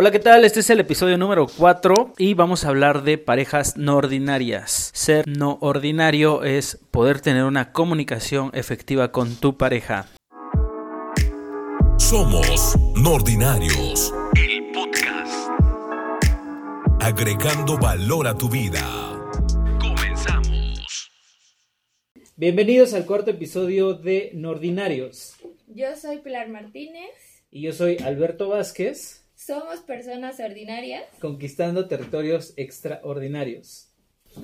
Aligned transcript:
Hola, 0.00 0.12
¿qué 0.12 0.20
tal? 0.20 0.44
Este 0.44 0.60
es 0.60 0.70
el 0.70 0.78
episodio 0.78 1.18
número 1.18 1.48
4 1.58 2.12
y 2.18 2.34
vamos 2.34 2.64
a 2.64 2.68
hablar 2.68 3.02
de 3.02 3.18
parejas 3.18 3.76
no 3.76 3.96
ordinarias. 3.96 4.92
Ser 4.94 5.26
no 5.26 5.58
ordinario 5.60 6.44
es 6.44 6.78
poder 6.92 7.20
tener 7.20 7.42
una 7.42 7.72
comunicación 7.72 8.52
efectiva 8.54 9.10
con 9.10 9.34
tu 9.34 9.56
pareja. 9.56 10.06
Somos 11.96 12.76
no 12.94 13.14
ordinarios. 13.14 14.14
El 14.36 14.70
podcast. 14.70 15.50
Agregando 17.00 17.76
valor 17.76 18.28
a 18.28 18.38
tu 18.38 18.48
vida. 18.48 18.80
Comenzamos. 19.80 21.10
Bienvenidos 22.36 22.94
al 22.94 23.04
cuarto 23.04 23.32
episodio 23.32 23.94
de 23.94 24.30
No 24.34 24.50
ordinarios. 24.50 25.34
Yo 25.66 25.96
soy 25.96 26.18
Pilar 26.18 26.50
Martínez. 26.50 27.10
Y 27.50 27.62
yo 27.62 27.72
soy 27.72 27.96
Alberto 27.96 28.50
Vázquez. 28.50 29.17
Somos 29.48 29.80
personas 29.80 30.38
ordinarias. 30.40 31.04
Conquistando 31.20 31.88
territorios 31.88 32.52
extraordinarios. 32.58 33.88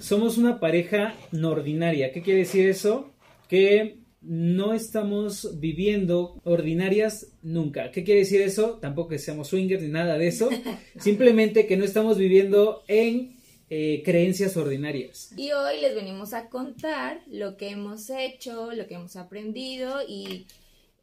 Somos 0.00 0.38
una 0.38 0.60
pareja 0.60 1.14
no 1.30 1.50
ordinaria. 1.50 2.10
¿Qué 2.10 2.22
quiere 2.22 2.38
decir 2.38 2.66
eso? 2.66 3.12
Que 3.46 3.98
no 4.22 4.72
estamos 4.72 5.60
viviendo 5.60 6.40
ordinarias 6.44 7.34
nunca. 7.42 7.90
¿Qué 7.90 8.02
quiere 8.02 8.20
decir 8.20 8.40
eso? 8.40 8.78
Tampoco 8.80 9.10
que 9.10 9.18
seamos 9.18 9.48
swingers 9.48 9.82
ni 9.82 9.90
nada 9.90 10.16
de 10.16 10.28
eso. 10.28 10.48
Simplemente 10.98 11.66
que 11.66 11.76
no 11.76 11.84
estamos 11.84 12.16
viviendo 12.16 12.82
en 12.88 13.36
eh, 13.68 14.00
creencias 14.06 14.56
ordinarias. 14.56 15.34
Y 15.36 15.52
hoy 15.52 15.82
les 15.82 15.94
venimos 15.94 16.32
a 16.32 16.48
contar 16.48 17.20
lo 17.26 17.58
que 17.58 17.68
hemos 17.68 18.08
hecho, 18.08 18.72
lo 18.72 18.86
que 18.86 18.94
hemos 18.94 19.16
aprendido 19.16 20.00
y 20.08 20.46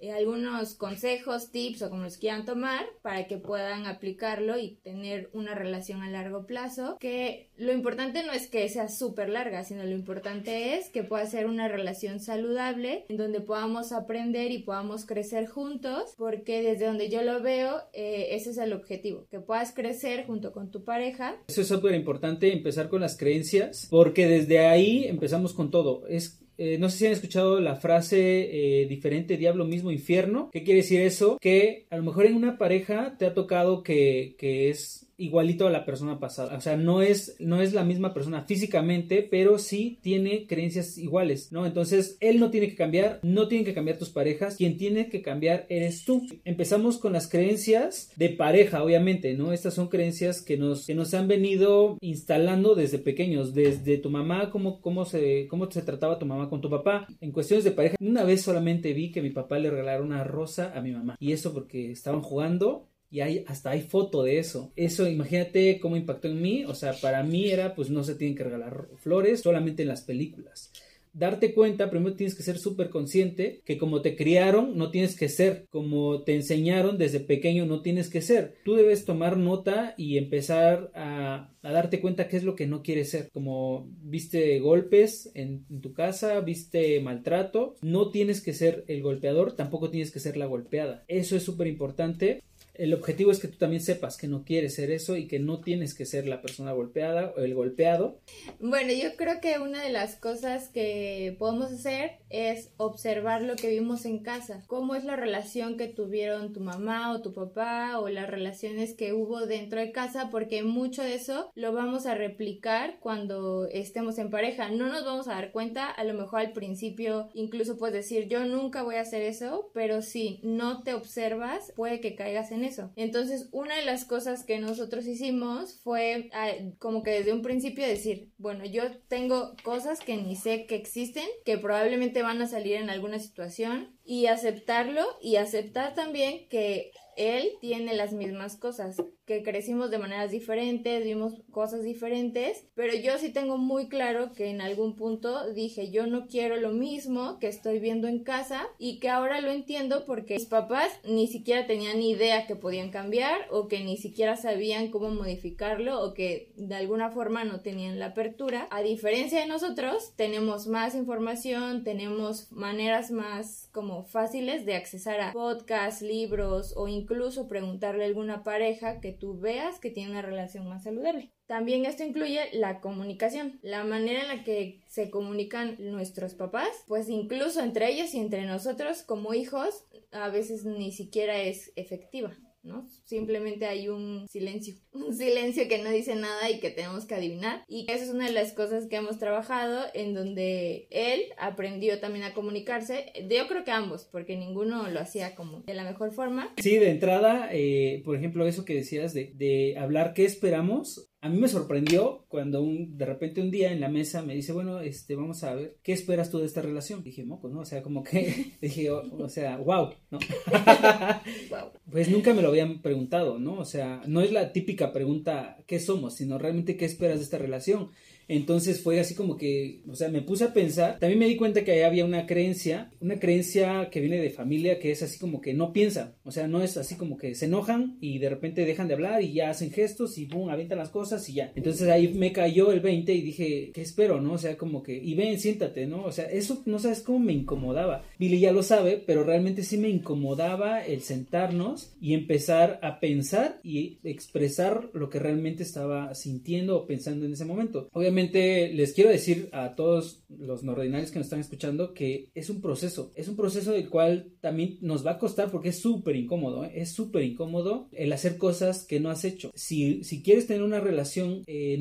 eh, 0.01 0.11
algunos 0.11 0.75
consejos, 0.75 1.51
tips 1.51 1.83
o 1.83 1.89
como 1.89 2.03
los 2.03 2.17
quieran 2.17 2.45
tomar 2.45 2.85
para 3.01 3.27
que 3.27 3.37
puedan 3.37 3.85
aplicarlo 3.85 4.57
y 4.57 4.77
tener 4.83 5.29
una 5.33 5.55
relación 5.55 6.01
a 6.01 6.09
largo 6.09 6.45
plazo. 6.45 6.97
Que 6.99 7.49
lo 7.57 7.71
importante 7.71 8.23
no 8.23 8.31
es 8.33 8.47
que 8.47 8.67
sea 8.69 8.89
súper 8.89 9.29
larga, 9.29 9.63
sino 9.63 9.83
lo 9.83 9.91
importante 9.91 10.75
es 10.75 10.89
que 10.89 11.03
pueda 11.03 11.25
ser 11.25 11.45
una 11.45 11.67
relación 11.67 12.19
saludable 12.19 13.05
en 13.09 13.17
donde 13.17 13.41
podamos 13.41 13.91
aprender 13.91 14.51
y 14.51 14.59
podamos 14.59 15.05
crecer 15.05 15.47
juntos, 15.47 16.13
porque 16.17 16.61
desde 16.61 16.85
donde 16.85 17.09
yo 17.09 17.21
lo 17.21 17.41
veo, 17.41 17.81
eh, 17.93 18.29
ese 18.31 18.51
es 18.51 18.57
el 18.57 18.73
objetivo, 18.73 19.27
que 19.29 19.39
puedas 19.39 19.73
crecer 19.73 20.25
junto 20.25 20.51
con 20.51 20.71
tu 20.71 20.83
pareja. 20.83 21.37
Eso 21.47 21.61
es 21.61 21.67
súper 21.67 21.93
importante, 21.93 22.51
empezar 22.51 22.89
con 22.89 23.01
las 23.01 23.17
creencias, 23.17 23.87
porque 23.89 24.27
desde 24.27 24.59
ahí 24.59 25.05
empezamos 25.05 25.53
con 25.53 25.69
todo. 25.71 26.07
Es 26.07 26.40
eh, 26.57 26.77
no 26.77 26.89
sé 26.89 26.97
si 26.97 27.05
han 27.07 27.13
escuchado 27.13 27.59
la 27.59 27.75
frase 27.75 28.81
eh, 28.81 28.85
diferente 28.87 29.37
diablo 29.37 29.65
mismo 29.65 29.91
infierno. 29.91 30.49
¿Qué 30.51 30.63
quiere 30.63 30.81
decir 30.81 31.01
eso? 31.01 31.37
Que 31.39 31.85
a 31.89 31.97
lo 31.97 32.03
mejor 32.03 32.25
en 32.25 32.35
una 32.35 32.57
pareja 32.57 33.15
te 33.17 33.25
ha 33.25 33.33
tocado 33.33 33.83
que, 33.83 34.35
que 34.37 34.69
es 34.69 35.07
igualito 35.21 35.67
a 35.67 35.71
la 35.71 35.85
persona 35.85 36.19
pasada. 36.19 36.57
O 36.57 36.61
sea, 36.61 36.75
no 36.75 37.01
es, 37.01 37.35
no 37.39 37.61
es 37.61 37.73
la 37.73 37.83
misma 37.83 38.13
persona 38.13 38.43
físicamente, 38.43 39.27
pero 39.29 39.59
sí 39.59 39.99
tiene 40.01 40.47
creencias 40.47 40.97
iguales, 40.97 41.51
¿no? 41.51 41.65
Entonces, 41.65 42.17
él 42.19 42.39
no 42.39 42.49
tiene 42.49 42.67
que 42.67 42.75
cambiar, 42.75 43.19
no 43.21 43.47
tienen 43.47 43.65
que 43.65 43.73
cambiar 43.73 43.97
tus 43.97 44.09
parejas, 44.09 44.55
quien 44.55 44.77
tiene 44.77 45.09
que 45.09 45.21
cambiar 45.21 45.65
eres 45.69 46.05
tú. 46.05 46.25
Empezamos 46.43 46.97
con 46.97 47.13
las 47.13 47.27
creencias 47.27 48.11
de 48.15 48.29
pareja, 48.29 48.83
obviamente, 48.83 49.33
¿no? 49.35 49.53
Estas 49.53 49.75
son 49.75 49.87
creencias 49.87 50.41
que 50.41 50.57
nos, 50.57 50.87
que 50.87 50.95
nos 50.95 51.13
han 51.13 51.27
venido 51.27 51.97
instalando 52.01 52.75
desde 52.75 52.97
pequeños, 52.97 53.53
desde 53.53 53.97
tu 53.97 54.09
mamá, 54.09 54.49
cómo, 54.49 54.81
cómo, 54.81 55.05
se, 55.05 55.47
cómo 55.47 55.69
se 55.69 55.83
trataba 55.83 56.19
tu 56.19 56.25
mamá 56.25 56.49
con 56.49 56.61
tu 56.61 56.69
papá. 56.69 57.07
En 57.19 57.31
cuestiones 57.31 57.63
de 57.63 57.71
pareja, 57.71 57.95
una 57.99 58.23
vez 58.23 58.41
solamente 58.41 58.93
vi 58.93 59.11
que 59.11 59.21
mi 59.21 59.29
papá 59.29 59.59
le 59.59 59.69
regalara 59.69 60.01
una 60.01 60.23
rosa 60.23 60.73
a 60.75 60.81
mi 60.81 60.91
mamá. 60.91 61.15
Y 61.19 61.31
eso 61.31 61.53
porque 61.53 61.91
estaban 61.91 62.21
jugando 62.21 62.90
y 63.11 63.19
hay, 63.19 63.43
hasta 63.45 63.71
hay 63.71 63.81
foto 63.81 64.23
de 64.23 64.39
eso. 64.39 64.71
Eso, 64.77 65.07
imagínate 65.07 65.79
cómo 65.81 65.97
impactó 65.97 66.29
en 66.29 66.41
mí. 66.41 66.63
O 66.63 66.73
sea, 66.73 66.93
para 66.93 67.21
mí 67.23 67.49
era, 67.49 67.75
pues 67.75 67.89
no 67.89 68.03
se 68.03 68.15
tienen 68.15 68.37
que 68.37 68.45
regalar 68.45 68.87
flores 68.97 69.41
solamente 69.41 69.81
en 69.81 69.89
las 69.89 70.01
películas. 70.01 70.71
Darte 71.13 71.53
cuenta, 71.53 71.89
primero 71.89 72.15
tienes 72.15 72.35
que 72.35 72.43
ser 72.43 72.57
súper 72.57 72.89
consciente 72.89 73.61
que 73.65 73.77
como 73.77 74.01
te 74.01 74.15
criaron, 74.15 74.77
no 74.77 74.91
tienes 74.91 75.17
que 75.17 75.27
ser. 75.27 75.65
Como 75.69 76.23
te 76.23 76.35
enseñaron 76.35 76.97
desde 76.97 77.19
pequeño, 77.19 77.65
no 77.65 77.81
tienes 77.81 78.09
que 78.09 78.21
ser. 78.21 78.55
Tú 78.63 78.75
debes 78.75 79.03
tomar 79.03 79.35
nota 79.35 79.93
y 79.97 80.17
empezar 80.17 80.89
a, 80.95 81.51
darte 81.61 81.99
cuenta 81.99 82.29
qué 82.29 82.37
es 82.37 82.45
lo 82.45 82.55
que 82.55 82.65
no 82.65 82.81
quieres 82.81 83.09
ser. 83.09 83.29
Como 83.33 83.89
viste 84.03 84.57
golpes 84.61 85.29
en, 85.35 85.65
en 85.69 85.81
tu 85.81 85.91
casa, 85.91 86.39
viste 86.39 87.01
maltrato, 87.01 87.75
no 87.81 88.09
tienes 88.09 88.39
que 88.39 88.53
ser 88.53 88.85
el 88.87 89.01
golpeador, 89.01 89.57
tampoco 89.57 89.89
tienes 89.89 90.11
que 90.11 90.21
ser 90.21 90.37
la 90.37 90.45
golpeada. 90.45 91.03
Eso 91.09 91.35
es 91.35 91.43
súper 91.43 91.67
importante 91.67 92.41
el 92.81 92.95
objetivo 92.95 93.31
es 93.31 93.37
que 93.37 93.47
tú 93.47 93.59
también 93.59 93.83
sepas 93.83 94.17
que 94.17 94.27
no 94.27 94.43
quieres 94.43 94.73
ser 94.73 94.89
eso 94.89 95.15
y 95.15 95.27
que 95.27 95.37
no 95.37 95.61
tienes 95.61 95.93
que 95.93 96.07
ser 96.07 96.25
la 96.25 96.41
persona 96.41 96.71
golpeada 96.71 97.31
o 97.37 97.41
el 97.41 97.53
golpeado. 97.53 98.17
Bueno, 98.59 98.91
yo 98.91 99.15
creo 99.17 99.39
que 99.39 99.59
una 99.59 99.83
de 99.83 99.91
las 99.91 100.15
cosas 100.15 100.69
que 100.69 101.35
podemos 101.37 101.71
hacer 101.71 102.13
es 102.29 102.71
observar 102.77 103.43
lo 103.43 103.55
que 103.55 103.69
vimos 103.69 104.05
en 104.05 104.23
casa, 104.23 104.63
cómo 104.65 104.95
es 104.95 105.03
la 105.03 105.15
relación 105.15 105.77
que 105.77 105.89
tuvieron 105.89 106.53
tu 106.53 106.59
mamá 106.59 107.13
o 107.13 107.21
tu 107.21 107.35
papá 107.35 107.99
o 107.99 108.09
las 108.09 108.27
relaciones 108.27 108.95
que 108.95 109.13
hubo 109.13 109.45
dentro 109.45 109.79
de 109.79 109.91
casa, 109.91 110.29
porque 110.31 110.63
mucho 110.63 111.03
de 111.03 111.13
eso 111.13 111.51
lo 111.53 111.73
vamos 111.73 112.07
a 112.07 112.15
replicar 112.15 112.97
cuando 112.99 113.67
estemos 113.67 114.17
en 114.17 114.31
pareja. 114.31 114.71
No 114.71 114.87
nos 114.87 115.05
vamos 115.05 115.27
a 115.27 115.33
dar 115.33 115.51
cuenta, 115.51 115.87
a 115.87 116.03
lo 116.03 116.15
mejor 116.15 116.39
al 116.39 116.53
principio 116.53 117.29
incluso 117.35 117.77
puedes 117.77 117.93
decir 117.93 118.27
yo 118.27 118.43
nunca 118.45 118.81
voy 118.81 118.95
a 118.95 119.01
hacer 119.01 119.21
eso, 119.21 119.69
pero 119.75 120.01
si 120.01 120.39
no 120.41 120.81
te 120.81 120.95
observas 120.95 121.73
puede 121.75 121.99
que 121.99 122.15
caigas 122.15 122.51
en 122.51 122.63
eso. 122.63 122.70
Entonces, 122.95 123.49
una 123.51 123.75
de 123.75 123.85
las 123.85 124.05
cosas 124.05 124.43
que 124.43 124.59
nosotros 124.59 125.05
hicimos 125.05 125.79
fue 125.83 126.29
ah, 126.33 126.51
como 126.79 127.03
que 127.03 127.11
desde 127.11 127.33
un 127.33 127.41
principio 127.41 127.85
decir, 127.85 128.29
bueno, 128.37 128.65
yo 128.65 128.83
tengo 129.07 129.55
cosas 129.63 129.99
que 129.99 130.17
ni 130.17 130.35
sé 130.35 130.65
que 130.65 130.75
existen, 130.75 131.25
que 131.45 131.57
probablemente 131.57 132.21
van 132.21 132.41
a 132.41 132.47
salir 132.47 132.75
en 132.75 132.89
alguna 132.89 133.19
situación 133.19 133.95
y 134.03 134.27
aceptarlo 134.27 135.05
y 135.21 135.35
aceptar 135.35 135.93
también 135.95 136.47
que 136.49 136.91
él 137.17 137.51
tiene 137.59 137.95
las 137.95 138.13
mismas 138.13 138.57
cosas, 138.57 138.97
que 139.25 139.43
crecimos 139.43 139.91
de 139.91 139.97
maneras 139.97 140.31
diferentes, 140.31 141.03
vimos 141.03 141.41
cosas 141.51 141.83
diferentes, 141.83 142.65
pero 142.73 142.93
yo 142.95 143.17
sí 143.17 143.31
tengo 143.31 143.57
muy 143.57 143.87
claro 143.87 144.33
que 144.33 144.49
en 144.49 144.59
algún 144.59 144.95
punto 144.95 145.53
dije 145.53 145.89
yo 145.89 146.05
no 146.05 146.27
quiero 146.27 146.57
lo 146.57 146.71
mismo 146.71 147.39
que 147.39 147.47
estoy 147.47 147.79
viendo 147.79 148.07
en 148.07 148.23
casa 148.23 148.67
y 148.77 148.99
que 148.99 149.09
ahora 149.09 149.39
lo 149.39 149.51
entiendo 149.51 150.05
porque 150.05 150.33
mis 150.35 150.45
papás 150.45 150.91
ni 151.05 151.27
siquiera 151.27 151.65
tenían 151.65 152.01
idea 152.01 152.45
que 152.45 152.55
podían 152.55 152.91
cambiar 152.91 153.47
o 153.51 153.67
que 153.67 153.83
ni 153.83 153.95
siquiera 153.95 154.35
sabían 154.35 154.89
cómo 154.89 155.11
modificarlo 155.11 156.01
o 156.01 156.13
que 156.13 156.51
de 156.57 156.75
alguna 156.75 157.11
forma 157.11 157.43
no 157.45 157.61
tenían 157.61 157.99
la 157.99 158.07
apertura. 158.07 158.67
A 158.69 158.81
diferencia 158.81 159.39
de 159.39 159.47
nosotros, 159.47 160.13
tenemos 160.15 160.67
más 160.67 160.95
información, 160.95 161.83
tenemos 161.83 162.51
maneras 162.51 163.11
más 163.11 163.69
como 163.71 164.03
fáciles 164.03 164.65
de 164.65 164.75
accesar 164.75 165.19
a 165.21 165.33
podcasts, 165.33 166.01
libros 166.01 166.73
o 166.75 166.87
incluso 166.87 167.47
preguntarle 167.47 168.03
a 168.03 168.07
alguna 168.07 168.43
pareja 168.43 168.99
que 168.99 169.11
tú 169.11 169.39
veas 169.39 169.79
que 169.79 169.89
tiene 169.89 170.11
una 170.11 170.21
relación 170.21 170.67
más 170.67 170.83
saludable. 170.83 171.31
También 171.45 171.85
esto 171.85 172.03
incluye 172.03 172.49
la 172.53 172.79
comunicación, 172.79 173.59
la 173.61 173.83
manera 173.83 174.21
en 174.21 174.27
la 174.29 174.43
que 174.43 174.83
se 174.87 175.09
comunican 175.09 175.75
nuestros 175.79 176.33
papás, 176.33 176.69
pues 176.87 177.09
incluso 177.09 177.61
entre 177.61 177.89
ellos 177.89 178.13
y 178.13 178.19
entre 178.19 178.45
nosotros 178.45 179.03
como 179.03 179.33
hijos 179.33 179.85
a 180.11 180.29
veces 180.29 180.65
ni 180.65 180.91
siquiera 180.91 181.41
es 181.41 181.71
efectiva. 181.75 182.37
¿No? 182.63 182.87
Simplemente 183.05 183.65
hay 183.65 183.87
un 183.89 184.27
silencio, 184.27 184.75
un 184.91 185.15
silencio 185.15 185.67
que 185.67 185.79
no 185.79 185.89
dice 185.89 186.15
nada 186.15 186.49
y 186.49 186.59
que 186.59 186.69
tenemos 186.69 187.05
que 187.05 187.15
adivinar. 187.15 187.63
Y 187.67 187.85
esa 187.89 188.03
es 188.03 188.09
una 188.09 188.27
de 188.27 188.33
las 188.33 188.53
cosas 188.53 188.87
que 188.87 188.97
hemos 188.97 189.17
trabajado 189.19 189.85
en 189.93 190.13
donde 190.13 190.87
él 190.91 191.21
aprendió 191.37 191.99
también 191.99 192.25
a 192.25 192.33
comunicarse. 192.33 193.11
Yo 193.29 193.47
creo 193.47 193.63
que 193.63 193.71
ambos, 193.71 194.07
porque 194.11 194.37
ninguno 194.37 194.89
lo 194.89 194.99
hacía 194.99 195.35
como 195.35 195.61
de 195.61 195.73
la 195.73 195.83
mejor 195.83 196.11
forma. 196.11 196.53
Sí, 196.57 196.77
de 196.77 196.89
entrada, 196.89 197.49
eh, 197.51 198.01
por 198.05 198.15
ejemplo, 198.15 198.47
eso 198.47 198.65
que 198.65 198.75
decías 198.75 199.13
de, 199.13 199.31
de 199.35 199.77
hablar 199.77 200.13
qué 200.13 200.25
esperamos, 200.25 201.10
a 201.23 201.29
mí 201.29 201.39
me 201.39 201.47
sorprendió 201.47 202.25
cuando 202.29 202.63
un, 202.63 202.97
de 202.97 203.05
repente 203.05 203.41
un 203.41 203.51
día 203.51 203.71
en 203.71 203.79
la 203.79 203.89
mesa 203.89 204.23
me 204.23 204.33
dice, 204.33 204.53
bueno, 204.53 204.81
este, 204.81 205.15
vamos 205.15 205.43
a 205.43 205.53
ver, 205.53 205.77
¿qué 205.83 205.93
esperas 205.93 206.31
tú 206.31 206.39
de 206.39 206.47
esta 206.47 206.63
relación? 206.63 207.03
Dije, 207.03 207.23
moco, 207.23 207.47
¿no? 207.47 207.59
O 207.59 207.65
sea, 207.65 207.83
como 207.83 208.03
que, 208.03 208.53
dije, 208.61 208.89
o, 208.89 209.03
o 209.17 209.29
sea, 209.29 209.57
wow, 209.57 209.91
¿no? 210.09 210.17
wow. 211.51 211.69
Pues 211.91 212.09
nunca 212.09 212.33
me 212.33 212.41
lo 212.41 212.47
habían 212.47 212.81
preguntado, 212.81 213.37
¿no? 213.37 213.59
O 213.59 213.65
sea, 213.65 214.01
no 214.07 214.21
es 214.21 214.31
la 214.31 214.51
típica 214.51 214.93
pregunta, 214.93 215.59
¿qué 215.67 215.79
somos? 215.79 216.15
Sino 216.15 216.39
realmente, 216.39 216.75
¿qué 216.75 216.85
esperas 216.85 217.19
de 217.19 217.25
esta 217.25 217.37
relación? 217.37 217.91
Entonces 218.31 218.81
fue 218.81 219.01
así 219.01 219.13
como 219.13 219.35
que, 219.35 219.81
o 219.89 219.93
sea, 219.93 220.07
me 220.07 220.21
puse 220.21 220.45
a 220.45 220.53
pensar, 220.53 220.99
también 220.99 221.19
me 221.19 221.27
di 221.27 221.35
cuenta 221.35 221.65
que 221.65 221.73
ahí 221.73 221.81
había 221.81 222.05
una 222.05 222.25
creencia, 222.25 222.89
una 223.01 223.19
creencia 223.19 223.89
que 223.89 223.99
viene 223.99 224.19
de 224.19 224.29
familia 224.29 224.79
que 224.79 224.89
es 224.89 225.03
así 225.03 225.19
como 225.19 225.41
que 225.41 225.53
no 225.53 225.73
piensa, 225.73 226.15
o 226.23 226.31
sea, 226.31 226.47
no 226.47 226.63
es 226.63 226.77
así 226.77 226.95
como 226.95 227.17
que 227.17 227.35
se 227.35 227.47
enojan 227.47 227.97
y 227.99 228.19
de 228.19 228.29
repente 228.29 228.65
dejan 228.65 228.87
de 228.87 228.93
hablar 228.93 229.21
y 229.21 229.33
ya 229.33 229.49
hacen 229.49 229.71
gestos 229.71 230.17
y 230.17 230.27
boom, 230.27 230.49
avientan 230.49 230.77
las 230.77 230.91
cosas 230.91 231.27
y 231.27 231.33
ya. 231.33 231.51
Entonces 231.55 231.89
ahí 231.89 232.13
me 232.13 232.31
cayó 232.31 232.71
el 232.71 232.79
20 232.79 233.13
y 233.13 233.21
dije, 233.21 233.71
¿qué 233.73 233.81
espero, 233.81 234.21
no? 234.21 234.33
O 234.33 234.37
sea, 234.37 234.57
como 234.57 234.81
que, 234.81 234.95
y 234.95 235.13
ven, 235.13 235.37
siéntate, 235.37 235.85
¿no? 235.85 236.05
O 236.05 236.11
sea, 236.13 236.23
eso 236.31 236.63
no 236.65 236.79
sabes 236.79 237.01
cómo 237.01 237.19
me 237.19 237.33
incomodaba. 237.33 238.05
Billy 238.17 238.39
ya 238.39 238.53
lo 238.53 238.63
sabe, 238.63 239.03
pero 239.05 239.25
realmente 239.25 239.63
sí 239.63 239.77
me 239.77 239.89
incomodaba 239.89 240.85
el 240.85 241.01
sentarnos 241.01 241.91
y 241.99 242.13
empezar 242.13 242.79
a 242.81 243.01
pensar 243.01 243.59
y 243.61 243.97
expresar 244.05 244.89
lo 244.93 245.09
que 245.09 245.19
realmente 245.19 245.63
estaba 245.63 246.15
sintiendo 246.15 246.77
o 246.77 246.87
pensando 246.87 247.25
en 247.25 247.33
ese 247.33 247.43
momento. 247.43 247.89
Obviamente 247.91 248.20
les 248.31 248.93
quiero 248.93 249.09
decir 249.09 249.49
a 249.51 249.75
todos 249.75 250.23
los 250.29 250.63
nordinarios 250.63 251.11
que 251.11 251.19
nos 251.19 251.27
están 251.27 251.39
escuchando 251.39 251.93
que 251.93 252.29
es 252.33 252.49
un 252.49 252.61
proceso, 252.61 253.11
es 253.15 253.27
un 253.27 253.35
proceso 253.35 253.71
del 253.71 253.89
cual 253.89 254.31
también 254.41 254.77
nos 254.81 255.05
va 255.05 255.11
a 255.11 255.19
costar 255.19 255.51
porque 255.51 255.69
es 255.69 255.79
súper 255.79 256.15
incómodo, 256.15 256.65
¿eh? 256.65 256.71
es 256.75 256.91
súper 256.91 257.23
incómodo 257.23 257.89
el 257.91 258.13
hacer 258.13 258.37
cosas 258.37 258.85
que 258.85 258.99
no 258.99 259.09
has 259.09 259.25
hecho. 259.25 259.51
Si, 259.55 260.03
si 260.03 260.21
quieres 260.21 260.47
tener 260.47 260.63
una 260.63 260.79
relación 260.79 261.43
eh, 261.47 261.77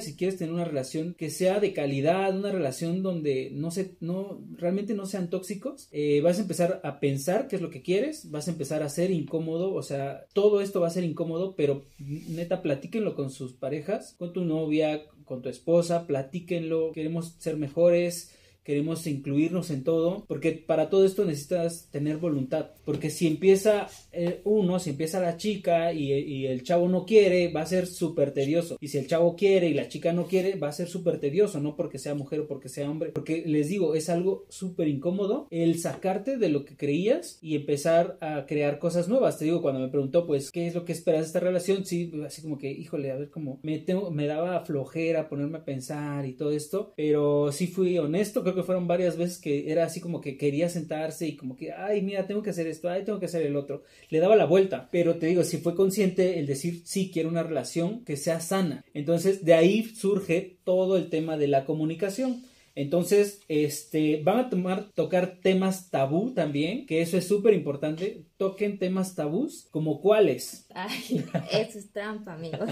si 0.00 0.16
quieres 0.16 0.38
tener 0.38 0.54
una 0.54 0.64
relación 0.64 1.14
que 1.14 1.30
sea 1.30 1.60
de 1.60 1.72
calidad, 1.72 2.36
una 2.36 2.52
relación 2.52 3.02
donde 3.02 3.50
no 3.52 3.70
se, 3.70 3.96
no, 4.00 4.40
realmente 4.56 4.94
no 4.94 5.06
sean 5.06 5.30
tóxicos, 5.30 5.88
eh, 5.92 6.20
vas 6.22 6.38
a 6.38 6.42
empezar 6.42 6.80
a 6.84 7.00
pensar 7.00 7.48
qué 7.48 7.56
es 7.56 7.62
lo 7.62 7.70
que 7.70 7.82
quieres, 7.82 8.30
vas 8.30 8.48
a 8.48 8.52
empezar 8.52 8.82
a 8.82 8.88
ser 8.88 9.10
incómodo, 9.10 9.74
o 9.74 9.82
sea, 9.82 10.26
todo 10.32 10.60
esto 10.60 10.80
va 10.80 10.88
a 10.88 10.90
ser 10.90 11.04
incómodo, 11.04 11.54
pero 11.56 11.84
neta, 11.98 12.62
platíquenlo 12.62 13.14
con 13.14 13.30
sus 13.30 13.52
parejas, 13.52 14.14
con 14.18 14.32
tu 14.32 14.44
novia, 14.44 15.02
con 15.24 15.42
tu 15.42 15.48
esposa, 15.48 16.06
platíquenlo, 16.06 16.92
queremos 16.92 17.34
ser 17.38 17.56
mejores, 17.56 18.34
queremos 18.64 19.06
incluirnos 19.06 19.70
en 19.70 19.84
todo, 19.84 20.24
porque 20.26 20.52
para 20.52 20.88
todo 20.90 21.04
esto 21.04 21.24
necesitas 21.24 21.88
tener 21.90 22.18
voluntad, 22.18 22.70
porque 22.84 23.10
si 23.10 23.26
empieza 23.26 23.88
eh, 24.12 24.40
uno, 24.44 24.78
si 24.78 24.90
empieza 24.90 25.20
la 25.20 25.36
chica 25.36 25.92
y, 25.92 26.12
el 26.42 26.62
chavo 26.62 26.88
no 26.88 27.04
quiere, 27.06 27.52
va 27.52 27.62
a 27.62 27.66
ser 27.66 27.86
súper 27.86 28.32
tedioso, 28.32 28.76
y 28.80 28.88
si 28.88 28.98
el 28.98 29.06
chavo 29.06 29.36
quiere 29.36 29.68
y 29.68 29.74
la 29.74 29.88
chica 29.88 30.12
no 30.12 30.26
quiere, 30.26 30.56
va 30.56 30.68
a 30.68 30.72
ser 30.72 30.88
súper 30.88 31.18
tedioso, 31.18 31.60
no 31.60 31.76
porque 31.76 31.98
sea 31.98 32.14
mujer 32.14 32.40
o 32.40 32.48
porque 32.48 32.68
sea 32.68 32.90
hombre, 32.90 33.10
porque 33.10 33.44
les 33.46 33.68
digo, 33.68 33.94
es 33.94 34.08
algo 34.08 34.44
súper 34.48 34.88
incómodo 34.88 35.46
el 35.50 35.78
sacarte 35.78 36.36
de 36.36 36.48
lo 36.48 36.64
que 36.64 36.76
creías 36.76 37.38
y 37.40 37.56
empezar 37.56 38.18
a 38.20 38.46
crear 38.46 38.78
cosas 38.78 39.08
nuevas, 39.08 39.38
te 39.38 39.44
digo, 39.44 39.62
cuando 39.62 39.80
me 39.80 39.88
preguntó, 39.88 40.26
pues, 40.26 40.50
¿qué 40.50 40.66
es 40.66 40.74
lo 40.74 40.84
que 40.84 40.92
esperas 40.92 41.22
de 41.22 41.26
esta 41.26 41.40
relación? 41.40 41.84
Sí, 41.84 42.12
así 42.24 42.42
como 42.42 42.58
que, 42.58 42.70
híjole, 42.70 43.10
a 43.10 43.16
ver 43.16 43.30
cómo, 43.30 43.60
me, 43.62 43.78
tengo, 43.78 44.10
me 44.10 44.26
daba 44.26 44.64
flojera 44.64 45.28
ponerme 45.28 45.58
a 45.58 45.64
pensar 45.64 46.26
y 46.26 46.34
todo 46.34 46.52
esto, 46.52 46.92
pero 46.96 47.50
sí 47.52 47.66
fui 47.66 47.98
honesto, 47.98 48.42
que 48.54 48.62
fueron 48.62 48.86
varias 48.86 49.16
veces 49.16 49.38
que 49.38 49.70
era 49.70 49.84
así 49.84 50.00
como 50.00 50.20
que 50.20 50.36
quería 50.36 50.68
sentarse 50.68 51.26
y 51.26 51.36
como 51.36 51.56
que, 51.56 51.72
ay, 51.72 52.02
mira, 52.02 52.26
tengo 52.26 52.42
que 52.42 52.50
hacer 52.50 52.66
esto, 52.66 52.88
ay, 52.88 53.04
tengo 53.04 53.18
que 53.18 53.26
hacer 53.26 53.42
el 53.42 53.56
otro. 53.56 53.82
Le 54.08 54.20
daba 54.20 54.36
la 54.36 54.44
vuelta, 54.44 54.88
pero 54.90 55.16
te 55.16 55.26
digo, 55.26 55.44
si 55.44 55.58
fue 55.58 55.74
consciente 55.74 56.38
el 56.38 56.46
decir, 56.46 56.82
sí, 56.84 57.10
quiero 57.12 57.28
una 57.28 57.42
relación 57.42 58.04
que 58.04 58.16
sea 58.16 58.40
sana. 58.40 58.84
Entonces, 58.94 59.44
de 59.44 59.54
ahí 59.54 59.84
surge 59.84 60.58
todo 60.64 60.96
el 60.96 61.08
tema 61.10 61.36
de 61.36 61.48
la 61.48 61.64
comunicación. 61.64 62.42
Entonces, 62.74 63.42
este, 63.48 64.22
van 64.22 64.38
a 64.38 64.50
tomar, 64.50 64.90
tocar 64.94 65.38
temas 65.42 65.90
tabú 65.90 66.32
también, 66.32 66.86
que 66.86 67.02
eso 67.02 67.18
es 67.18 67.26
súper 67.26 67.52
importante. 67.54 68.24
Toquen 68.38 68.78
temas 68.78 69.14
tabús, 69.14 69.68
como 69.70 70.00
cuáles. 70.00 70.66
Ay, 70.74 71.24
eso 71.52 71.78
es 71.78 71.92
trampa, 71.92 72.32
amigos. 72.34 72.70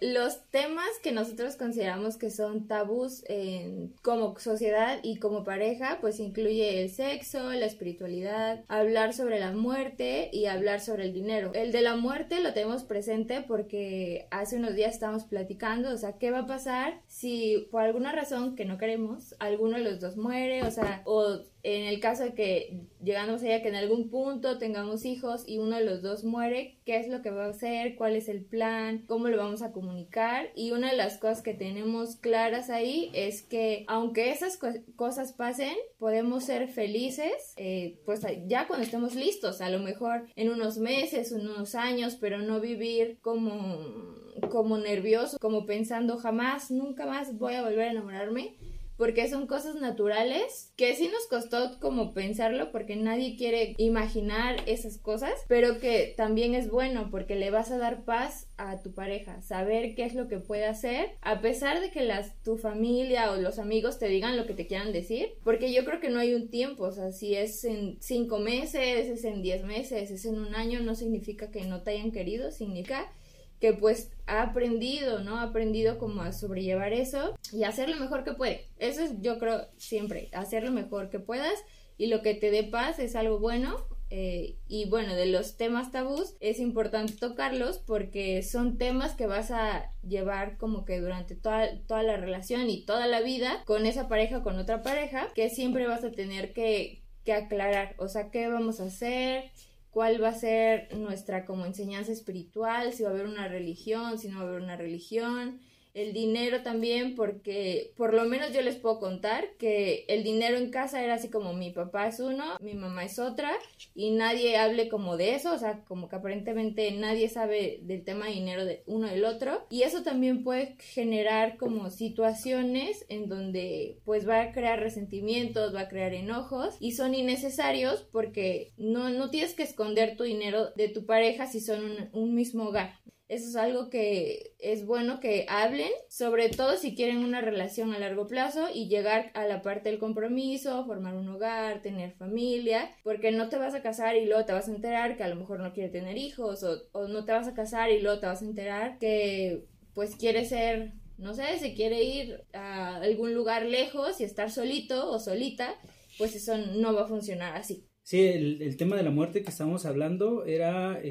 Los 0.00 0.44
temas 0.50 0.88
que 1.02 1.12
nosotros 1.12 1.56
consideramos 1.56 2.16
que 2.16 2.30
son 2.30 2.66
tabús 2.66 3.24
en, 3.28 3.94
como 4.02 4.38
sociedad 4.38 4.98
y 5.02 5.18
como 5.18 5.44
pareja, 5.44 5.98
pues 6.00 6.20
incluye 6.20 6.82
el 6.82 6.90
sexo, 6.90 7.50
la 7.52 7.66
espiritualidad, 7.66 8.64
hablar 8.68 9.14
sobre 9.14 9.40
la 9.40 9.52
muerte 9.52 10.30
y 10.32 10.46
hablar 10.46 10.80
sobre 10.80 11.04
el 11.04 11.12
dinero. 11.12 11.52
El 11.54 11.72
de 11.72 11.82
la 11.82 11.96
muerte 11.96 12.40
lo 12.40 12.52
tenemos 12.52 12.84
presente 12.84 13.42
porque 13.46 14.26
hace 14.30 14.56
unos 14.56 14.74
días 14.74 14.94
estábamos 14.94 15.24
platicando, 15.24 15.90
o 15.90 15.96
sea, 15.96 16.18
¿qué 16.18 16.30
va 16.30 16.40
a 16.40 16.46
pasar 16.46 17.00
si 17.06 17.68
por 17.70 17.82
alguna 17.82 18.12
razón 18.12 18.54
que 18.54 18.64
no 18.64 18.78
queremos, 18.78 19.34
alguno 19.38 19.78
de 19.78 19.84
los 19.84 20.00
dos 20.00 20.16
muere, 20.16 20.62
o 20.62 20.70
sea, 20.70 21.02
o 21.04 21.40
en 21.66 21.88
el 21.88 21.98
caso 21.98 22.22
de 22.22 22.32
que 22.32 22.78
llegamos 23.02 23.42
allá 23.42 23.60
que 23.60 23.68
en 23.68 23.74
algún 23.74 24.08
punto 24.08 24.56
tengamos 24.56 25.04
hijos 25.04 25.42
y 25.48 25.58
uno 25.58 25.74
de 25.74 25.84
los 25.84 26.00
dos 26.00 26.22
muere, 26.22 26.78
¿qué 26.84 26.96
es 26.98 27.08
lo 27.08 27.22
que 27.22 27.32
va 27.32 27.46
a 27.46 27.50
hacer? 27.50 27.96
¿Cuál 27.96 28.14
es 28.14 28.28
el 28.28 28.44
plan? 28.44 29.04
¿Cómo 29.08 29.26
lo 29.26 29.36
vamos 29.36 29.62
a 29.62 29.72
comunicar? 29.72 30.50
Y 30.54 30.70
una 30.70 30.92
de 30.92 30.96
las 30.96 31.18
cosas 31.18 31.42
que 31.42 31.54
tenemos 31.54 32.14
claras 32.14 32.70
ahí 32.70 33.10
es 33.14 33.42
que 33.42 33.84
aunque 33.88 34.30
esas 34.30 34.60
cosas 34.94 35.32
pasen, 35.32 35.74
podemos 35.98 36.44
ser 36.44 36.68
felices, 36.68 37.54
eh, 37.56 37.98
pues 38.04 38.20
ya 38.46 38.68
cuando 38.68 38.84
estemos 38.84 39.16
listos, 39.16 39.60
a 39.60 39.68
lo 39.68 39.80
mejor 39.80 40.28
en 40.36 40.50
unos 40.50 40.78
meses, 40.78 41.32
unos 41.32 41.74
años, 41.74 42.16
pero 42.20 42.38
no 42.38 42.60
vivir 42.60 43.18
como 43.22 44.14
como 44.50 44.78
nervioso, 44.78 45.38
como 45.40 45.66
pensando 45.66 46.18
jamás, 46.18 46.70
nunca 46.70 47.06
más 47.06 47.38
voy 47.38 47.54
a 47.54 47.62
volver 47.62 47.88
a 47.88 47.90
enamorarme, 47.92 48.54
porque 48.96 49.28
son 49.28 49.46
cosas 49.46 49.76
naturales 49.76 50.72
que 50.76 50.94
sí 50.94 51.08
nos 51.08 51.26
costó 51.26 51.78
como 51.80 52.14
pensarlo 52.14 52.72
porque 52.72 52.96
nadie 52.96 53.36
quiere 53.36 53.74
imaginar 53.78 54.56
esas 54.66 54.98
cosas, 54.98 55.32
pero 55.48 55.78
que 55.78 56.14
también 56.16 56.54
es 56.54 56.70
bueno 56.70 57.08
porque 57.10 57.36
le 57.36 57.50
vas 57.50 57.70
a 57.70 57.78
dar 57.78 58.04
paz 58.04 58.48
a 58.56 58.82
tu 58.82 58.92
pareja, 58.92 59.40
saber 59.42 59.94
qué 59.94 60.04
es 60.04 60.14
lo 60.14 60.28
que 60.28 60.38
puede 60.38 60.66
hacer, 60.66 61.10
a 61.20 61.40
pesar 61.40 61.80
de 61.80 61.90
que 61.90 62.02
las, 62.02 62.40
tu 62.42 62.56
familia 62.56 63.32
o 63.32 63.36
los 63.36 63.58
amigos 63.58 63.98
te 63.98 64.08
digan 64.08 64.36
lo 64.36 64.46
que 64.46 64.54
te 64.54 64.66
quieran 64.66 64.92
decir, 64.92 65.34
porque 65.44 65.72
yo 65.72 65.84
creo 65.84 66.00
que 66.00 66.10
no 66.10 66.18
hay 66.18 66.34
un 66.34 66.48
tiempo, 66.48 66.84
o 66.84 66.92
sea, 66.92 67.12
si 67.12 67.34
es 67.34 67.64
en 67.64 67.98
cinco 68.00 68.38
meses, 68.38 69.08
es 69.08 69.24
en 69.24 69.42
diez 69.42 69.62
meses, 69.64 70.10
es 70.10 70.24
en 70.24 70.38
un 70.38 70.54
año, 70.54 70.80
no 70.80 70.94
significa 70.94 71.50
que 71.50 71.64
no 71.64 71.82
te 71.82 71.92
hayan 71.92 72.12
querido, 72.12 72.50
significa 72.50 73.12
que 73.60 73.72
pues 73.72 74.10
ha 74.26 74.42
aprendido, 74.42 75.20
¿no? 75.20 75.38
Ha 75.38 75.44
aprendido 75.44 75.98
como 75.98 76.22
a 76.22 76.32
sobrellevar 76.32 76.92
eso 76.92 77.36
y 77.52 77.64
hacer 77.64 77.88
lo 77.88 77.96
mejor 77.96 78.24
que 78.24 78.32
puede. 78.32 78.66
Eso 78.78 79.02
es, 79.02 79.20
yo 79.20 79.38
creo, 79.38 79.66
siempre, 79.76 80.28
hacer 80.32 80.64
lo 80.64 80.72
mejor 80.72 81.10
que 81.10 81.20
puedas 81.20 81.58
y 81.98 82.08
lo 82.08 82.22
que 82.22 82.34
te 82.34 82.50
dé 82.50 82.64
paz 82.64 82.98
es 82.98 83.16
algo 83.16 83.38
bueno. 83.38 83.86
Eh, 84.08 84.54
y 84.68 84.88
bueno, 84.88 85.16
de 85.16 85.26
los 85.26 85.56
temas 85.56 85.90
tabús 85.90 86.36
es 86.38 86.60
importante 86.60 87.14
tocarlos 87.14 87.78
porque 87.78 88.44
son 88.44 88.78
temas 88.78 89.16
que 89.16 89.26
vas 89.26 89.50
a 89.50 89.90
llevar 90.06 90.58
como 90.58 90.84
que 90.84 91.00
durante 91.00 91.34
toda, 91.34 91.80
toda 91.88 92.04
la 92.04 92.16
relación 92.16 92.70
y 92.70 92.84
toda 92.84 93.08
la 93.08 93.20
vida 93.20 93.64
con 93.64 93.84
esa 93.84 94.06
pareja 94.06 94.44
con 94.44 94.60
otra 94.60 94.84
pareja 94.84 95.26
que 95.34 95.50
siempre 95.50 95.88
vas 95.88 96.04
a 96.04 96.12
tener 96.12 96.52
que, 96.52 97.02
que 97.24 97.32
aclarar, 97.32 97.96
o 97.98 98.06
sea, 98.06 98.30
qué 98.30 98.46
vamos 98.48 98.78
a 98.78 98.84
hacer, 98.84 99.50
cuál 99.96 100.22
va 100.22 100.28
a 100.28 100.34
ser 100.34 100.94
nuestra 100.94 101.46
como 101.46 101.64
enseñanza 101.64 102.12
espiritual, 102.12 102.92
si 102.92 103.02
va 103.02 103.08
a 103.08 103.12
haber 103.12 103.24
una 103.24 103.48
religión, 103.48 104.18
si 104.18 104.28
no 104.28 104.36
va 104.36 104.42
a 104.42 104.48
haber 104.48 104.60
una 104.60 104.76
religión, 104.76 105.58
el 105.96 106.12
dinero 106.12 106.62
también, 106.62 107.14
porque 107.14 107.94
por 107.96 108.12
lo 108.12 108.26
menos 108.26 108.52
yo 108.52 108.60
les 108.60 108.76
puedo 108.76 109.00
contar 109.00 109.48
que 109.58 110.04
el 110.08 110.22
dinero 110.22 110.58
en 110.58 110.70
casa 110.70 111.02
era 111.02 111.14
así 111.14 111.30
como 111.30 111.54
mi 111.54 111.70
papá 111.70 112.06
es 112.06 112.20
uno, 112.20 112.44
mi 112.60 112.74
mamá 112.74 113.04
es 113.04 113.18
otra, 113.18 113.50
y 113.94 114.10
nadie 114.10 114.58
hable 114.58 114.90
como 114.90 115.16
de 115.16 115.34
eso, 115.34 115.54
o 115.54 115.58
sea, 115.58 115.84
como 115.84 116.08
que 116.08 116.16
aparentemente 116.16 116.92
nadie 116.92 117.30
sabe 117.30 117.80
del 117.82 118.04
tema 118.04 118.26
de 118.26 118.32
dinero 118.32 118.66
de 118.66 118.82
uno 118.86 119.08
del 119.08 119.24
otro, 119.24 119.66
y 119.70 119.82
eso 119.82 120.02
también 120.02 120.44
puede 120.44 120.76
generar 120.80 121.56
como 121.56 121.88
situaciones 121.88 123.06
en 123.08 123.30
donde 123.30 123.98
pues 124.04 124.28
va 124.28 124.42
a 124.42 124.52
crear 124.52 124.78
resentimientos, 124.78 125.74
va 125.74 125.80
a 125.80 125.88
crear 125.88 126.12
enojos, 126.12 126.76
y 126.78 126.92
son 126.92 127.14
innecesarios 127.14 128.06
porque 128.12 128.72
no, 128.76 129.08
no 129.08 129.30
tienes 129.30 129.54
que 129.54 129.62
esconder 129.62 130.18
tu 130.18 130.24
dinero 130.24 130.72
de 130.76 130.90
tu 130.90 131.06
pareja 131.06 131.46
si 131.46 131.60
son 131.60 131.82
un, 131.84 132.08
un 132.12 132.34
mismo 132.34 132.64
hogar. 132.64 133.00
Eso 133.28 133.48
es 133.48 133.56
algo 133.56 133.90
que 133.90 134.54
es 134.60 134.86
bueno 134.86 135.18
que 135.18 135.46
hablen, 135.48 135.90
sobre 136.08 136.48
todo 136.48 136.76
si 136.76 136.94
quieren 136.94 137.24
una 137.24 137.40
relación 137.40 137.92
a 137.92 137.98
largo 137.98 138.28
plazo 138.28 138.68
y 138.72 138.88
llegar 138.88 139.32
a 139.34 139.46
la 139.46 139.62
parte 139.62 139.90
del 139.90 139.98
compromiso, 139.98 140.86
formar 140.86 141.16
un 141.16 141.28
hogar, 141.28 141.82
tener 141.82 142.12
familia, 142.12 142.94
porque 143.02 143.32
no 143.32 143.48
te 143.48 143.56
vas 143.58 143.74
a 143.74 143.82
casar 143.82 144.16
y 144.16 144.26
luego 144.26 144.44
te 144.44 144.52
vas 144.52 144.68
a 144.68 144.72
enterar 144.72 145.16
que 145.16 145.24
a 145.24 145.28
lo 145.28 145.34
mejor 145.34 145.58
no 145.58 145.72
quiere 145.72 145.88
tener 145.88 146.16
hijos 146.16 146.62
o, 146.62 146.82
o 146.92 147.08
no 147.08 147.24
te 147.24 147.32
vas 147.32 147.48
a 147.48 147.54
casar 147.54 147.90
y 147.90 148.00
luego 148.00 148.20
te 148.20 148.26
vas 148.26 148.42
a 148.42 148.44
enterar 148.44 148.98
que 148.98 149.66
pues 149.92 150.14
quiere 150.14 150.44
ser, 150.44 150.92
no 151.18 151.34
sé, 151.34 151.58
se 151.58 151.74
quiere 151.74 152.04
ir 152.04 152.44
a 152.52 152.96
algún 152.96 153.34
lugar 153.34 153.66
lejos 153.66 154.20
y 154.20 154.24
estar 154.24 154.52
solito 154.52 155.10
o 155.10 155.18
solita, 155.18 155.74
pues 156.16 156.36
eso 156.36 156.56
no 156.58 156.94
va 156.94 157.02
a 157.02 157.08
funcionar 157.08 157.56
así. 157.56 157.85
Sí, 158.06 158.20
el, 158.20 158.76
tema 158.76 158.94
de 158.94 159.02
la 159.02 159.10
muerte 159.10 159.42
que 159.42 159.50
estábamos 159.50 159.84
hablando 159.84 160.44
era, 160.44 161.02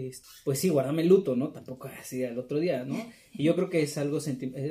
pues 0.46 0.60
sí, 0.60 0.70
guardame 0.70 1.02
el 1.02 1.10
luto, 1.10 1.36
¿no? 1.36 1.52
Tampoco 1.52 1.90
así 1.90 2.24
al 2.24 2.40
otro 2.40 2.58
día, 2.58 2.86
¿no? 2.86 2.96
Y 3.34 3.44
yo 3.44 3.54
creo 3.54 3.70
que 3.70 3.82
es 3.82 3.98
algo, 3.98 4.20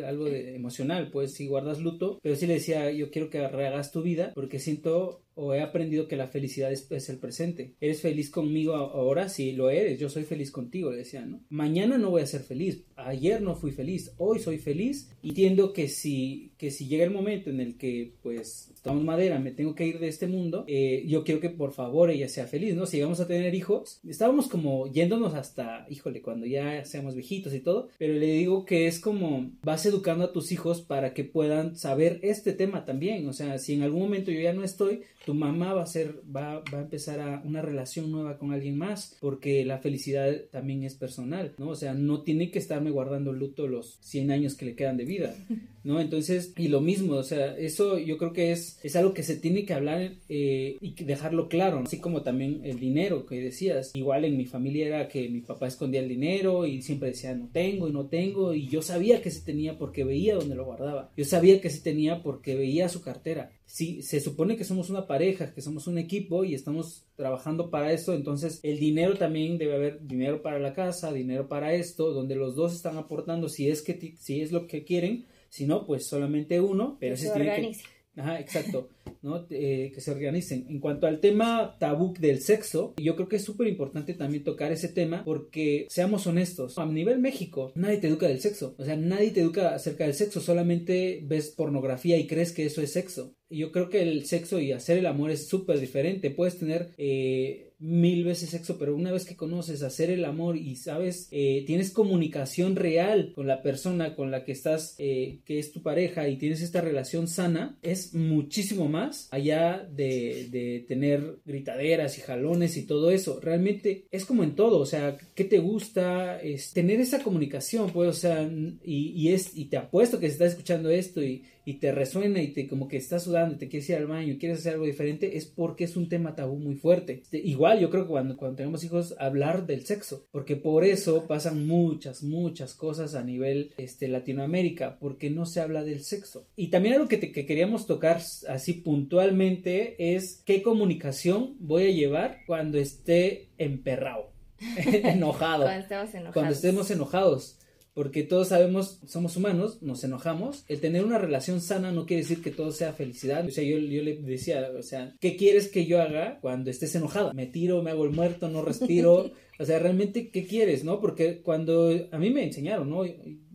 algo 0.06 0.24
de 0.24 0.56
emocional, 0.56 1.10
pues 1.10 1.34
si 1.34 1.46
guardas 1.46 1.80
luto, 1.80 2.18
pero 2.22 2.34
sí 2.34 2.46
le 2.46 2.54
decía, 2.54 2.90
yo 2.90 3.10
quiero 3.10 3.28
que 3.28 3.46
rehagas 3.46 3.92
tu 3.92 4.00
vida 4.00 4.32
porque 4.34 4.58
siento 4.58 5.23
o 5.34 5.54
he 5.54 5.60
aprendido 5.60 6.08
que 6.08 6.16
la 6.16 6.28
felicidad 6.28 6.72
es, 6.72 7.08
el 7.08 7.18
presente. 7.18 7.74
¿Eres 7.80 8.00
feliz 8.00 8.30
conmigo 8.30 8.74
ahora? 8.74 9.28
Sí, 9.28 9.52
lo 9.52 9.70
eres. 9.70 9.98
Yo 9.98 10.08
soy 10.08 10.24
feliz 10.24 10.50
contigo, 10.50 10.90
le 10.90 10.98
decía, 10.98 11.24
¿no? 11.24 11.40
Mañana 11.48 11.98
no 11.98 12.10
voy 12.10 12.22
a 12.22 12.26
ser 12.26 12.42
feliz. 12.42 12.84
Ayer 12.96 13.42
no 13.42 13.54
fui 13.54 13.72
feliz. 13.72 14.12
Hoy 14.18 14.38
soy 14.38 14.58
feliz. 14.58 15.10
Y 15.22 15.30
entiendo 15.30 15.72
que 15.72 15.88
si, 15.88 16.52
que 16.56 16.70
si 16.70 16.86
llega 16.86 17.04
el 17.04 17.10
momento 17.10 17.50
en 17.50 17.60
el 17.60 17.76
que, 17.76 18.14
pues, 18.22 18.70
estamos 18.74 19.04
madera, 19.04 19.38
me 19.38 19.50
tengo 19.50 19.74
que 19.74 19.86
ir 19.86 19.98
de 19.98 20.08
este 20.08 20.26
mundo, 20.26 20.64
eh, 20.68 21.04
yo 21.06 21.24
quiero 21.24 21.40
que 21.40 21.50
por 21.50 21.72
favor 21.72 22.10
ella 22.10 22.28
sea 22.28 22.46
feliz, 22.46 22.74
¿no? 22.74 22.86
Si 22.86 23.00
vamos 23.00 23.20
a 23.20 23.26
tener 23.26 23.54
hijos, 23.54 24.00
estábamos 24.06 24.48
como 24.48 24.90
yéndonos 24.90 25.34
hasta, 25.34 25.86
híjole, 25.90 26.22
cuando 26.22 26.46
ya 26.46 26.84
seamos 26.84 27.14
viejitos 27.14 27.54
y 27.54 27.60
todo, 27.60 27.88
pero 27.98 28.14
le 28.14 28.26
digo 28.26 28.64
que 28.64 28.86
es 28.86 29.00
como 29.00 29.50
vas 29.62 29.86
educando 29.86 30.24
a 30.24 30.32
tus 30.32 30.52
hijos 30.52 30.82
para 30.82 31.14
que 31.14 31.24
puedan 31.24 31.76
saber 31.76 32.20
este 32.22 32.52
tema 32.52 32.84
también. 32.84 33.26
O 33.28 33.32
sea, 33.32 33.58
si 33.58 33.74
en 33.74 33.82
algún 33.82 34.02
momento 34.02 34.30
yo 34.30 34.40
ya 34.40 34.52
no 34.52 34.64
estoy, 34.64 35.02
tu 35.24 35.34
mamá 35.34 35.72
va 35.72 35.82
a 35.82 35.86
ser, 35.86 36.20
va, 36.34 36.62
va 36.72 36.78
a 36.78 36.82
empezar 36.82 37.20
a 37.20 37.42
una 37.44 37.62
relación 37.62 38.10
nueva 38.10 38.38
con 38.38 38.52
alguien 38.52 38.76
más, 38.76 39.16
porque 39.20 39.64
la 39.64 39.78
felicidad 39.78 40.32
también 40.50 40.82
es 40.84 40.94
personal, 40.94 41.54
¿no? 41.58 41.68
O 41.70 41.74
sea, 41.74 41.94
no 41.94 42.22
tiene 42.22 42.50
que 42.50 42.58
estarme 42.58 42.90
guardando 42.90 43.32
luto 43.32 43.66
los 43.66 43.98
100 44.00 44.30
años 44.30 44.54
que 44.54 44.66
le 44.66 44.74
quedan 44.74 44.96
de 44.96 45.04
vida, 45.04 45.34
¿no? 45.84 46.00
Entonces, 46.00 46.52
y 46.56 46.68
lo 46.68 46.80
mismo, 46.80 47.14
o 47.14 47.22
sea, 47.22 47.56
eso 47.56 47.98
yo 47.98 48.18
creo 48.18 48.32
que 48.32 48.52
es, 48.52 48.78
es 48.82 48.96
algo 48.96 49.14
que 49.14 49.22
se 49.22 49.36
tiene 49.36 49.64
que 49.64 49.74
hablar 49.74 50.12
eh, 50.28 50.76
y 50.80 51.04
dejarlo 51.04 51.48
claro, 51.48 51.82
así 51.84 51.98
como 51.98 52.22
también 52.22 52.60
el 52.64 52.78
dinero 52.78 53.26
que 53.26 53.40
decías. 53.40 53.92
Igual 53.94 54.24
en 54.24 54.36
mi 54.36 54.46
familia 54.46 54.86
era 54.86 55.08
que 55.08 55.28
mi 55.28 55.40
papá 55.40 55.66
escondía 55.66 56.00
el 56.00 56.08
dinero 56.08 56.66
y 56.66 56.82
siempre 56.82 57.08
decía 57.08 57.34
no 57.34 57.48
tengo 57.52 57.88
y 57.88 57.92
no 57.92 58.06
tengo 58.06 58.54
y 58.54 58.68
yo 58.68 58.82
sabía 58.82 59.22
que 59.22 59.30
se 59.30 59.42
tenía 59.42 59.78
porque 59.78 60.04
veía 60.04 60.34
dónde 60.34 60.54
lo 60.54 60.64
guardaba. 60.64 61.10
Yo 61.16 61.24
sabía 61.24 61.60
que 61.60 61.70
se 61.70 61.80
tenía 61.80 62.22
porque 62.22 62.54
veía 62.54 62.88
su 62.88 63.02
cartera. 63.02 63.50
Si 63.66 64.02
se 64.02 64.20
supone 64.20 64.56
que 64.56 64.64
somos 64.64 64.90
una 64.90 65.06
pareja, 65.06 65.52
que 65.54 65.62
somos 65.62 65.86
un 65.86 65.98
equipo 65.98 66.44
y 66.44 66.54
estamos 66.54 67.06
trabajando 67.16 67.70
para 67.70 67.92
esto, 67.92 68.12
entonces 68.12 68.60
el 68.62 68.78
dinero 68.78 69.16
también 69.16 69.58
debe 69.58 69.74
haber 69.74 70.06
dinero 70.06 70.42
para 70.42 70.58
la 70.58 70.74
casa, 70.74 71.12
dinero 71.12 71.48
para 71.48 71.74
esto, 71.74 72.12
donde 72.12 72.36
los 72.36 72.54
dos 72.54 72.74
están 72.74 72.98
aportando 72.98 73.48
si 73.48 73.68
es 73.68 73.82
que 73.82 74.16
si 74.18 74.42
es 74.42 74.52
lo 74.52 74.66
que 74.66 74.84
quieren, 74.84 75.26
si 75.48 75.66
no, 75.66 75.86
pues 75.86 76.06
solamente 76.06 76.60
uno, 76.60 76.96
pero 77.00 77.16
se 77.16 77.30
tiene 77.30 77.54
que 77.56 78.20
Ajá, 78.20 78.38
exacto, 78.38 78.88
¿no? 79.22 79.46
Eh, 79.50 79.90
que 79.94 80.00
se 80.00 80.10
organicen. 80.10 80.66
En 80.68 80.80
cuanto 80.80 81.06
al 81.06 81.20
tema 81.20 81.76
tabú 81.78 82.14
del 82.18 82.40
sexo, 82.40 82.94
yo 82.96 83.16
creo 83.16 83.28
que 83.28 83.36
es 83.36 83.44
súper 83.44 83.68
importante 83.68 84.14
también 84.14 84.44
tocar 84.44 84.72
ese 84.72 84.88
tema 84.88 85.24
porque, 85.24 85.86
seamos 85.88 86.26
honestos, 86.26 86.78
a 86.78 86.86
nivel 86.86 87.18
México, 87.18 87.72
nadie 87.74 87.98
te 87.98 88.08
educa 88.08 88.28
del 88.28 88.40
sexo. 88.40 88.74
O 88.78 88.84
sea, 88.84 88.96
nadie 88.96 89.30
te 89.30 89.40
educa 89.40 89.74
acerca 89.74 90.04
del 90.04 90.14
sexo, 90.14 90.40
solamente 90.40 91.22
ves 91.24 91.50
pornografía 91.50 92.18
y 92.18 92.26
crees 92.26 92.52
que 92.52 92.66
eso 92.66 92.82
es 92.82 92.92
sexo. 92.92 93.34
Yo 93.50 93.70
creo 93.72 93.88
que 93.88 94.02
el 94.02 94.26
sexo 94.26 94.58
y 94.58 94.72
hacer 94.72 94.98
el 94.98 95.06
amor 95.06 95.30
es 95.30 95.46
súper 95.46 95.80
diferente. 95.80 96.30
Puedes 96.30 96.58
tener... 96.58 96.90
Eh, 96.98 97.70
mil 97.84 98.24
veces 98.24 98.48
sexo, 98.50 98.78
pero 98.78 98.96
una 98.96 99.12
vez 99.12 99.26
que 99.26 99.36
conoces 99.36 99.82
hacer 99.82 100.10
el 100.10 100.24
amor 100.24 100.56
y 100.56 100.76
sabes, 100.76 101.28
eh, 101.30 101.64
tienes 101.66 101.90
comunicación 101.90 102.76
real 102.76 103.32
con 103.34 103.46
la 103.46 103.62
persona 103.62 104.14
con 104.14 104.30
la 104.30 104.44
que 104.44 104.52
estás, 104.52 104.94
eh, 104.98 105.40
que 105.44 105.58
es 105.58 105.70
tu 105.70 105.82
pareja 105.82 106.28
y 106.28 106.38
tienes 106.38 106.62
esta 106.62 106.80
relación 106.80 107.28
sana, 107.28 107.78
es 107.82 108.14
muchísimo 108.14 108.88
más 108.88 108.93
allá 109.30 109.86
de, 109.90 110.48
de, 110.50 110.84
tener 110.86 111.36
gritaderas 111.44 112.18
y 112.18 112.20
jalones 112.20 112.76
y 112.76 112.86
todo 112.86 113.10
eso. 113.10 113.40
Realmente 113.40 114.06
es 114.10 114.24
como 114.24 114.42
en 114.44 114.54
todo, 114.54 114.78
o 114.78 114.86
sea, 114.86 115.16
¿qué 115.34 115.44
te 115.44 115.58
gusta? 115.58 116.40
Es 116.40 116.72
tener 116.72 117.00
esa 117.00 117.22
comunicación, 117.22 117.90
pues, 117.90 118.08
o 118.08 118.12
sea, 118.12 118.42
y, 118.84 119.10
y 119.10 119.32
es, 119.32 119.56
y 119.56 119.66
te 119.66 119.76
apuesto 119.76 120.18
que 120.18 120.26
si 120.26 120.32
estás 120.32 120.50
escuchando 120.50 120.90
esto 120.90 121.22
y 121.22 121.44
y 121.64 121.74
te 121.74 121.92
resuena 121.92 122.42
y 122.42 122.48
te 122.48 122.68
como 122.68 122.88
que 122.88 122.96
estás 122.96 123.24
sudando 123.24 123.54
y 123.54 123.58
te 123.58 123.68
quieres 123.68 123.88
ir 123.88 123.96
al 123.96 124.06
baño 124.06 124.32
y 124.32 124.38
quieres 124.38 124.58
hacer 124.58 124.74
algo 124.74 124.84
diferente, 124.84 125.36
es 125.36 125.46
porque 125.46 125.84
es 125.84 125.96
un 125.96 126.08
tema 126.08 126.34
tabú 126.34 126.58
muy 126.58 126.76
fuerte. 126.76 127.20
Este, 127.22 127.38
igual 127.38 127.80
yo 127.80 127.90
creo 127.90 128.04
que 128.04 128.10
cuando, 128.10 128.36
cuando 128.36 128.56
tenemos 128.56 128.84
hijos, 128.84 129.14
hablar 129.18 129.66
del 129.66 129.86
sexo, 129.86 130.26
porque 130.30 130.56
por 130.56 130.84
eso 130.84 131.26
pasan 131.26 131.66
muchas, 131.66 132.22
muchas 132.22 132.74
cosas 132.74 133.14
a 133.14 133.22
nivel 133.22 133.72
este, 133.76 134.08
Latinoamérica, 134.08 134.98
porque 134.98 135.30
no 135.30 135.46
se 135.46 135.60
habla 135.60 135.82
del 135.84 136.02
sexo. 136.02 136.46
Y 136.56 136.68
también 136.68 136.94
algo 136.94 137.08
que, 137.08 137.18
que 137.32 137.46
queríamos 137.46 137.86
tocar 137.86 138.20
así 138.48 138.74
puntualmente 138.74 140.14
es 140.14 140.42
qué 140.44 140.62
comunicación 140.62 141.56
voy 141.58 141.86
a 141.86 141.90
llevar 141.90 142.38
cuando 142.46 142.78
esté 142.78 143.48
emperrado, 143.58 144.30
enojado. 144.76 145.64
Cuando, 145.64 146.32
cuando 146.32 146.52
estemos 146.52 146.90
enojados 146.90 147.58
porque 147.94 148.24
todos 148.24 148.48
sabemos, 148.48 148.98
somos 149.06 149.36
humanos, 149.36 149.80
nos 149.80 150.02
enojamos. 150.02 150.64
El 150.68 150.80
tener 150.80 151.04
una 151.04 151.18
relación 151.18 151.60
sana 151.60 151.92
no 151.92 152.06
quiere 152.06 152.24
decir 152.24 152.42
que 152.42 152.50
todo 152.50 152.72
sea 152.72 152.92
felicidad. 152.92 153.46
O 153.46 153.50
sea, 153.50 153.62
yo, 153.62 153.78
yo 153.78 154.02
le 154.02 154.16
decía, 154.16 154.68
o 154.76 154.82
sea, 154.82 155.14
¿qué 155.20 155.36
quieres 155.36 155.68
que 155.68 155.86
yo 155.86 156.02
haga 156.02 156.38
cuando 156.40 156.70
estés 156.70 156.94
enojada? 156.96 157.32
Me 157.32 157.46
tiro, 157.46 157.82
me 157.82 157.92
hago 157.92 158.04
el 158.04 158.10
muerto, 158.10 158.48
no 158.48 158.62
respiro. 158.62 159.32
O 159.56 159.64
sea, 159.64 159.78
realmente, 159.78 160.30
¿qué 160.30 160.48
quieres, 160.48 160.82
no? 160.82 161.00
Porque 161.00 161.40
cuando 161.40 161.92
a 162.10 162.18
mí 162.18 162.30
me 162.30 162.42
enseñaron, 162.42 162.90
¿no? 162.90 163.04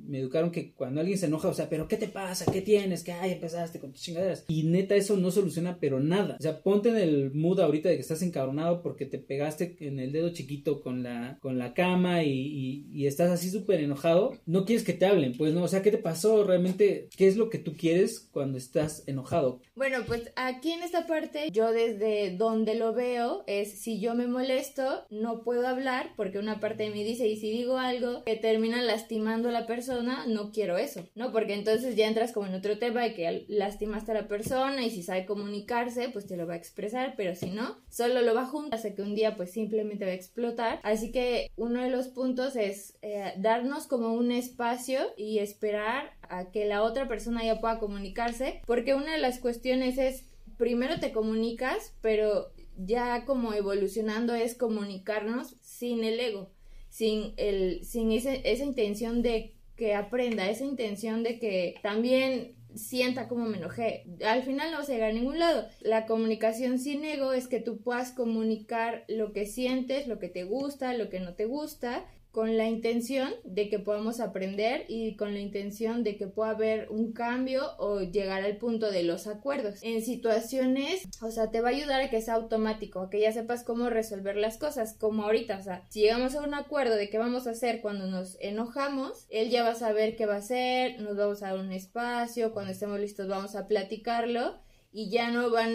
Me 0.09 0.19
educaron 0.19 0.51
que 0.51 0.73
cuando 0.73 0.99
alguien 0.99 1.17
se 1.17 1.27
enoja, 1.27 1.47
o 1.47 1.53
sea, 1.53 1.69
pero 1.69 1.87
¿qué 1.87 1.97
te 1.97 2.07
pasa? 2.07 2.51
¿Qué 2.51 2.61
tienes? 2.61 3.03
¿Qué 3.03 3.11
hay? 3.11 3.33
Empezaste 3.33 3.79
con 3.79 3.91
tus 3.91 4.01
chingaderas. 4.01 4.45
Y 4.47 4.63
neta, 4.63 4.95
eso 4.95 5.15
no 5.17 5.31
soluciona, 5.31 5.77
pero 5.79 5.99
nada. 5.99 6.35
O 6.39 6.41
sea, 6.41 6.61
ponte 6.61 6.89
en 6.89 6.97
el 6.97 7.31
mood 7.33 7.59
ahorita 7.59 7.89
de 7.89 7.95
que 7.95 8.01
estás 8.01 8.21
encabronado 8.21 8.81
porque 8.81 9.05
te 9.05 9.19
pegaste 9.19 9.77
en 9.81 9.99
el 9.99 10.11
dedo 10.11 10.29
chiquito 10.29 10.81
con 10.81 11.03
la, 11.03 11.37
con 11.41 11.57
la 11.57 11.73
cama 11.73 12.23
y, 12.23 12.87
y, 12.91 13.07
estás 13.07 13.29
así 13.29 13.49
súper 13.49 13.81
enojado. 13.81 14.33
No 14.45 14.65
quieres 14.65 14.83
que 14.83 14.93
te 14.93 15.05
hablen, 15.05 15.37
pues 15.37 15.53
no. 15.53 15.63
O 15.63 15.67
sea, 15.67 15.81
¿qué 15.81 15.91
te 15.91 15.97
pasó? 15.97 16.43
Realmente, 16.43 17.09
¿qué 17.15 17.27
es 17.27 17.37
lo 17.37 17.49
que 17.49 17.59
tú 17.59 17.73
quieres 17.75 18.27
cuando 18.31 18.57
estás 18.57 19.03
enojado? 19.07 19.61
Bueno, 19.75 19.99
pues 20.07 20.31
aquí 20.35 20.71
en 20.71 20.83
esta 20.83 21.07
parte, 21.07 21.49
yo 21.51 21.71
desde 21.71 22.35
donde 22.35 22.75
lo 22.75 22.93
veo 22.93 23.43
es 23.47 23.79
si 23.81 23.99
yo 23.99 24.15
me 24.15 24.27
molesto, 24.27 25.05
no 25.09 25.43
puedo 25.43 25.67
hablar 25.67 26.11
porque 26.15 26.39
una 26.39 26.59
parte 26.59 26.83
de 26.83 26.89
mí 26.91 27.03
dice, 27.03 27.27
y 27.27 27.37
si 27.37 27.51
digo 27.51 27.77
algo 27.77 28.23
que 28.23 28.35
termina 28.35 28.81
lastimando 28.81 29.49
a 29.49 29.51
la 29.51 29.65
persona, 29.65 29.98
no 30.03 30.51
quiero 30.51 30.77
eso, 30.77 31.07
¿no? 31.15 31.31
Porque 31.31 31.53
entonces 31.53 31.95
ya 31.95 32.07
entras 32.07 32.31
como 32.31 32.47
en 32.47 32.55
otro 32.55 32.77
tema 32.77 33.03
de 33.03 33.13
que 33.13 33.45
lastimaste 33.47 34.11
a 34.11 34.15
la 34.15 34.27
persona 34.27 34.85
y 34.85 34.89
si 34.89 35.03
sabe 35.03 35.25
comunicarse, 35.25 36.09
pues 36.09 36.27
te 36.27 36.37
lo 36.37 36.47
va 36.47 36.53
a 36.53 36.57
expresar, 36.57 37.13
pero 37.17 37.35
si 37.35 37.51
no, 37.51 37.77
solo 37.89 38.21
lo 38.21 38.33
va 38.33 38.43
a 38.43 38.47
juntar 38.47 38.77
hasta 38.77 38.93
que 38.93 39.01
un 39.01 39.15
día 39.15 39.35
pues 39.35 39.51
simplemente 39.51 40.05
va 40.05 40.11
a 40.11 40.15
explotar. 40.15 40.79
Así 40.83 41.11
que 41.11 41.51
uno 41.55 41.81
de 41.81 41.89
los 41.89 42.07
puntos 42.07 42.55
es 42.55 42.97
eh, 43.01 43.33
darnos 43.37 43.87
como 43.87 44.13
un 44.13 44.31
espacio 44.31 44.99
y 45.17 45.39
esperar 45.39 46.11
a 46.21 46.51
que 46.51 46.65
la 46.65 46.83
otra 46.83 47.07
persona 47.07 47.43
ya 47.43 47.59
pueda 47.59 47.79
comunicarse, 47.79 48.61
porque 48.65 48.93
una 48.93 49.13
de 49.13 49.19
las 49.19 49.39
cuestiones 49.39 49.97
es, 49.97 50.25
primero 50.57 50.99
te 50.99 51.11
comunicas, 51.11 51.93
pero 52.01 52.51
ya 52.77 53.25
como 53.25 53.53
evolucionando 53.53 54.33
es 54.33 54.55
comunicarnos 54.55 55.55
sin 55.61 56.03
el 56.03 56.19
ego, 56.19 56.51
sin, 56.89 57.33
el, 57.37 57.83
sin 57.85 58.11
esa 58.11 58.63
intención 58.63 59.21
de 59.21 59.53
que 59.79 59.95
aprenda, 59.95 60.49
esa 60.49 60.65
intención 60.65 61.23
de 61.23 61.39
que 61.39 61.75
también 61.81 62.53
sienta 62.75 63.29
como 63.29 63.45
me 63.45 63.57
enojé. 63.57 64.05
Al 64.25 64.43
final 64.43 64.71
no 64.71 64.83
se 64.83 64.93
llega 64.93 65.07
a 65.07 65.13
ningún 65.13 65.39
lado. 65.39 65.67
La 65.79 66.05
comunicación 66.05 66.79
sin 66.79 67.05
ego 67.05 67.31
es 67.31 67.47
que 67.47 67.61
tú 67.61 67.79
puedas 67.79 68.11
comunicar 68.11 69.05
lo 69.07 69.31
que 69.31 69.45
sientes, 69.45 70.05
lo 70.05 70.19
que 70.19 70.27
te 70.27 70.43
gusta, 70.43 70.93
lo 70.93 71.09
que 71.09 71.21
no 71.21 71.33
te 71.33 71.45
gusta 71.45 72.05
con 72.39 72.55
la 72.55 72.69
intención 72.69 73.33
de 73.43 73.67
que 73.67 73.79
podamos 73.79 74.21
aprender 74.21 74.85
y 74.87 75.17
con 75.17 75.33
la 75.33 75.41
intención 75.41 76.05
de 76.05 76.15
que 76.15 76.27
pueda 76.27 76.51
haber 76.51 76.89
un 76.89 77.11
cambio 77.11 77.75
o 77.79 77.99
llegar 77.99 78.45
al 78.45 78.55
punto 78.55 78.89
de 78.91 79.03
los 79.03 79.27
acuerdos. 79.27 79.79
En 79.81 80.01
situaciones, 80.01 81.05
o 81.21 81.31
sea, 81.31 81.51
te 81.51 81.59
va 81.59 81.67
a 81.67 81.73
ayudar 81.73 81.99
a 81.99 82.09
que 82.09 82.21
sea 82.21 82.35
automático, 82.35 83.01
a 83.01 83.09
que 83.09 83.19
ya 83.19 83.33
sepas 83.33 83.65
cómo 83.65 83.89
resolver 83.89 84.37
las 84.37 84.57
cosas, 84.57 84.93
como 84.93 85.23
ahorita, 85.23 85.57
o 85.57 85.63
sea, 85.63 85.83
si 85.89 85.99
llegamos 85.99 86.33
a 86.33 86.41
un 86.41 86.53
acuerdo 86.53 86.95
de 86.95 87.09
qué 87.09 87.17
vamos 87.17 87.45
a 87.45 87.49
hacer 87.51 87.81
cuando 87.81 88.07
nos 88.07 88.37
enojamos, 88.39 89.25
él 89.27 89.49
ya 89.49 89.63
va 89.63 89.71
a 89.71 89.75
saber 89.75 90.15
qué 90.15 90.25
va 90.25 90.35
a 90.35 90.37
hacer, 90.37 91.01
nos 91.01 91.17
vamos 91.17 91.43
a 91.43 91.47
dar 91.47 91.59
un 91.59 91.73
espacio, 91.73 92.53
cuando 92.53 92.71
estemos 92.71 93.01
listos 93.01 93.27
vamos 93.27 93.57
a 93.57 93.67
platicarlo 93.67 94.61
y 94.93 95.09
ya 95.09 95.29
no 95.29 95.51
va 95.51 95.65
a 95.65 95.69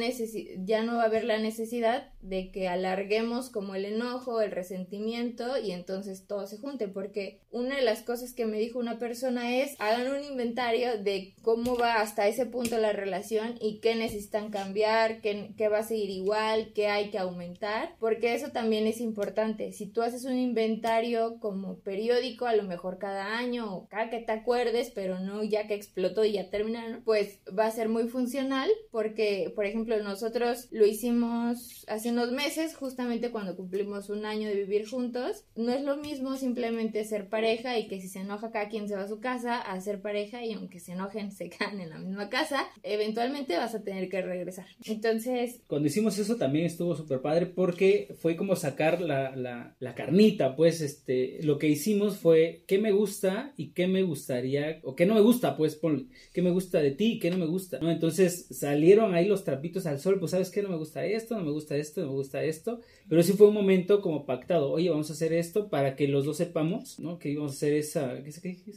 ya 0.64 0.82
no 0.82 0.96
va 0.96 1.02
a 1.02 1.06
haber 1.06 1.24
la 1.24 1.38
necesidad 1.38 2.13
de 2.24 2.50
que 2.50 2.68
alarguemos 2.68 3.50
como 3.50 3.74
el 3.74 3.84
enojo, 3.84 4.40
el 4.40 4.50
resentimiento 4.50 5.58
y 5.58 5.72
entonces 5.72 6.26
todo 6.26 6.46
se 6.46 6.58
junte 6.58 6.88
porque 6.88 7.40
una 7.50 7.76
de 7.76 7.82
las 7.82 8.02
cosas 8.02 8.32
que 8.32 8.46
me 8.46 8.58
dijo 8.58 8.78
una 8.78 8.98
persona 8.98 9.56
es 9.56 9.76
hagan 9.78 10.10
un 10.10 10.24
inventario 10.24 10.98
de 11.02 11.34
cómo 11.42 11.76
va 11.76 12.00
hasta 12.00 12.26
ese 12.26 12.46
punto 12.46 12.78
la 12.78 12.92
relación 12.92 13.56
y 13.60 13.80
qué 13.80 13.94
necesitan 13.94 14.50
cambiar, 14.50 15.20
qué, 15.20 15.52
qué 15.56 15.68
va 15.68 15.78
a 15.78 15.84
seguir 15.84 16.10
igual, 16.10 16.72
qué 16.74 16.88
hay 16.88 17.10
que 17.10 17.18
aumentar, 17.18 17.94
porque 18.00 18.34
eso 18.34 18.50
también 18.50 18.86
es 18.86 19.00
importante. 19.00 19.72
Si 19.72 19.86
tú 19.86 20.02
haces 20.02 20.24
un 20.24 20.38
inventario 20.38 21.38
como 21.40 21.78
periódico, 21.80 22.46
a 22.46 22.56
lo 22.56 22.62
mejor 22.62 22.98
cada 22.98 23.36
año 23.36 23.74
o 23.74 23.88
cada 23.88 24.08
que 24.08 24.20
te 24.20 24.32
acuerdes, 24.32 24.90
pero 24.94 25.20
no 25.20 25.44
ya 25.44 25.66
que 25.66 25.74
explotó 25.74 26.24
y 26.24 26.32
ya 26.32 26.48
terminaron, 26.48 27.02
pues 27.04 27.40
va 27.56 27.66
a 27.66 27.70
ser 27.70 27.88
muy 27.88 28.08
funcional 28.08 28.70
porque, 28.90 29.52
por 29.54 29.66
ejemplo, 29.66 30.02
nosotros 30.02 30.68
lo 30.70 30.86
hicimos 30.86 31.84
hace 31.88 32.13
unos 32.14 32.32
meses, 32.32 32.76
justamente 32.76 33.30
cuando 33.30 33.56
cumplimos 33.56 34.08
un 34.08 34.24
año 34.24 34.48
de 34.48 34.54
vivir 34.54 34.88
juntos. 34.88 35.44
No 35.56 35.72
es 35.72 35.82
lo 35.82 35.96
mismo 35.96 36.36
simplemente 36.36 37.04
ser 37.04 37.28
pareja 37.28 37.78
y 37.78 37.88
que 37.88 38.00
si 38.00 38.08
se 38.08 38.20
enoja 38.20 38.52
cada 38.52 38.68
quien 38.68 38.88
se 38.88 38.94
va 38.94 39.02
a 39.02 39.08
su 39.08 39.20
casa, 39.20 39.60
a 39.60 39.80
ser 39.80 40.00
pareja 40.00 40.44
y 40.44 40.52
aunque 40.52 40.80
se 40.80 40.92
enojen 40.92 41.32
se 41.32 41.50
quedan 41.50 41.80
en 41.80 41.90
la 41.90 41.98
misma 41.98 42.30
casa, 42.30 42.66
eventualmente 42.82 43.56
vas 43.56 43.74
a 43.74 43.82
tener 43.82 44.08
que 44.08 44.22
regresar. 44.22 44.66
Entonces... 44.84 45.60
Cuando 45.66 45.88
hicimos 45.88 46.16
eso 46.18 46.36
también 46.36 46.66
estuvo 46.66 46.94
súper 46.94 47.20
padre 47.20 47.46
porque 47.46 48.14
fue 48.20 48.36
como 48.36 48.54
sacar 48.56 49.00
la, 49.00 49.34
la, 49.34 49.74
la 49.80 49.94
carnita, 49.94 50.54
pues 50.56 50.80
este, 50.80 51.40
lo 51.42 51.58
que 51.58 51.68
hicimos 51.68 52.16
fue 52.16 52.62
qué 52.66 52.78
me 52.78 52.92
gusta 52.92 53.52
y 53.56 53.72
qué 53.72 53.88
me 53.88 54.02
gustaría, 54.02 54.80
o 54.84 54.94
qué 54.94 55.06
no 55.06 55.14
me 55.14 55.20
gusta, 55.20 55.56
pues 55.56 55.74
ponle, 55.74 56.06
qué 56.32 56.42
me 56.42 56.50
gusta 56.50 56.78
de 56.80 56.92
ti 56.92 57.14
y 57.14 57.18
qué 57.18 57.30
no 57.30 57.38
me 57.38 57.46
gusta, 57.46 57.80
¿no? 57.80 57.90
Entonces 57.90 58.46
salieron 58.50 59.14
ahí 59.14 59.26
los 59.26 59.44
trapitos 59.44 59.86
al 59.86 59.98
sol, 59.98 60.18
pues 60.20 60.30
sabes 60.30 60.50
qué, 60.50 60.62
no 60.62 60.68
me 60.68 60.76
gusta 60.76 61.04
esto, 61.04 61.36
no 61.36 61.44
me 61.44 61.50
gusta 61.50 61.76
esto, 61.76 62.03
me 62.06 62.12
gusta 62.12 62.42
esto, 62.44 62.80
pero 63.08 63.22
sí 63.22 63.32
fue 63.32 63.48
un 63.48 63.54
momento 63.54 64.00
como 64.00 64.26
pactado, 64.26 64.70
oye, 64.70 64.90
vamos 64.90 65.10
a 65.10 65.12
hacer 65.14 65.32
esto 65.32 65.68
para 65.68 65.96
que 65.96 66.08
los 66.08 66.24
dos 66.24 66.36
sepamos, 66.36 66.98
¿no? 66.98 67.18
Que 67.18 67.30
íbamos 67.30 67.52
a 67.52 67.54
hacer 67.54 67.74
esa, 67.74 68.22
¿qué, 68.22 68.30
qué, 68.30 68.62
qué, 68.62 68.72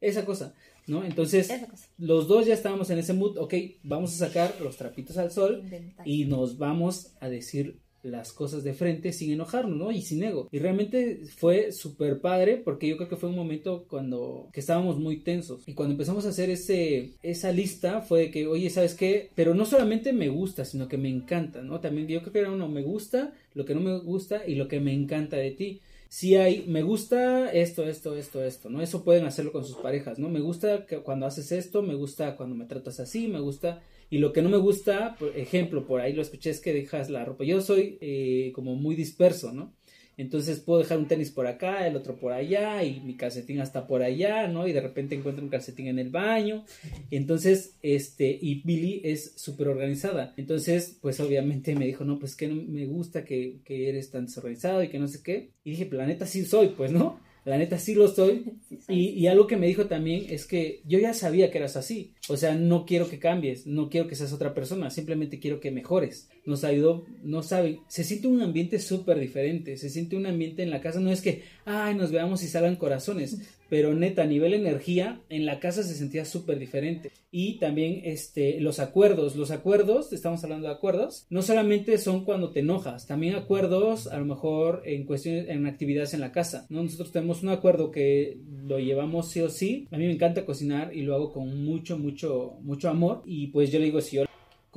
esa 0.00 0.24
cosa, 0.24 0.54
¿no? 0.86 1.04
Entonces, 1.04 1.50
los 1.98 2.28
dos 2.28 2.46
ya 2.46 2.54
estábamos 2.54 2.90
en 2.90 2.98
ese 2.98 3.12
mood, 3.12 3.38
ok, 3.38 3.54
vamos 3.82 4.14
a 4.14 4.26
sacar 4.26 4.60
los 4.60 4.76
trapitos 4.76 5.16
al 5.18 5.30
sol 5.30 5.64
y 6.04 6.26
nos 6.26 6.58
vamos 6.58 7.14
a 7.20 7.28
decir 7.28 7.80
las 8.06 8.32
cosas 8.32 8.64
de 8.64 8.74
frente 8.74 9.12
sin 9.12 9.32
enojarnos, 9.32 9.76
¿no? 9.76 9.90
Y 9.90 10.02
sin 10.02 10.22
ego. 10.22 10.48
Y 10.52 10.58
realmente 10.58 11.20
fue 11.36 11.72
súper 11.72 12.20
padre 12.20 12.56
porque 12.56 12.88
yo 12.88 12.96
creo 12.96 13.08
que 13.08 13.16
fue 13.16 13.28
un 13.28 13.36
momento 13.36 13.86
cuando 13.88 14.48
que 14.52 14.60
estábamos 14.60 14.98
muy 14.98 15.18
tensos. 15.18 15.62
Y 15.66 15.74
cuando 15.74 15.92
empezamos 15.92 16.26
a 16.26 16.30
hacer 16.30 16.50
ese, 16.50 17.14
esa 17.22 17.52
lista 17.52 18.00
fue 18.02 18.20
de 18.20 18.30
que, 18.30 18.46
oye, 18.46 18.70
¿sabes 18.70 18.94
qué? 18.94 19.30
Pero 19.34 19.54
no 19.54 19.66
solamente 19.66 20.12
me 20.12 20.28
gusta, 20.28 20.64
sino 20.64 20.88
que 20.88 20.98
me 20.98 21.08
encanta, 21.08 21.62
¿no? 21.62 21.80
También 21.80 22.08
yo 22.08 22.20
creo 22.20 22.32
que 22.32 22.38
era 22.40 22.52
uno, 22.52 22.68
me 22.68 22.82
gusta, 22.82 23.34
lo 23.54 23.64
que 23.64 23.74
no 23.74 23.80
me 23.80 23.98
gusta 23.98 24.46
y 24.46 24.54
lo 24.54 24.68
que 24.68 24.80
me 24.80 24.92
encanta 24.92 25.36
de 25.36 25.50
ti 25.50 25.80
si 26.08 26.36
hay, 26.36 26.64
me 26.68 26.82
gusta 26.82 27.50
esto, 27.50 27.84
esto, 27.84 28.16
esto, 28.16 28.42
esto, 28.44 28.70
¿no? 28.70 28.80
Eso 28.80 29.02
pueden 29.02 29.26
hacerlo 29.26 29.52
con 29.52 29.64
sus 29.64 29.76
parejas, 29.76 30.18
¿no? 30.18 30.28
Me 30.28 30.40
gusta 30.40 30.86
que 30.86 30.98
cuando 30.98 31.26
haces 31.26 31.52
esto, 31.52 31.82
me 31.82 31.94
gusta 31.94 32.36
cuando 32.36 32.54
me 32.54 32.66
tratas 32.66 33.00
así, 33.00 33.28
me 33.28 33.40
gusta 33.40 33.82
y 34.10 34.18
lo 34.18 34.32
que 34.32 34.42
no 34.42 34.48
me 34.48 34.56
gusta, 34.56 35.16
por 35.18 35.36
ejemplo, 35.36 35.86
por 35.86 36.00
ahí 36.00 36.12
lo 36.12 36.22
escuché 36.22 36.50
es 36.50 36.60
que 36.60 36.72
dejas 36.72 37.10
la 37.10 37.24
ropa. 37.24 37.44
Yo 37.44 37.60
soy 37.60 37.98
eh, 38.00 38.52
como 38.54 38.76
muy 38.76 38.94
disperso, 38.94 39.52
¿no? 39.52 39.74
Entonces 40.18 40.60
puedo 40.60 40.80
dejar 40.80 40.98
un 40.98 41.08
tenis 41.08 41.30
por 41.30 41.46
acá, 41.46 41.86
el 41.86 41.94
otro 41.94 42.16
por 42.16 42.32
allá, 42.32 42.82
y 42.82 43.00
mi 43.00 43.16
calcetín 43.16 43.60
hasta 43.60 43.86
por 43.86 44.02
allá, 44.02 44.48
¿no? 44.48 44.66
Y 44.66 44.72
de 44.72 44.80
repente 44.80 45.14
encuentro 45.14 45.44
un 45.44 45.50
calcetín 45.50 45.88
en 45.88 45.98
el 45.98 46.08
baño. 46.08 46.64
Entonces, 47.10 47.76
este, 47.82 48.38
y 48.40 48.62
Billy 48.62 49.02
es 49.04 49.34
súper 49.36 49.68
organizada. 49.68 50.32
Entonces, 50.38 50.96
pues 51.02 51.20
obviamente 51.20 51.74
me 51.74 51.86
dijo, 51.86 52.04
no, 52.04 52.18
pues 52.18 52.34
que 52.34 52.48
no 52.48 52.54
me 52.54 52.86
gusta 52.86 53.24
que, 53.24 53.58
que 53.64 53.90
eres 53.90 54.10
tan 54.10 54.24
desorganizado 54.26 54.82
y 54.82 54.88
que 54.88 54.98
no 54.98 55.06
sé 55.06 55.22
qué. 55.22 55.50
Y 55.64 55.72
dije, 55.72 55.84
planeta 55.84 56.24
sí 56.24 56.44
soy, 56.46 56.68
pues, 56.68 56.92
¿no? 56.92 57.20
La 57.46 57.58
neta 57.58 57.78
sí 57.78 57.94
lo 57.94 58.06
estoy. 58.06 58.44
y, 58.88 59.10
y, 59.10 59.28
algo 59.28 59.46
que 59.46 59.56
me 59.56 59.68
dijo 59.68 59.86
también 59.86 60.26
es 60.28 60.46
que 60.46 60.82
yo 60.84 60.98
ya 60.98 61.14
sabía 61.14 61.48
que 61.50 61.58
eras 61.58 61.76
así. 61.76 62.12
O 62.28 62.36
sea, 62.36 62.56
no 62.56 62.84
quiero 62.84 63.08
que 63.08 63.20
cambies, 63.20 63.68
no 63.68 63.88
quiero 63.88 64.08
que 64.08 64.16
seas 64.16 64.32
otra 64.32 64.52
persona, 64.52 64.90
simplemente 64.90 65.38
quiero 65.38 65.60
que 65.60 65.70
mejores. 65.70 66.28
Nos 66.46 66.64
ayudó, 66.64 67.04
no 67.22 67.42
sabe, 67.42 67.80
se 67.88 68.04
siente 68.04 68.28
un 68.28 68.40
ambiente 68.40 68.78
súper 68.78 69.18
diferente, 69.18 69.76
se 69.76 69.90
siente 69.90 70.16
un 70.16 70.26
ambiente 70.26 70.62
en 70.62 70.70
la 70.70 70.80
casa, 70.80 71.00
no 71.00 71.10
es 71.10 71.20
que, 71.20 71.42
ay, 71.64 71.94
nos 71.94 72.12
veamos 72.12 72.42
y 72.42 72.46
salgan 72.46 72.76
corazones, 72.76 73.38
pero 73.68 73.94
neta, 73.94 74.22
a 74.22 74.26
nivel 74.26 74.54
energía, 74.54 75.20
en 75.28 75.44
la 75.44 75.58
casa 75.58 75.82
se 75.82 75.94
sentía 75.94 76.24
súper 76.24 76.58
diferente. 76.58 77.10
Y 77.30 77.58
también 77.58 78.00
este, 78.04 78.60
los 78.60 78.78
acuerdos, 78.78 79.36
los 79.36 79.50
acuerdos, 79.50 80.12
estamos 80.12 80.42
hablando 80.44 80.68
de 80.68 80.74
acuerdos, 80.74 81.26
no 81.30 81.42
solamente 81.42 81.98
son 81.98 82.24
cuando 82.24 82.50
te 82.50 82.60
enojas, 82.60 83.06
también 83.06 83.34
acuerdos 83.34 84.06
a 84.06 84.18
lo 84.18 84.24
mejor 84.24 84.82
en 84.86 85.04
cuestiones, 85.04 85.48
en 85.48 85.66
actividades 85.66 86.14
en 86.14 86.20
la 86.20 86.32
casa, 86.32 86.66
¿no? 86.68 86.82
Nosotros 86.82 87.12
tenemos 87.12 87.42
un 87.42 87.50
acuerdo 87.50 87.90
que 87.90 88.38
lo 88.66 88.78
llevamos 88.78 89.30
sí 89.30 89.40
o 89.40 89.50
sí, 89.50 89.88
a 89.90 89.98
mí 89.98 90.06
me 90.06 90.12
encanta 90.12 90.46
cocinar 90.46 90.94
y 90.94 91.02
lo 91.02 91.14
hago 91.14 91.32
con 91.32 91.64
mucho, 91.64 91.98
mucho, 91.98 92.58
mucho 92.62 92.88
amor 92.88 93.22
y 93.26 93.48
pues 93.48 93.70
yo 93.70 93.78
le 93.78 93.86
digo, 93.86 94.00
si 94.00 94.16
yo 94.16 94.24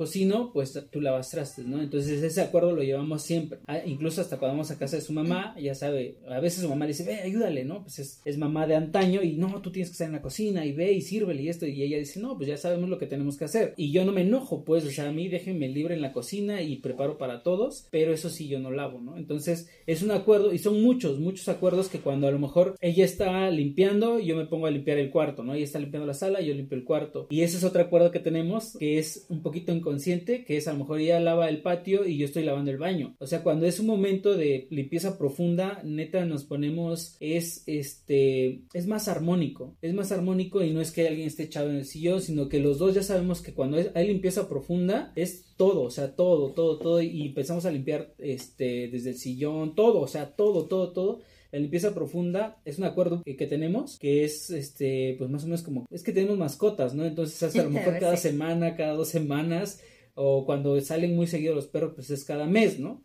cocino, 0.00 0.50
pues 0.54 0.72
tú 0.90 1.02
lavas 1.02 1.28
trastes, 1.28 1.66
¿no? 1.66 1.82
Entonces 1.82 2.22
ese 2.22 2.40
acuerdo 2.40 2.72
lo 2.72 2.82
llevamos 2.82 3.20
siempre. 3.20 3.58
Ah, 3.66 3.80
incluso 3.84 4.22
hasta 4.22 4.38
cuando 4.38 4.54
vamos 4.54 4.70
a 4.70 4.78
casa 4.78 4.96
de 4.96 5.02
su 5.02 5.12
mamá, 5.12 5.54
ya 5.60 5.74
sabe, 5.74 6.16
a 6.26 6.40
veces 6.40 6.62
su 6.62 6.70
mamá 6.70 6.86
le 6.86 6.92
dice, 6.92 7.04
ve, 7.04 7.16
ayúdale, 7.16 7.66
¿no? 7.66 7.82
Pues 7.82 7.98
es, 7.98 8.22
es, 8.24 8.38
mamá 8.38 8.66
de 8.66 8.76
antaño 8.76 9.22
y 9.22 9.34
no, 9.34 9.60
tú 9.60 9.70
tienes 9.70 9.90
que 9.90 9.92
estar 9.92 10.06
en 10.06 10.14
la 10.14 10.22
cocina 10.22 10.64
y 10.64 10.72
ve 10.72 10.90
y 10.92 11.02
sírvele 11.02 11.42
y 11.42 11.50
esto. 11.50 11.66
Y 11.66 11.82
ella 11.82 11.98
dice, 11.98 12.18
no, 12.18 12.38
pues 12.38 12.48
ya 12.48 12.56
sabemos 12.56 12.88
lo 12.88 12.96
que 12.96 13.06
tenemos 13.06 13.36
que 13.36 13.44
hacer. 13.44 13.74
Y 13.76 13.92
yo 13.92 14.06
no 14.06 14.12
me 14.12 14.22
enojo, 14.22 14.64
pues, 14.64 14.86
o 14.86 14.90
sea, 14.90 15.06
a 15.06 15.12
mí 15.12 15.28
déjenme 15.28 15.68
libre 15.68 15.94
en 15.94 16.00
la 16.00 16.14
cocina 16.14 16.62
y 16.62 16.76
preparo 16.76 17.18
para 17.18 17.42
todos, 17.42 17.86
pero 17.90 18.14
eso 18.14 18.30
sí 18.30 18.48
yo 18.48 18.58
no 18.58 18.70
lavo, 18.70 19.02
¿no? 19.02 19.18
Entonces 19.18 19.68
es 19.86 20.00
un 20.00 20.12
acuerdo 20.12 20.54
y 20.54 20.58
son 20.58 20.80
muchos, 20.80 21.20
muchos 21.20 21.46
acuerdos 21.50 21.90
que 21.90 22.00
cuando 22.00 22.26
a 22.26 22.30
lo 22.30 22.38
mejor 22.38 22.74
ella 22.80 23.04
está 23.04 23.50
limpiando, 23.50 24.18
yo 24.18 24.34
me 24.34 24.46
pongo 24.46 24.66
a 24.66 24.70
limpiar 24.70 24.96
el 24.96 25.10
cuarto, 25.10 25.44
¿no? 25.44 25.52
Ella 25.52 25.64
está 25.64 25.78
limpiando 25.78 26.06
la 26.06 26.14
sala, 26.14 26.40
yo 26.40 26.54
limpio 26.54 26.78
el 26.78 26.84
cuarto. 26.84 27.26
Y 27.28 27.42
ese 27.42 27.58
es 27.58 27.64
otro 27.64 27.82
acuerdo 27.82 28.10
que 28.10 28.20
tenemos 28.20 28.78
que 28.78 28.98
es 28.98 29.26
un 29.28 29.42
poquito 29.42 29.72
en 29.72 29.82
consciente, 29.90 30.44
que 30.44 30.56
es 30.56 30.68
a 30.68 30.72
lo 30.72 30.78
mejor 30.78 31.00
ella 31.00 31.18
lava 31.18 31.48
el 31.48 31.62
patio 31.62 32.06
y 32.06 32.16
yo 32.16 32.26
estoy 32.26 32.44
lavando 32.44 32.70
el 32.70 32.78
baño. 32.78 33.16
O 33.18 33.26
sea, 33.26 33.42
cuando 33.42 33.66
es 33.66 33.80
un 33.80 33.88
momento 33.88 34.36
de 34.36 34.68
limpieza 34.70 35.18
profunda, 35.18 35.82
neta 35.84 36.24
nos 36.26 36.44
ponemos, 36.44 37.16
es 37.18 37.64
este, 37.66 38.62
es 38.72 38.86
más 38.86 39.08
armónico, 39.08 39.76
es 39.82 39.92
más 39.94 40.12
armónico 40.12 40.62
y 40.62 40.70
no 40.70 40.80
es 40.80 40.92
que 40.92 41.08
alguien 41.08 41.26
esté 41.26 41.42
echado 41.42 41.70
en 41.70 41.76
el 41.76 41.86
sillón, 41.86 42.22
sino 42.22 42.48
que 42.48 42.60
los 42.60 42.78
dos 42.78 42.94
ya 42.94 43.02
sabemos 43.02 43.42
que 43.42 43.52
cuando 43.52 43.78
hay 43.94 44.06
limpieza 44.06 44.48
profunda 44.48 45.12
es 45.16 45.46
todo, 45.56 45.82
o 45.82 45.90
sea, 45.90 46.14
todo, 46.14 46.52
todo, 46.52 46.78
todo 46.78 47.02
y 47.02 47.26
empezamos 47.26 47.66
a 47.66 47.72
limpiar 47.72 48.14
este, 48.18 48.88
desde 48.88 49.10
el 49.10 49.16
sillón, 49.16 49.74
todo, 49.74 50.00
o 50.00 50.06
sea, 50.06 50.36
todo, 50.36 50.66
todo, 50.66 50.92
todo 50.92 51.20
la 51.52 51.58
limpieza 51.58 51.94
profunda 51.94 52.60
es 52.64 52.78
un 52.78 52.84
acuerdo 52.84 53.22
que, 53.24 53.34
tenemos 53.46 53.98
que 53.98 54.24
es, 54.24 54.50
este, 54.50 55.16
pues 55.18 55.30
más 55.30 55.42
o 55.42 55.46
menos 55.46 55.62
como, 55.62 55.86
es 55.90 56.02
que 56.02 56.12
tenemos 56.12 56.38
mascotas, 56.38 56.94
¿no? 56.94 57.04
Entonces 57.04 57.56
a 57.56 57.62
lo 57.62 57.70
mejor 57.70 57.98
cada 57.98 58.16
semana, 58.16 58.76
cada 58.76 58.92
dos 58.92 59.08
semanas, 59.08 59.80
o 60.22 60.44
cuando 60.44 60.78
salen 60.82 61.16
muy 61.16 61.26
seguidos 61.26 61.56
los 61.56 61.66
perros, 61.66 61.92
pues 61.94 62.10
es 62.10 62.24
cada 62.24 62.44
mes, 62.44 62.78
¿no? 62.78 63.02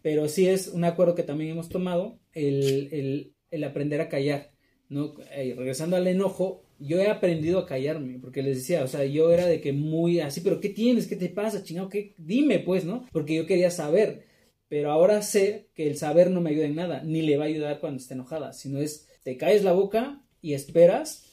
Pero 0.00 0.28
sí 0.28 0.48
es 0.48 0.68
un 0.68 0.84
acuerdo 0.84 1.14
que 1.14 1.22
también 1.22 1.50
hemos 1.50 1.68
tomado, 1.68 2.18
el, 2.32 2.88
el, 2.90 3.34
el 3.50 3.64
aprender 3.64 4.00
a 4.00 4.08
callar, 4.08 4.50
¿no? 4.88 5.14
Eh, 5.32 5.54
regresando 5.54 5.96
al 5.96 6.06
enojo, 6.06 6.64
yo 6.78 7.00
he 7.00 7.08
aprendido 7.08 7.58
a 7.58 7.66
callarme, 7.66 8.18
porque 8.18 8.42
les 8.42 8.56
decía, 8.56 8.82
o 8.82 8.88
sea, 8.88 9.04
yo 9.04 9.30
era 9.30 9.46
de 9.46 9.60
que 9.60 9.74
muy 9.74 10.20
así, 10.20 10.40
pero 10.40 10.58
¿qué 10.58 10.70
tienes? 10.70 11.06
¿Qué 11.06 11.16
te 11.16 11.28
pasa, 11.28 11.62
chingado? 11.62 11.90
¿Qué? 11.90 12.14
Dime, 12.16 12.60
pues, 12.60 12.86
¿no? 12.86 13.06
Porque 13.12 13.34
yo 13.34 13.46
quería 13.46 13.70
saber, 13.70 14.24
pero 14.66 14.90
ahora 14.90 15.20
sé 15.20 15.68
que 15.74 15.86
el 15.86 15.98
saber 15.98 16.30
no 16.30 16.40
me 16.40 16.50
ayuda 16.50 16.64
en 16.64 16.76
nada, 16.76 17.02
ni 17.04 17.20
le 17.20 17.36
va 17.36 17.44
a 17.44 17.48
ayudar 17.48 17.78
cuando 17.78 18.00
esté 18.00 18.14
enojada, 18.14 18.54
sino 18.54 18.80
es, 18.80 19.10
te 19.22 19.36
caes 19.36 19.62
la 19.64 19.72
boca 19.72 20.24
y 20.40 20.54
esperas 20.54 21.30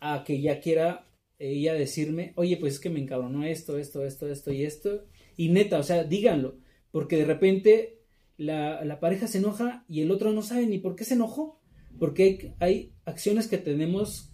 a 0.00 0.24
que 0.24 0.40
ya 0.40 0.58
quiera 0.58 1.06
ella 1.50 1.74
decirme, 1.74 2.32
oye, 2.36 2.56
pues 2.56 2.74
es 2.74 2.80
que 2.80 2.90
me 2.90 3.00
encabronó 3.00 3.44
esto, 3.44 3.78
esto, 3.78 4.04
esto, 4.04 4.28
esto 4.28 4.52
y 4.52 4.64
esto. 4.64 5.04
Y 5.36 5.48
neta, 5.48 5.78
o 5.78 5.82
sea, 5.82 6.04
díganlo, 6.04 6.58
porque 6.90 7.16
de 7.16 7.24
repente 7.24 7.98
la, 8.36 8.84
la 8.84 9.00
pareja 9.00 9.26
se 9.26 9.38
enoja 9.38 9.84
y 9.88 10.02
el 10.02 10.10
otro 10.10 10.32
no 10.32 10.42
sabe 10.42 10.66
ni 10.66 10.78
por 10.78 10.96
qué 10.96 11.04
se 11.04 11.14
enojó, 11.14 11.60
porque 11.98 12.24
hay, 12.24 12.54
hay 12.60 12.92
acciones 13.04 13.48
que 13.48 13.58
tenemos 13.58 14.31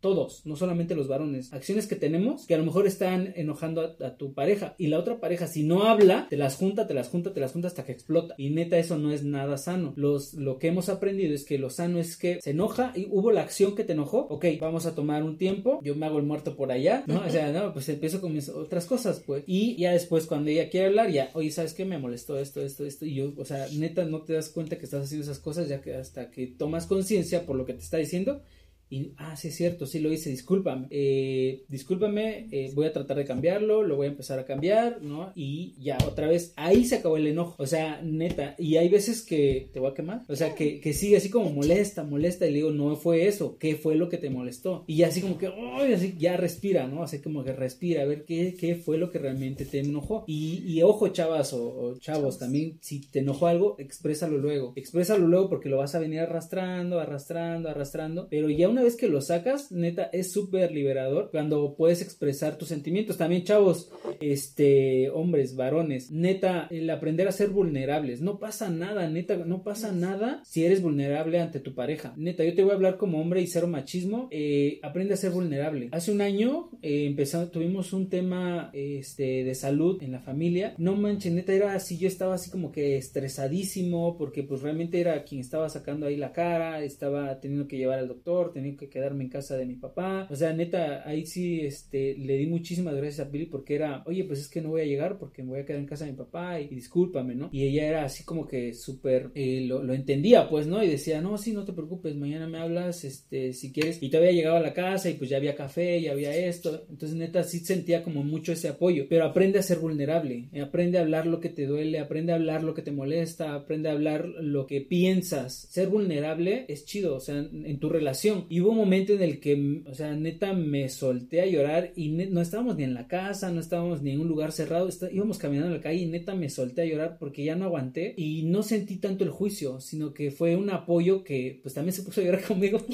todos, 0.00 0.44
no 0.46 0.56
solamente 0.56 0.94
los 0.94 1.08
varones, 1.08 1.52
acciones 1.52 1.86
que 1.86 1.96
tenemos 1.96 2.46
que 2.46 2.54
a 2.54 2.58
lo 2.58 2.64
mejor 2.64 2.86
están 2.86 3.32
enojando 3.36 3.82
a, 3.82 4.16
tu 4.16 4.32
pareja 4.34 4.74
y 4.78 4.88
la 4.88 4.98
otra 4.98 5.20
pareja 5.20 5.46
si 5.46 5.62
no 5.62 5.84
habla, 5.84 6.26
te 6.28 6.36
las 6.36 6.56
junta, 6.56 6.86
te 6.86 6.94
las 6.94 7.08
junta, 7.08 7.32
te 7.32 7.40
las 7.40 7.52
junta 7.52 7.68
hasta 7.68 7.84
que 7.84 7.92
explota. 7.92 8.34
Y 8.38 8.50
neta 8.50 8.78
eso 8.78 8.98
no 8.98 9.12
es 9.12 9.22
nada 9.24 9.58
sano. 9.58 9.92
Los, 9.96 10.34
lo 10.34 10.58
que 10.58 10.68
hemos 10.68 10.88
aprendido 10.88 11.34
es 11.34 11.44
que 11.44 11.58
lo 11.58 11.70
sano 11.70 11.98
es 11.98 12.16
que 12.16 12.40
se 12.40 12.50
enoja 12.50 12.92
y 12.94 13.06
hubo 13.10 13.30
la 13.30 13.42
acción 13.42 13.74
que 13.74 13.84
te 13.84 13.92
enojó, 13.92 14.26
ok, 14.30 14.46
vamos 14.60 14.86
a 14.86 14.94
tomar 14.94 15.22
un 15.22 15.36
tiempo, 15.36 15.80
yo 15.82 15.94
me 15.94 16.06
hago 16.06 16.18
el 16.18 16.24
muerto 16.24 16.56
por 16.56 16.72
allá, 16.72 17.04
¿no? 17.06 17.22
O 17.26 17.30
sea, 17.30 17.52
no, 17.52 17.72
pues 17.72 17.88
empiezo 17.88 18.20
con 18.20 18.32
mis 18.32 18.48
otras 18.48 18.86
cosas, 18.86 19.22
pues. 19.24 19.44
Y 19.46 19.76
ya 19.76 19.92
después 19.92 20.26
cuando 20.26 20.50
ella 20.50 20.70
quiere 20.70 20.86
hablar, 20.86 21.10
ya, 21.10 21.30
oye, 21.34 21.50
¿sabes 21.50 21.74
qué? 21.74 21.84
Me 21.84 21.98
molestó 21.98 22.38
esto, 22.38 22.60
esto, 22.62 22.84
esto. 22.84 23.04
Y 23.04 23.14
yo, 23.14 23.32
o 23.36 23.44
sea, 23.44 23.66
neta 23.72 24.04
no 24.04 24.22
te 24.22 24.32
das 24.32 24.48
cuenta 24.48 24.78
que 24.78 24.84
estás 24.84 25.04
haciendo 25.04 25.24
esas 25.24 25.38
cosas 25.38 25.68
ya 25.68 25.80
que 25.80 25.94
hasta 25.94 26.30
que 26.30 26.46
tomas 26.46 26.86
conciencia 26.86 27.46
por 27.46 27.56
lo 27.56 27.66
que 27.66 27.74
te 27.74 27.82
está 27.82 27.98
diciendo 27.98 28.42
y, 28.90 29.12
ah, 29.16 29.36
sí 29.36 29.48
es 29.48 29.54
cierto, 29.54 29.86
sí 29.86 30.00
lo 30.00 30.12
hice, 30.12 30.30
discúlpame, 30.30 30.88
eh, 30.90 31.62
discúlpame, 31.68 32.48
eh, 32.50 32.72
voy 32.74 32.86
a 32.86 32.92
tratar 32.92 33.16
de 33.16 33.24
cambiarlo, 33.24 33.84
lo 33.84 33.96
voy 33.96 34.08
a 34.08 34.10
empezar 34.10 34.38
a 34.40 34.44
cambiar, 34.44 35.00
¿no? 35.00 35.32
Y 35.36 35.74
ya, 35.80 35.96
otra 36.06 36.26
vez, 36.26 36.52
ahí 36.56 36.84
se 36.84 36.96
acabó 36.96 37.16
el 37.16 37.28
enojo, 37.28 37.54
o 37.62 37.66
sea, 37.66 38.00
neta, 38.02 38.56
y 38.58 38.76
hay 38.76 38.88
veces 38.88 39.22
que 39.22 39.70
te 39.72 39.78
voy 39.78 39.90
a 39.90 39.94
quemar, 39.94 40.22
o 40.28 40.34
sea, 40.34 40.54
que, 40.56 40.80
que 40.80 40.92
sigue 40.92 41.16
así 41.16 41.30
como 41.30 41.50
molesta, 41.50 42.02
molesta, 42.02 42.46
y 42.46 42.50
le 42.50 42.56
digo, 42.56 42.72
no 42.72 42.96
fue 42.96 43.28
eso, 43.28 43.56
¿qué 43.58 43.76
fue 43.76 43.94
lo 43.94 44.08
que 44.08 44.18
te 44.18 44.28
molestó? 44.28 44.84
Y 44.88 45.04
así 45.04 45.20
como 45.20 45.38
que, 45.38 45.46
¡ay! 45.46 45.92
así 45.92 46.16
ya 46.18 46.36
respira, 46.36 46.88
¿no? 46.88 47.04
Así 47.04 47.20
como 47.20 47.44
que 47.44 47.52
respira, 47.52 48.02
a 48.02 48.06
ver 48.06 48.24
qué, 48.24 48.56
qué 48.58 48.74
fue 48.74 48.98
lo 48.98 49.10
que 49.10 49.18
realmente 49.18 49.64
te 49.64 49.78
enojó. 49.78 50.24
Y, 50.26 50.64
y 50.66 50.82
ojo, 50.82 51.08
chavas 51.08 51.52
o, 51.52 51.96
chavos, 52.00 52.38
también, 52.38 52.78
si 52.80 53.00
te 53.00 53.20
enojó 53.20 53.46
algo, 53.46 53.76
exprésalo 53.78 54.38
luego, 54.38 54.72
exprésalo 54.74 55.28
luego 55.28 55.48
porque 55.48 55.68
lo 55.68 55.78
vas 55.78 55.94
a 55.94 56.00
venir 56.00 56.20
arrastrando, 56.20 56.98
arrastrando, 56.98 57.68
arrastrando, 57.68 58.26
pero 58.28 58.50
ya 58.50 58.68
una 58.68 58.79
una 58.80 58.86
vez 58.86 58.96
que 58.96 59.08
lo 59.08 59.20
sacas, 59.20 59.70
neta, 59.72 60.04
es 60.04 60.32
súper 60.32 60.72
liberador 60.72 61.28
cuando 61.30 61.76
puedes 61.76 62.00
expresar 62.00 62.56
tus 62.56 62.68
sentimientos. 62.68 63.18
También, 63.18 63.44
chavos, 63.44 63.90
este, 64.22 65.10
hombres, 65.10 65.54
varones, 65.54 66.10
neta, 66.10 66.66
el 66.70 66.88
aprender 66.88 67.28
a 67.28 67.32
ser 67.32 67.50
vulnerables. 67.50 68.22
No 68.22 68.38
pasa 68.38 68.70
nada, 68.70 69.06
neta, 69.10 69.36
no 69.36 69.62
pasa 69.62 69.92
nada 69.92 70.40
si 70.46 70.64
eres 70.64 70.80
vulnerable 70.80 71.40
ante 71.40 71.60
tu 71.60 71.74
pareja. 71.74 72.14
Neta, 72.16 72.42
yo 72.42 72.54
te 72.54 72.62
voy 72.62 72.70
a 72.70 72.76
hablar 72.76 72.96
como 72.96 73.20
hombre 73.20 73.42
y 73.42 73.48
cero 73.48 73.66
machismo. 73.66 74.28
Eh, 74.30 74.80
aprende 74.82 75.12
a 75.12 75.18
ser 75.18 75.32
vulnerable. 75.32 75.90
Hace 75.92 76.10
un 76.10 76.22
año 76.22 76.70
eh, 76.80 77.04
empezamos, 77.04 77.50
tuvimos 77.50 77.92
un 77.92 78.08
tema 78.08 78.70
este, 78.72 79.44
de 79.44 79.54
salud 79.54 80.02
en 80.02 80.12
la 80.12 80.20
familia. 80.20 80.74
No 80.78 80.96
manches, 80.96 81.34
neta, 81.34 81.52
era 81.52 81.74
así, 81.74 81.98
yo 81.98 82.08
estaba 82.08 82.36
así 82.36 82.50
como 82.50 82.72
que 82.72 82.96
estresadísimo 82.96 84.16
porque 84.16 84.42
pues 84.42 84.62
realmente 84.62 85.00
era 85.00 85.22
quien 85.24 85.42
estaba 85.42 85.68
sacando 85.68 86.06
ahí 86.06 86.16
la 86.16 86.32
cara, 86.32 86.82
estaba 86.82 87.38
teniendo 87.40 87.68
que 87.68 87.76
llevar 87.76 87.98
al 87.98 88.08
doctor, 88.08 88.54
tenía 88.54 88.69
que 88.76 88.88
quedarme 88.88 89.24
en 89.24 89.30
casa 89.30 89.56
de 89.56 89.66
mi 89.66 89.76
papá. 89.76 90.26
O 90.30 90.36
sea, 90.36 90.52
neta, 90.52 91.08
ahí 91.08 91.26
sí 91.26 91.60
este, 91.60 92.16
le 92.16 92.36
di 92.36 92.46
muchísimas 92.46 92.94
gracias 92.94 93.26
a 93.26 93.30
Billy 93.30 93.46
porque 93.46 93.74
era, 93.74 94.02
oye, 94.06 94.24
pues 94.24 94.40
es 94.40 94.48
que 94.48 94.60
no 94.60 94.70
voy 94.70 94.82
a 94.82 94.86
llegar 94.86 95.18
porque 95.18 95.42
me 95.42 95.50
voy 95.50 95.60
a 95.60 95.64
quedar 95.64 95.80
en 95.80 95.86
casa 95.86 96.04
de 96.04 96.12
mi 96.12 96.18
papá 96.18 96.60
y, 96.60 96.68
discúlpame, 96.68 97.34
¿no? 97.34 97.48
Y 97.52 97.64
ella 97.64 97.86
era 97.86 98.04
así 98.04 98.24
como 98.24 98.46
que 98.46 98.74
súper, 98.74 99.30
eh, 99.34 99.64
lo, 99.66 99.82
lo, 99.82 99.94
entendía, 99.94 100.48
pues, 100.48 100.66
¿no? 100.66 100.82
Y 100.82 100.88
decía, 100.88 101.20
no, 101.20 101.36
sí, 101.38 101.52
no 101.52 101.64
te 101.64 101.72
preocupes, 101.72 102.14
mañana 102.16 102.48
me 102.48 102.58
hablas, 102.58 103.04
este, 103.04 103.52
si 103.52 103.72
quieres. 103.72 104.02
Y 104.02 104.10
todavía 104.10 104.32
llegaba 104.32 104.58
a 104.58 104.62
la 104.62 104.74
casa 104.74 105.10
y 105.10 105.14
pues 105.14 105.30
ya 105.30 105.36
había 105.36 105.54
café, 105.54 106.00
ya 106.00 106.12
había 106.12 106.34
esto. 106.34 106.86
Entonces, 106.90 107.16
neta, 107.16 107.44
sí 107.44 107.60
sentía 107.60 108.02
como 108.02 108.22
mucho 108.22 108.52
ese 108.52 108.68
apoyo. 108.68 109.06
Pero 109.08 109.24
aprende 109.24 109.58
a 109.58 109.62
ser 109.62 109.78
vulnerable, 109.78 110.48
aprende 110.62 110.98
a 110.98 111.02
hablar 111.02 111.26
lo 111.26 111.40
que 111.40 111.48
te 111.48 111.66
duele, 111.66 111.98
aprende 111.98 112.32
a 112.32 112.36
hablar 112.36 112.62
lo 112.62 112.74
que 112.74 112.82
te 112.82 112.92
molesta, 112.92 113.54
aprende 113.54 113.88
a 113.88 113.92
hablar 113.92 114.26
lo 114.26 114.66
que 114.66 114.80
piensas. 114.80 115.68
Ser 115.70 115.88
vulnerable 115.88 116.64
es 116.68 116.84
chido, 116.84 117.16
o 117.16 117.20
sea, 117.20 117.36
en 117.38 117.78
tu 117.78 117.88
relación. 117.88 118.46
Hubo 118.60 118.70
un 118.70 118.76
momento 118.76 119.12
en 119.12 119.22
el 119.22 119.40
que, 119.40 119.82
o 119.86 119.94
sea, 119.94 120.14
neta, 120.14 120.52
me 120.52 120.88
solté 120.88 121.40
a 121.40 121.46
llorar 121.46 121.92
y 121.96 122.08
no 122.08 122.40
estábamos 122.40 122.76
ni 122.76 122.84
en 122.84 122.94
la 122.94 123.08
casa, 123.08 123.50
no 123.50 123.60
estábamos 123.60 124.02
ni 124.02 124.12
en 124.12 124.20
un 124.20 124.28
lugar 124.28 124.52
cerrado, 124.52 124.88
íbamos 125.12 125.38
caminando 125.38 125.68
en 125.68 125.76
la 125.78 125.82
calle 125.82 126.00
y 126.00 126.06
neta 126.06 126.34
me 126.34 126.48
solté 126.48 126.82
a 126.82 126.84
llorar 126.86 127.16
porque 127.18 127.44
ya 127.44 127.56
no 127.56 127.66
aguanté 127.66 128.14
y 128.16 128.42
no 128.44 128.62
sentí 128.62 128.96
tanto 128.96 129.24
el 129.24 129.30
juicio, 129.30 129.80
sino 129.80 130.12
que 130.12 130.30
fue 130.30 130.56
un 130.56 130.70
apoyo 130.70 131.24
que 131.24 131.60
pues 131.62 131.74
también 131.74 131.94
se 131.94 132.02
puso 132.02 132.20
a 132.20 132.24
llorar 132.24 132.42
conmigo. 132.46 132.78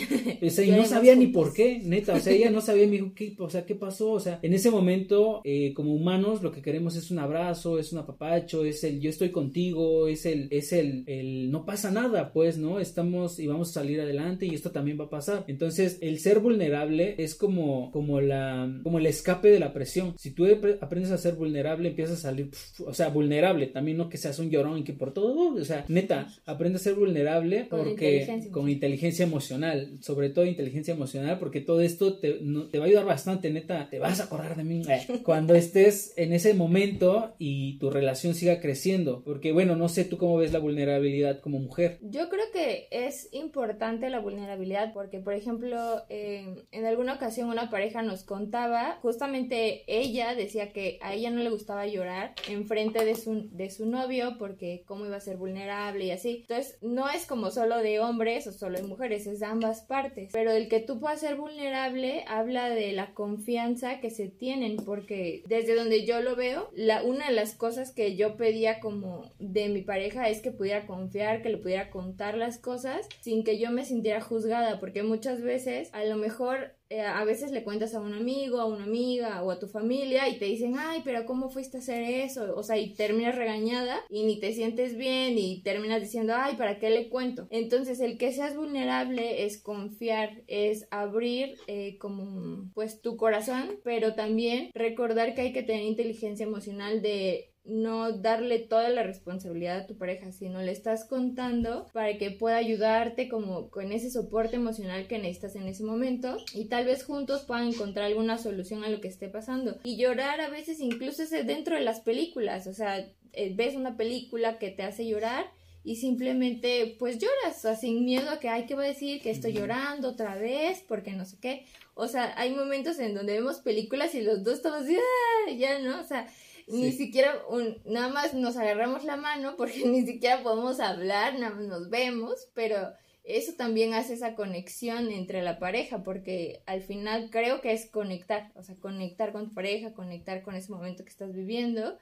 O 0.46 0.50
sea, 0.50 0.64
y 0.64 0.70
no 0.70 0.84
sabía 0.84 1.14
ni 1.14 1.28
por 1.28 1.52
qué, 1.52 1.80
neta, 1.82 2.14
o 2.14 2.20
sea, 2.20 2.32
ella 2.32 2.50
no 2.50 2.60
sabía, 2.60 2.86
me 2.86 2.92
dijo, 2.92 3.12
¿qué, 3.14 3.34
o 3.38 3.50
sea, 3.50 3.64
¿qué 3.64 3.74
pasó? 3.74 4.12
O 4.12 4.20
sea, 4.20 4.38
en 4.42 4.54
ese 4.54 4.70
momento, 4.70 5.40
eh, 5.44 5.72
como 5.74 5.94
humanos, 5.94 6.42
lo 6.42 6.52
que 6.52 6.62
queremos 6.62 6.96
es 6.96 7.10
un 7.10 7.18
abrazo, 7.18 7.78
es 7.78 7.92
un 7.92 7.98
apapacho, 7.98 8.64
es 8.64 8.84
el 8.84 9.00
yo 9.00 9.10
estoy 9.10 9.30
contigo, 9.30 10.08
es 10.08 10.26
el, 10.26 10.48
es 10.50 10.72
el, 10.72 11.04
el 11.06 11.50
no 11.50 11.64
pasa 11.64 11.90
nada, 11.90 12.32
pues, 12.32 12.58
¿no? 12.58 12.80
Estamos 12.80 13.38
y 13.38 13.46
vamos 13.46 13.70
a 13.70 13.74
salir 13.74 14.00
adelante 14.00 14.46
y 14.46 14.54
esto 14.54 14.70
también 14.70 14.98
va 14.98 15.04
a 15.04 15.10
pasar. 15.10 15.44
Entonces, 15.48 15.55
el 16.00 16.18
ser 16.18 16.40
vulnerable 16.40 17.14
es 17.18 17.34
como, 17.34 17.90
como 17.92 18.20
la, 18.20 18.80
como 18.82 18.98
el 18.98 19.06
escape 19.06 19.50
de 19.50 19.60
la 19.60 19.72
presión. 19.72 20.14
Si 20.18 20.30
tú 20.30 20.46
aprendes 20.80 21.10
a 21.10 21.18
ser 21.18 21.34
vulnerable, 21.34 21.88
empiezas 21.88 22.18
a 22.18 22.22
salir, 22.22 22.50
o 22.84 22.94
sea, 22.94 23.08
vulnerable, 23.08 23.66
también 23.66 23.96
no 23.96 24.08
que 24.08 24.18
seas 24.18 24.38
un 24.38 24.50
llorón 24.50 24.78
y 24.78 24.84
que 24.84 24.92
por 24.92 25.12
todo, 25.12 25.54
o 25.54 25.64
sea, 25.64 25.84
neta, 25.88 26.28
aprende 26.44 26.76
a 26.76 26.80
ser 26.80 26.94
vulnerable 26.94 27.66
porque 27.68 28.46
con 28.50 28.68
inteligencia 28.68 29.24
emocional, 29.24 29.98
sobre 30.00 30.30
todo 30.30 30.44
inteligencia 30.44 30.94
emocional, 30.94 31.38
porque 31.38 31.60
todo 31.60 31.80
esto 31.80 32.18
te, 32.18 32.40
te 32.70 32.78
va 32.78 32.84
a 32.84 32.88
ayudar 32.88 33.04
bastante, 33.04 33.50
neta, 33.50 33.88
te 33.90 33.98
vas 33.98 34.20
a 34.20 34.24
acordar 34.24 34.56
de 34.56 34.64
mí 34.64 34.82
eh, 34.88 35.20
cuando 35.24 35.54
estés 35.54 36.12
en 36.16 36.32
ese 36.32 36.54
momento 36.54 37.34
y 37.38 37.78
tu 37.78 37.90
relación 37.90 38.34
siga 38.34 38.60
creciendo, 38.60 39.22
porque 39.24 39.52
bueno, 39.52 39.76
no 39.76 39.88
sé 39.88 40.04
tú 40.04 40.18
cómo 40.18 40.36
ves 40.38 40.52
la 40.52 40.58
vulnerabilidad 40.58 41.40
como 41.40 41.58
mujer. 41.58 41.98
Yo 42.02 42.28
creo 42.28 42.46
que 42.52 42.88
es 42.90 43.28
importante 43.32 44.10
la 44.10 44.20
vulnerabilidad 44.20 44.92
porque, 44.92 45.20
por 45.20 45.34
ejemplo, 45.36 46.02
en 46.08 46.86
alguna 46.86 47.14
ocasión 47.14 47.48
una 47.48 47.70
pareja 47.70 48.02
nos 48.02 48.22
contaba, 48.24 48.98
justamente 49.02 49.84
ella 49.86 50.34
decía 50.34 50.72
que 50.72 50.98
a 51.02 51.14
ella 51.14 51.30
no 51.30 51.42
le 51.42 51.50
gustaba 51.50 51.86
llorar 51.86 52.34
en 52.48 52.66
frente 52.66 53.04
de 53.04 53.14
su, 53.14 53.48
de 53.50 53.70
su 53.70 53.86
novio 53.86 54.36
porque 54.38 54.84
cómo 54.86 55.06
iba 55.06 55.16
a 55.16 55.20
ser 55.20 55.36
vulnerable 55.36 56.06
y 56.06 56.10
así. 56.10 56.38
Entonces, 56.48 56.78
no 56.82 57.08
es 57.08 57.26
como 57.26 57.50
solo 57.50 57.78
de 57.78 58.00
hombres 58.00 58.46
o 58.46 58.52
solo 58.52 58.78
de 58.78 58.86
mujeres, 58.86 59.26
es 59.26 59.40
de 59.40 59.46
ambas 59.46 59.82
partes. 59.82 60.30
Pero 60.32 60.50
el 60.50 60.68
que 60.68 60.80
tú 60.80 61.00
puedas 61.00 61.20
ser 61.20 61.36
vulnerable 61.36 62.24
habla 62.28 62.68
de 62.70 62.92
la 62.92 63.14
confianza 63.14 64.00
que 64.00 64.10
se 64.10 64.28
tienen 64.28 64.76
porque 64.76 65.42
desde 65.46 65.74
donde 65.74 66.04
yo 66.04 66.20
lo 66.20 66.36
veo, 66.36 66.70
la, 66.74 67.02
una 67.02 67.28
de 67.28 67.34
las 67.34 67.54
cosas 67.54 67.92
que 67.92 68.16
yo 68.16 68.36
pedía 68.36 68.80
como 68.80 69.30
de 69.38 69.68
mi 69.68 69.82
pareja 69.82 70.28
es 70.28 70.40
que 70.40 70.52
pudiera 70.52 70.86
confiar, 70.86 71.42
que 71.42 71.50
le 71.50 71.58
pudiera 71.58 71.90
contar 71.90 72.36
las 72.36 72.58
cosas 72.58 73.08
sin 73.20 73.44
que 73.44 73.58
yo 73.58 73.70
me 73.70 73.84
sintiera 73.84 74.20
juzgada 74.20 74.78
porque 74.78 75.02
muchas 75.02 75.25
veces 75.42 75.90
a 75.92 76.04
lo 76.04 76.16
mejor 76.16 76.76
eh, 76.88 77.00
a 77.00 77.24
veces 77.24 77.50
le 77.50 77.64
cuentas 77.64 77.94
a 77.94 78.00
un 78.00 78.14
amigo, 78.14 78.60
a 78.60 78.66
una 78.66 78.84
amiga 78.84 79.42
o 79.42 79.50
a 79.50 79.58
tu 79.58 79.66
familia 79.66 80.28
y 80.28 80.38
te 80.38 80.44
dicen, 80.44 80.74
ay, 80.78 81.02
pero 81.04 81.26
¿cómo 81.26 81.50
fuiste 81.50 81.78
a 81.78 81.80
hacer 81.80 82.02
eso? 82.02 82.54
O 82.54 82.62
sea, 82.62 82.78
y 82.78 82.94
terminas 82.94 83.34
regañada 83.34 83.98
y 84.08 84.24
ni 84.24 84.38
te 84.38 84.52
sientes 84.52 84.96
bien 84.96 85.36
y 85.36 85.62
terminas 85.62 86.00
diciendo, 86.00 86.34
ay, 86.36 86.54
¿para 86.56 86.78
qué 86.78 86.90
le 86.90 87.08
cuento? 87.08 87.48
Entonces, 87.50 87.98
el 87.98 88.18
que 88.18 88.32
seas 88.32 88.56
vulnerable 88.56 89.44
es 89.44 89.60
confiar, 89.60 90.44
es 90.46 90.86
abrir 90.92 91.56
eh, 91.66 91.98
como 91.98 92.70
pues 92.72 93.00
tu 93.00 93.16
corazón, 93.16 93.80
pero 93.82 94.14
también 94.14 94.70
recordar 94.72 95.34
que 95.34 95.40
hay 95.40 95.52
que 95.52 95.64
tener 95.64 95.82
inteligencia 95.82 96.46
emocional 96.46 97.02
de 97.02 97.52
no 97.66 98.12
darle 98.12 98.58
toda 98.58 98.88
la 98.88 99.02
responsabilidad 99.02 99.78
a 99.78 99.86
tu 99.86 99.96
pareja, 99.96 100.32
sino 100.32 100.62
le 100.62 100.72
estás 100.72 101.04
contando 101.04 101.86
para 101.92 102.16
que 102.18 102.30
pueda 102.30 102.56
ayudarte 102.56 103.28
como 103.28 103.70
con 103.70 103.92
ese 103.92 104.10
soporte 104.10 104.56
emocional 104.56 105.06
que 105.06 105.18
necesitas 105.18 105.56
en 105.56 105.66
ese 105.66 105.84
momento 105.84 106.36
y 106.54 106.66
tal 106.66 106.86
vez 106.86 107.04
juntos 107.04 107.42
puedan 107.42 107.68
encontrar 107.68 108.06
alguna 108.06 108.38
solución 108.38 108.84
a 108.84 108.88
lo 108.88 109.00
que 109.00 109.08
esté 109.08 109.28
pasando. 109.28 109.78
Y 109.84 109.96
llorar 109.96 110.40
a 110.40 110.48
veces 110.48 110.80
incluso 110.80 111.22
es 111.22 111.30
dentro 111.30 111.76
de 111.76 111.82
las 111.82 112.00
películas, 112.00 112.66
o 112.66 112.72
sea, 112.72 112.98
eh, 113.32 113.52
ves 113.54 113.74
una 113.76 113.96
película 113.96 114.58
que 114.58 114.70
te 114.70 114.82
hace 114.82 115.06
llorar 115.06 115.46
y 115.86 115.96
simplemente 115.96 116.96
pues 116.98 117.18
lloras, 117.18 117.58
o 117.58 117.60
sea, 117.60 117.76
sin 117.76 118.04
miedo 118.04 118.30
a 118.30 118.40
que, 118.40 118.48
hay 118.48 118.66
que 118.66 118.74
va 118.74 118.82
a 118.82 118.88
decir 118.88 119.22
que 119.22 119.30
estoy 119.30 119.52
llorando 119.52 120.08
otra 120.08 120.34
vez 120.34 120.82
porque 120.88 121.12
no 121.12 121.24
sé 121.24 121.36
qué. 121.40 121.64
O 121.94 122.08
sea, 122.08 122.34
hay 122.36 122.52
momentos 122.54 122.98
en 122.98 123.14
donde 123.14 123.34
vemos 123.34 123.60
películas 123.60 124.14
y 124.16 124.22
los 124.22 124.42
dos 124.42 124.54
estamos 124.54 124.82
¡Ah! 124.82 125.52
ya, 125.52 125.78
¿no? 125.78 126.00
O 126.00 126.04
sea, 126.04 126.26
ni 126.66 126.92
siquiera 126.92 127.42
un, 127.48 127.80
nada 127.84 128.08
más 128.08 128.34
nos 128.34 128.56
agarramos 128.56 129.04
la 129.04 129.16
mano 129.16 129.56
porque 129.56 129.84
ni 129.86 130.04
siquiera 130.04 130.42
podemos 130.42 130.80
hablar, 130.80 131.38
nada 131.38 131.54
más 131.54 131.66
nos 131.66 131.90
vemos, 131.90 132.48
pero 132.54 132.92
eso 133.24 133.54
también 133.54 133.92
hace 133.94 134.14
esa 134.14 134.34
conexión 134.34 135.10
entre 135.10 135.42
la 135.42 135.58
pareja, 135.58 136.02
porque 136.02 136.62
al 136.66 136.82
final 136.82 137.28
creo 137.30 137.60
que 137.60 137.72
es 137.72 137.90
conectar, 137.90 138.52
o 138.54 138.62
sea, 138.62 138.76
conectar 138.76 139.32
con 139.32 139.48
tu 139.48 139.54
pareja, 139.54 139.94
conectar 139.94 140.42
con 140.42 140.54
ese 140.54 140.70
momento 140.70 141.04
que 141.04 141.10
estás 141.10 141.34
viviendo 141.34 141.98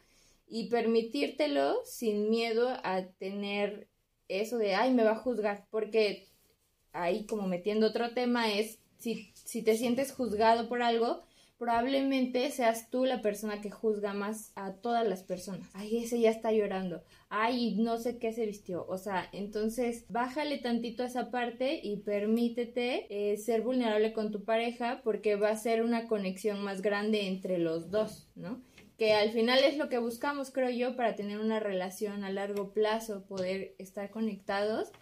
y 0.46 0.68
permitírtelo 0.68 1.76
sin 1.84 2.28
miedo 2.28 2.68
a 2.84 3.06
tener 3.18 3.88
eso 4.28 4.58
de, 4.58 4.74
ay, 4.74 4.92
me 4.92 5.04
va 5.04 5.12
a 5.12 5.18
juzgar, 5.18 5.66
porque 5.70 6.28
ahí 6.92 7.26
como 7.26 7.48
metiendo 7.48 7.86
otro 7.86 8.12
tema 8.12 8.52
es, 8.52 8.78
si, 8.98 9.32
si 9.34 9.62
te 9.62 9.76
sientes 9.76 10.12
juzgado 10.12 10.68
por 10.68 10.82
algo, 10.82 11.22
probablemente 11.64 12.50
seas 12.50 12.90
tú 12.90 13.06
la 13.06 13.22
persona 13.22 13.62
que 13.62 13.70
juzga 13.70 14.12
más 14.12 14.52
a 14.54 14.74
todas 14.74 15.08
las 15.08 15.22
personas. 15.22 15.70
Ay, 15.72 16.04
ese 16.04 16.20
ya 16.20 16.30
está 16.30 16.52
llorando. 16.52 17.02
Ay, 17.30 17.76
no 17.76 17.96
sé 17.96 18.18
qué 18.18 18.32
se 18.32 18.44
vistió. 18.44 18.84
O 18.86 18.98
sea, 18.98 19.28
entonces 19.32 20.04
bájale 20.10 20.58
tantito 20.58 21.02
a 21.02 21.06
esa 21.06 21.30
parte 21.30 21.80
y 21.82 21.96
permítete 22.00 23.06
eh, 23.08 23.38
ser 23.38 23.62
vulnerable 23.62 24.12
con 24.12 24.30
tu 24.30 24.44
pareja 24.44 25.00
porque 25.02 25.36
va 25.36 25.48
a 25.48 25.56
ser 25.56 25.82
una 25.82 26.06
conexión 26.06 26.62
más 26.62 26.82
grande 26.82 27.26
entre 27.26 27.58
los 27.58 27.90
dos, 27.90 28.28
¿no? 28.34 28.60
que 28.98 29.12
al 29.12 29.32
final 29.32 29.58
es 29.64 29.76
lo 29.76 29.88
que 29.88 29.98
buscamos, 29.98 30.52
creo 30.52 30.70
yo, 30.70 30.94
para 30.94 31.16
tener 31.16 31.40
una 31.40 31.58
relación 31.58 32.22
a 32.22 32.30
largo 32.30 32.72
plazo, 32.72 33.24
poder 33.24 33.74
estar 33.78 34.10
conectados 34.10 34.92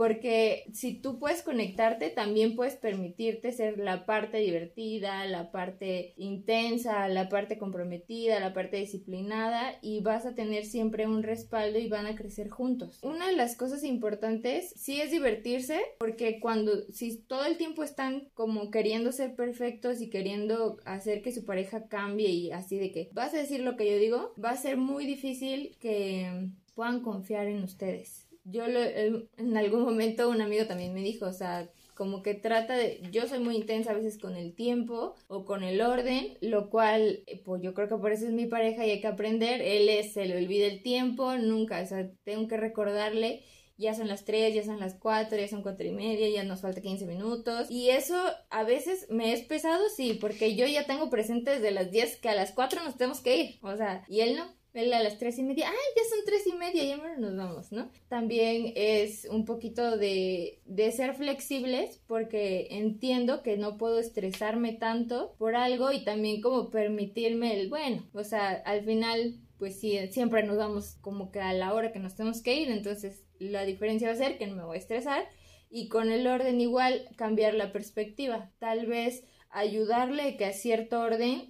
porque 0.00 0.64
si 0.72 0.94
tú 0.94 1.18
puedes 1.18 1.42
conectarte, 1.42 2.08
también 2.08 2.56
puedes 2.56 2.74
permitirte 2.74 3.52
ser 3.52 3.78
la 3.78 4.06
parte 4.06 4.38
divertida, 4.38 5.26
la 5.26 5.52
parte 5.52 6.14
intensa, 6.16 7.06
la 7.08 7.28
parte 7.28 7.58
comprometida, 7.58 8.40
la 8.40 8.54
parte 8.54 8.78
disciplinada 8.78 9.74
y 9.82 10.00
vas 10.00 10.24
a 10.24 10.34
tener 10.34 10.64
siempre 10.64 11.06
un 11.06 11.22
respaldo 11.22 11.78
y 11.78 11.90
van 11.90 12.06
a 12.06 12.14
crecer 12.14 12.48
juntos. 12.48 12.98
Una 13.02 13.26
de 13.26 13.36
las 13.36 13.56
cosas 13.56 13.84
importantes 13.84 14.72
sí 14.74 15.02
es 15.02 15.10
divertirse, 15.10 15.78
porque 15.98 16.40
cuando, 16.40 16.90
si 16.90 17.18
todo 17.18 17.44
el 17.44 17.58
tiempo 17.58 17.82
están 17.82 18.30
como 18.32 18.70
queriendo 18.70 19.12
ser 19.12 19.34
perfectos 19.34 20.00
y 20.00 20.08
queriendo 20.08 20.78
hacer 20.86 21.20
que 21.20 21.30
su 21.30 21.44
pareja 21.44 21.88
cambie 21.88 22.30
y 22.30 22.52
así 22.52 22.78
de 22.78 22.90
que 22.90 23.10
vas 23.12 23.34
a 23.34 23.36
decir 23.36 23.60
lo 23.60 23.76
que 23.76 23.90
yo 23.90 23.98
digo, 23.98 24.32
va 24.42 24.52
a 24.52 24.56
ser 24.56 24.78
muy 24.78 25.04
difícil 25.04 25.76
que 25.78 26.48
puedan 26.74 27.02
confiar 27.02 27.48
en 27.48 27.62
ustedes 27.62 28.29
yo 28.44 28.66
lo, 28.66 28.80
en 28.80 29.56
algún 29.56 29.82
momento 29.82 30.28
un 30.28 30.40
amigo 30.40 30.66
también 30.66 30.92
me 30.94 31.02
dijo, 31.02 31.26
o 31.26 31.32
sea, 31.32 31.70
como 31.94 32.22
que 32.22 32.34
trata 32.34 32.76
de, 32.76 33.02
yo 33.10 33.26
soy 33.26 33.40
muy 33.40 33.56
intensa 33.56 33.90
a 33.90 33.94
veces 33.94 34.18
con 34.18 34.34
el 34.34 34.54
tiempo 34.54 35.14
o 35.28 35.44
con 35.44 35.62
el 35.62 35.80
orden, 35.82 36.38
lo 36.40 36.70
cual, 36.70 37.24
pues 37.44 37.62
yo 37.62 37.74
creo 37.74 37.88
que 37.88 37.96
por 37.96 38.12
eso 38.12 38.26
es 38.26 38.32
mi 38.32 38.46
pareja 38.46 38.86
y 38.86 38.90
hay 38.90 39.00
que 39.00 39.06
aprender, 39.06 39.60
él 39.60 39.88
es, 39.88 40.14
se 40.14 40.24
le 40.24 40.38
olvida 40.38 40.66
el 40.66 40.82
tiempo, 40.82 41.36
nunca, 41.36 41.82
o 41.82 41.86
sea, 41.86 42.10
tengo 42.24 42.48
que 42.48 42.56
recordarle 42.56 43.42
ya 43.80 43.94
son 43.94 44.08
las 44.08 44.24
3, 44.26 44.54
ya 44.54 44.62
son 44.62 44.78
las 44.78 44.94
4, 44.94 45.38
ya 45.38 45.48
son 45.48 45.62
4 45.62 45.86
y 45.86 45.92
media, 45.92 46.28
ya 46.28 46.44
nos 46.44 46.60
falta 46.60 46.82
15 46.82 47.06
minutos. 47.06 47.70
Y 47.70 47.88
eso 47.88 48.14
a 48.50 48.62
veces 48.62 49.06
me 49.08 49.32
es 49.32 49.40
pesado, 49.40 49.82
sí, 49.96 50.18
porque 50.20 50.54
yo 50.54 50.66
ya 50.66 50.86
tengo 50.86 51.08
presente 51.08 51.52
desde 51.52 51.70
las 51.70 51.90
10 51.90 52.16
que 52.20 52.28
a 52.28 52.34
las 52.34 52.52
4 52.52 52.84
nos 52.84 52.98
tenemos 52.98 53.20
que 53.20 53.36
ir. 53.38 53.58
O 53.62 53.74
sea, 53.76 54.04
y 54.06 54.20
él 54.20 54.36
no. 54.36 54.59
Él 54.72 54.92
a 54.92 55.02
las 55.02 55.18
tres 55.18 55.38
y 55.38 55.42
media, 55.42 55.68
ay, 55.68 55.76
ya 55.96 56.02
son 56.08 56.18
tres 56.24 56.46
y 56.46 56.52
media, 56.52 56.84
ya 56.84 56.96
nos 57.18 57.36
vamos, 57.36 57.72
¿no? 57.72 57.90
También 58.08 58.72
es 58.76 59.26
un 59.30 59.44
poquito 59.44 59.96
de, 59.96 60.60
de 60.64 60.92
ser 60.92 61.14
flexibles 61.14 62.00
porque 62.06 62.68
entiendo 62.70 63.42
que 63.42 63.56
no 63.56 63.78
puedo 63.78 63.98
estresarme 63.98 64.74
tanto 64.74 65.34
por 65.38 65.56
algo 65.56 65.90
y 65.92 66.04
también 66.04 66.40
como 66.40 66.70
permitirme 66.70 67.60
el, 67.60 67.68
bueno, 67.68 68.08
o 68.12 68.24
sea, 68.24 68.50
al 68.50 68.84
final 68.84 69.40
pues 69.58 69.78
sí, 69.78 69.98
siempre 70.10 70.42
nos 70.42 70.56
vamos 70.56 70.96
como 71.02 71.30
que 71.30 71.40
a 71.40 71.52
la 71.52 71.74
hora 71.74 71.92
que 71.92 71.98
nos 71.98 72.16
tenemos 72.16 72.40
que 72.40 72.54
ir, 72.54 72.70
entonces 72.70 73.26
la 73.38 73.64
diferencia 73.64 74.08
va 74.08 74.14
a 74.14 74.16
ser 74.16 74.38
que 74.38 74.46
no 74.46 74.56
me 74.56 74.64
voy 74.64 74.76
a 74.76 74.80
estresar 74.80 75.28
y 75.68 75.88
con 75.88 76.10
el 76.10 76.26
orden 76.26 76.60
igual 76.60 77.06
cambiar 77.16 77.54
la 77.54 77.70
perspectiva. 77.70 78.50
Tal 78.58 78.86
vez 78.86 79.22
ayudarle 79.50 80.36
que 80.36 80.44
a 80.44 80.52
cierto 80.52 81.00
orden 81.00 81.48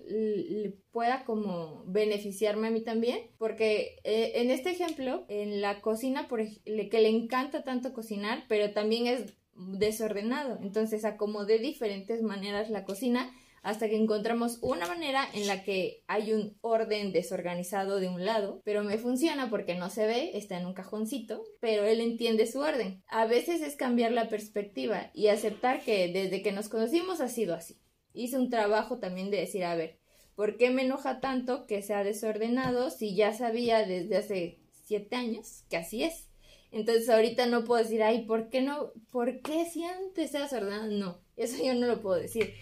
pueda 0.90 1.24
como 1.24 1.84
beneficiarme 1.86 2.68
a 2.68 2.70
mí 2.70 2.82
también, 2.82 3.18
porque 3.38 3.98
eh, 4.04 4.32
en 4.36 4.50
este 4.50 4.70
ejemplo, 4.70 5.24
en 5.28 5.60
la 5.60 5.80
cocina, 5.80 6.26
por 6.28 6.40
que 6.40 7.00
le 7.00 7.08
encanta 7.08 7.62
tanto 7.62 7.92
cocinar, 7.92 8.44
pero 8.48 8.72
también 8.72 9.06
es 9.06 9.34
desordenado, 9.54 10.58
entonces 10.62 11.04
acomodé 11.04 11.58
diferentes 11.58 12.22
maneras 12.22 12.70
la 12.70 12.84
cocina 12.84 13.30
hasta 13.62 13.90
que 13.90 13.96
encontramos 13.96 14.58
una 14.62 14.86
manera 14.86 15.28
en 15.34 15.46
la 15.46 15.62
que 15.62 16.02
hay 16.06 16.32
un 16.32 16.56
orden 16.62 17.12
desorganizado 17.12 18.00
de 18.00 18.08
un 18.08 18.24
lado, 18.24 18.62
pero 18.64 18.82
me 18.82 18.96
funciona 18.96 19.50
porque 19.50 19.74
no 19.74 19.90
se 19.90 20.06
ve, 20.06 20.30
está 20.34 20.58
en 20.58 20.64
un 20.64 20.72
cajoncito, 20.72 21.42
pero 21.60 21.84
él 21.84 22.00
entiende 22.00 22.46
su 22.46 22.60
orden. 22.60 23.02
A 23.06 23.26
veces 23.26 23.60
es 23.60 23.76
cambiar 23.76 24.12
la 24.12 24.30
perspectiva 24.30 25.10
y 25.12 25.28
aceptar 25.28 25.82
que 25.82 26.10
desde 26.10 26.42
que 26.42 26.52
nos 26.52 26.70
conocimos 26.70 27.20
ha 27.20 27.28
sido 27.28 27.54
así. 27.54 27.78
Hice 28.12 28.38
un 28.38 28.50
trabajo 28.50 28.98
también 28.98 29.30
de 29.30 29.38
decir, 29.38 29.64
a 29.64 29.74
ver, 29.74 29.98
¿por 30.34 30.56
qué 30.56 30.70
me 30.70 30.82
enoja 30.82 31.20
tanto 31.20 31.66
que 31.66 31.82
sea 31.82 32.04
desordenado 32.04 32.90
si 32.90 33.14
ya 33.14 33.32
sabía 33.32 33.86
desde 33.86 34.16
hace 34.16 34.60
siete 34.84 35.16
años 35.16 35.64
que 35.68 35.76
así 35.76 36.02
es? 36.02 36.28
Entonces 36.72 37.08
ahorita 37.08 37.46
no 37.46 37.64
puedo 37.64 37.82
decir, 37.82 38.02
ay, 38.02 38.26
¿por 38.26 38.48
qué 38.48 38.62
no? 38.62 38.92
¿Por 39.10 39.42
qué 39.42 39.64
si 39.64 39.84
antes 39.84 40.34
era 40.34 40.44
desordenado? 40.44 40.86
No, 40.90 41.20
eso 41.36 41.62
yo 41.62 41.74
no 41.74 41.86
lo 41.86 42.00
puedo 42.00 42.20
decir 42.20 42.54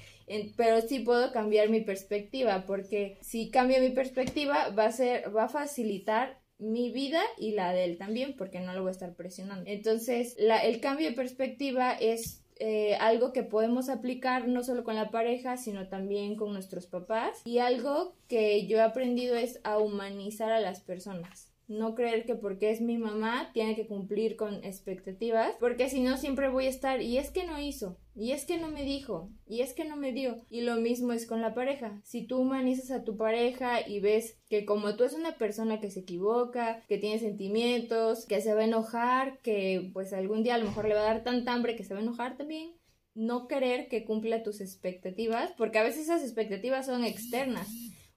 pero 0.57 0.81
sí 0.83 1.01
puedo 1.01 1.33
cambiar 1.33 1.69
mi 1.71 1.81
perspectiva, 1.81 2.65
porque 2.67 3.19
si 3.23 3.51
cambio 3.51 3.81
mi 3.81 3.91
perspectiva 3.91 4.71
va 4.71 4.87
a 4.87 4.93
ser, 4.93 5.35
va 5.35 5.45
a 5.45 5.49
facilitar 5.49 6.41
mi 6.59 6.91
vida 6.91 7.23
y 7.39 7.53
la 7.53 7.73
de 7.73 7.85
él 7.85 7.99
también, 7.99 8.35
porque 8.37 8.61
no 8.61 8.75
lo 8.75 8.83
voy 8.83 8.89
a 8.89 8.93
estar 8.93 9.15
presionando. 9.15 9.65
Entonces, 9.67 10.37
el 10.39 10.81
cambio 10.81 11.09
de 11.09 11.15
perspectiva 11.15 11.93
es 11.93 12.43
eh, 12.59 12.97
algo 12.97 13.33
que 13.33 13.43
podemos 13.43 13.89
aplicar 13.89 14.49
no 14.49 14.63
solo 14.63 14.85
con 14.85 14.97
la 14.97 15.11
pareja, 15.11 15.57
sino 15.57 15.89
también 15.89 16.37
con 16.37 16.53
nuestros 16.53 16.87
papás. 16.87 17.43
Y 17.45 17.59
algo 17.59 18.15
que 18.29 18.67
yo 18.67 18.79
he 18.79 18.83
aprendido 18.83 19.37
es 19.37 19.61
a 19.65 19.79
humanizar 19.79 20.53
a 20.53 20.61
las 20.61 20.81
personas 20.81 21.48
no 21.69 21.95
creer 21.95 22.25
que 22.25 22.35
porque 22.35 22.71
es 22.71 22.81
mi 22.81 22.97
mamá 22.97 23.51
tiene 23.53 23.77
que 23.77 23.87
cumplir 23.87 24.37
con 24.37 24.65
expectativas, 24.65 25.55
porque 25.61 25.91
si 25.91 26.01
no 26.01 26.17
siempre 26.17 26.49
voy 26.49 26.67
a 26.67 26.71
estar 26.71 27.03
y 27.03 27.19
es 27.19 27.31
que 27.31 27.47
no 27.47 27.61
hizo, 27.61 27.99
y 28.17 28.33
es 28.33 28.47
que 28.47 28.57
no 28.57 28.69
me 28.69 28.83
dijo, 28.83 29.31
y 29.47 29.61
es 29.61 29.75
que 29.75 29.85
no 29.85 29.97
me 29.97 30.13
dio. 30.13 30.45
Y 30.51 30.63
lo 30.63 30.77
mismo 30.77 31.13
es 31.13 31.27
con 31.27 31.41
la 31.41 31.55
pareja. 31.55 32.01
Si 32.05 32.27
tú 32.27 32.39
humanizas 32.39 32.91
a 32.91 33.05
tu 33.05 33.17
pareja 33.17 33.87
y 33.87 34.01
ves 34.01 34.39
que 34.49 34.65
como 34.65 34.97
tú 34.97 35.05
es 35.05 35.13
una 35.13 35.37
persona 35.37 35.79
que 35.79 35.91
se 35.91 36.01
equivoca, 36.01 36.83
que 36.89 36.99
tiene 36.99 37.19
sentimientos, 37.19 38.27
que 38.27 38.41
se 38.41 38.55
va 38.55 38.63
a 38.63 38.65
enojar, 38.65 39.39
que 39.43 39.91
pues 39.93 40.13
algún 40.13 40.43
día 40.43 40.57
a 40.57 40.59
lo 40.59 40.65
mejor 40.65 40.89
le 40.89 40.95
va 40.95 41.03
a 41.03 41.15
dar 41.15 41.23
tanta 41.23 41.53
hambre 41.53 41.77
que 41.77 41.85
se 41.85 41.95
va 41.95 42.01
a 42.01 42.03
enojar 42.03 42.37
también, 42.37 42.73
no 43.15 43.47
querer 43.47 43.89
que 43.89 44.05
cumpla 44.05 44.43
tus 44.43 44.61
expectativas, 44.61 45.53
porque 45.59 45.79
a 45.79 45.83
veces 45.83 46.03
esas 46.05 46.23
expectativas 46.23 46.87
son 46.87 47.05
externas 47.05 47.69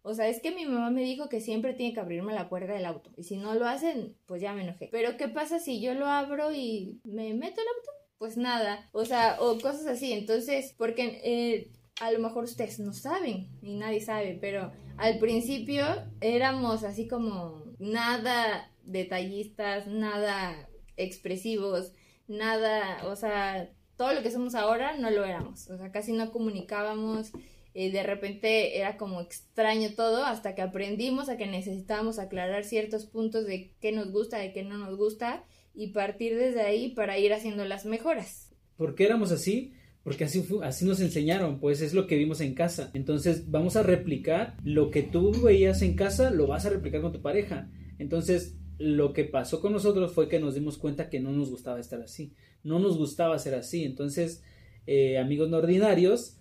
o 0.04 0.14
sea, 0.14 0.28
es 0.28 0.42
que 0.42 0.52
mi 0.52 0.66
mamá 0.66 0.90
me 0.90 1.04
dijo 1.04 1.30
que 1.30 1.42
siempre 1.42 1.74
tiene 1.74 1.94
que 1.94 2.00
abrirme 2.00 2.34
la 2.34 2.50
puerta 2.50 2.74
del 2.74 2.86
auto. 2.86 3.12
Y 3.18 3.24
si 3.24 3.38
no 3.38 3.54
lo 3.54 3.68
hacen, 3.68 4.16
pues 4.26 4.42
ya 4.42 4.54
me 4.54 4.64
enojé. 4.64 4.90
Pero 4.92 5.16
¿qué 5.18 5.28
pasa 5.28 5.60
si 5.60 5.80
yo 5.80 5.94
lo 5.94 6.08
abro 6.08 6.52
y 6.52 7.00
me 7.04 7.34
meto 7.34 7.62
el 7.62 7.68
auto? 7.68 7.92
Pues 8.18 8.36
nada. 8.36 8.90
O 8.94 9.06
sea, 9.06 9.38
o 9.40 9.60
cosas 9.60 9.86
así. 9.86 10.12
Entonces, 10.14 10.74
porque 10.78 11.22
eh, 11.24 11.72
a 12.00 12.12
lo 12.12 12.20
mejor 12.20 12.46
ustedes 12.46 12.80
no 12.80 12.94
saben 12.94 13.50
y 13.62 13.76
nadie 13.76 14.02
sabe, 14.02 14.38
pero 14.42 14.72
al 14.98 15.20
principio 15.20 15.86
éramos 16.20 16.84
así 16.84 17.08
como 17.08 17.64
nada 17.78 18.72
detallistas, 18.84 19.86
nada 19.86 20.68
expresivos, 20.98 21.94
nada, 22.28 23.08
o 23.08 23.16
sea, 23.16 23.72
todo 23.98 24.14
lo 24.14 24.24
que 24.24 24.32
somos 24.32 24.56
ahora 24.56 24.98
no 24.98 25.12
lo 25.12 25.24
éramos. 25.26 25.70
O 25.70 25.78
sea, 25.78 25.92
casi 25.92 26.12
no 26.14 26.32
comunicábamos 26.32 27.32
y 27.74 27.90
de 27.90 28.04
repente 28.04 28.78
era 28.78 28.98
como 28.98 29.22
extraño 29.22 29.90
todo 29.96 30.26
hasta 30.26 30.56
que 30.56 30.62
aprendimos 30.62 31.30
a 31.30 31.38
que 31.38 31.48
necesitábamos 31.48 32.20
aclarar 32.20 32.64
ciertos 32.64 33.06
puntos 33.06 33.46
de 33.46 33.72
qué 33.80 33.92
nos 33.92 34.12
gusta, 34.12 34.38
de 34.38 34.52
qué 34.52 34.64
no 34.64 34.78
nos 34.78 34.98
gusta 34.98 35.46
y 35.74 35.88
partir 35.88 36.38
desde 36.38 36.62
ahí 36.62 36.90
para 36.90 37.18
ir 37.18 37.34
haciendo 37.34 37.64
las 37.66 37.86
mejoras. 37.86 38.52
¿Por 38.76 38.96
qué 38.96 39.06
éramos 39.06 39.32
así? 39.32 39.74
Porque 40.04 40.24
así, 40.24 40.44
así 40.64 40.86
nos 40.86 41.00
enseñaron, 41.00 41.60
pues 41.60 41.82
es 41.82 41.94
lo 41.94 42.08
que 42.08 42.18
vimos 42.18 42.42
en 42.42 42.56
casa. 42.56 42.92
Entonces 42.94 43.50
vamos 43.50 43.76
a 43.76 43.84
replicar 43.84 44.58
lo 44.64 44.90
que 44.90 45.04
tú 45.04 45.32
veías 45.44 45.82
en 45.82 45.96
casa, 45.96 46.32
lo 46.32 46.48
vas 46.48 46.66
a 46.66 46.72
replicar 46.72 47.02
con 47.02 47.14
tu 47.14 47.22
pareja. 47.22 47.70
Entonces 48.00 48.58
lo 48.80 49.14
que 49.14 49.26
pasó 49.26 49.62
con 49.62 49.72
nosotros 49.72 50.12
fue 50.12 50.28
que 50.28 50.40
nos 50.40 50.56
dimos 50.56 50.78
cuenta 50.78 51.10
que 51.10 51.20
no 51.20 51.32
nos 51.32 51.52
gustaba 51.52 51.80
estar 51.80 52.02
así, 52.02 52.34
no 52.64 52.80
nos 52.80 52.98
gustaba 52.98 53.38
ser 53.38 53.54
así. 53.54 53.84
Entonces, 53.84 54.44
eh, 54.88 55.20
amigos 55.20 55.50
no 55.50 55.58
ordinarios, 55.58 56.41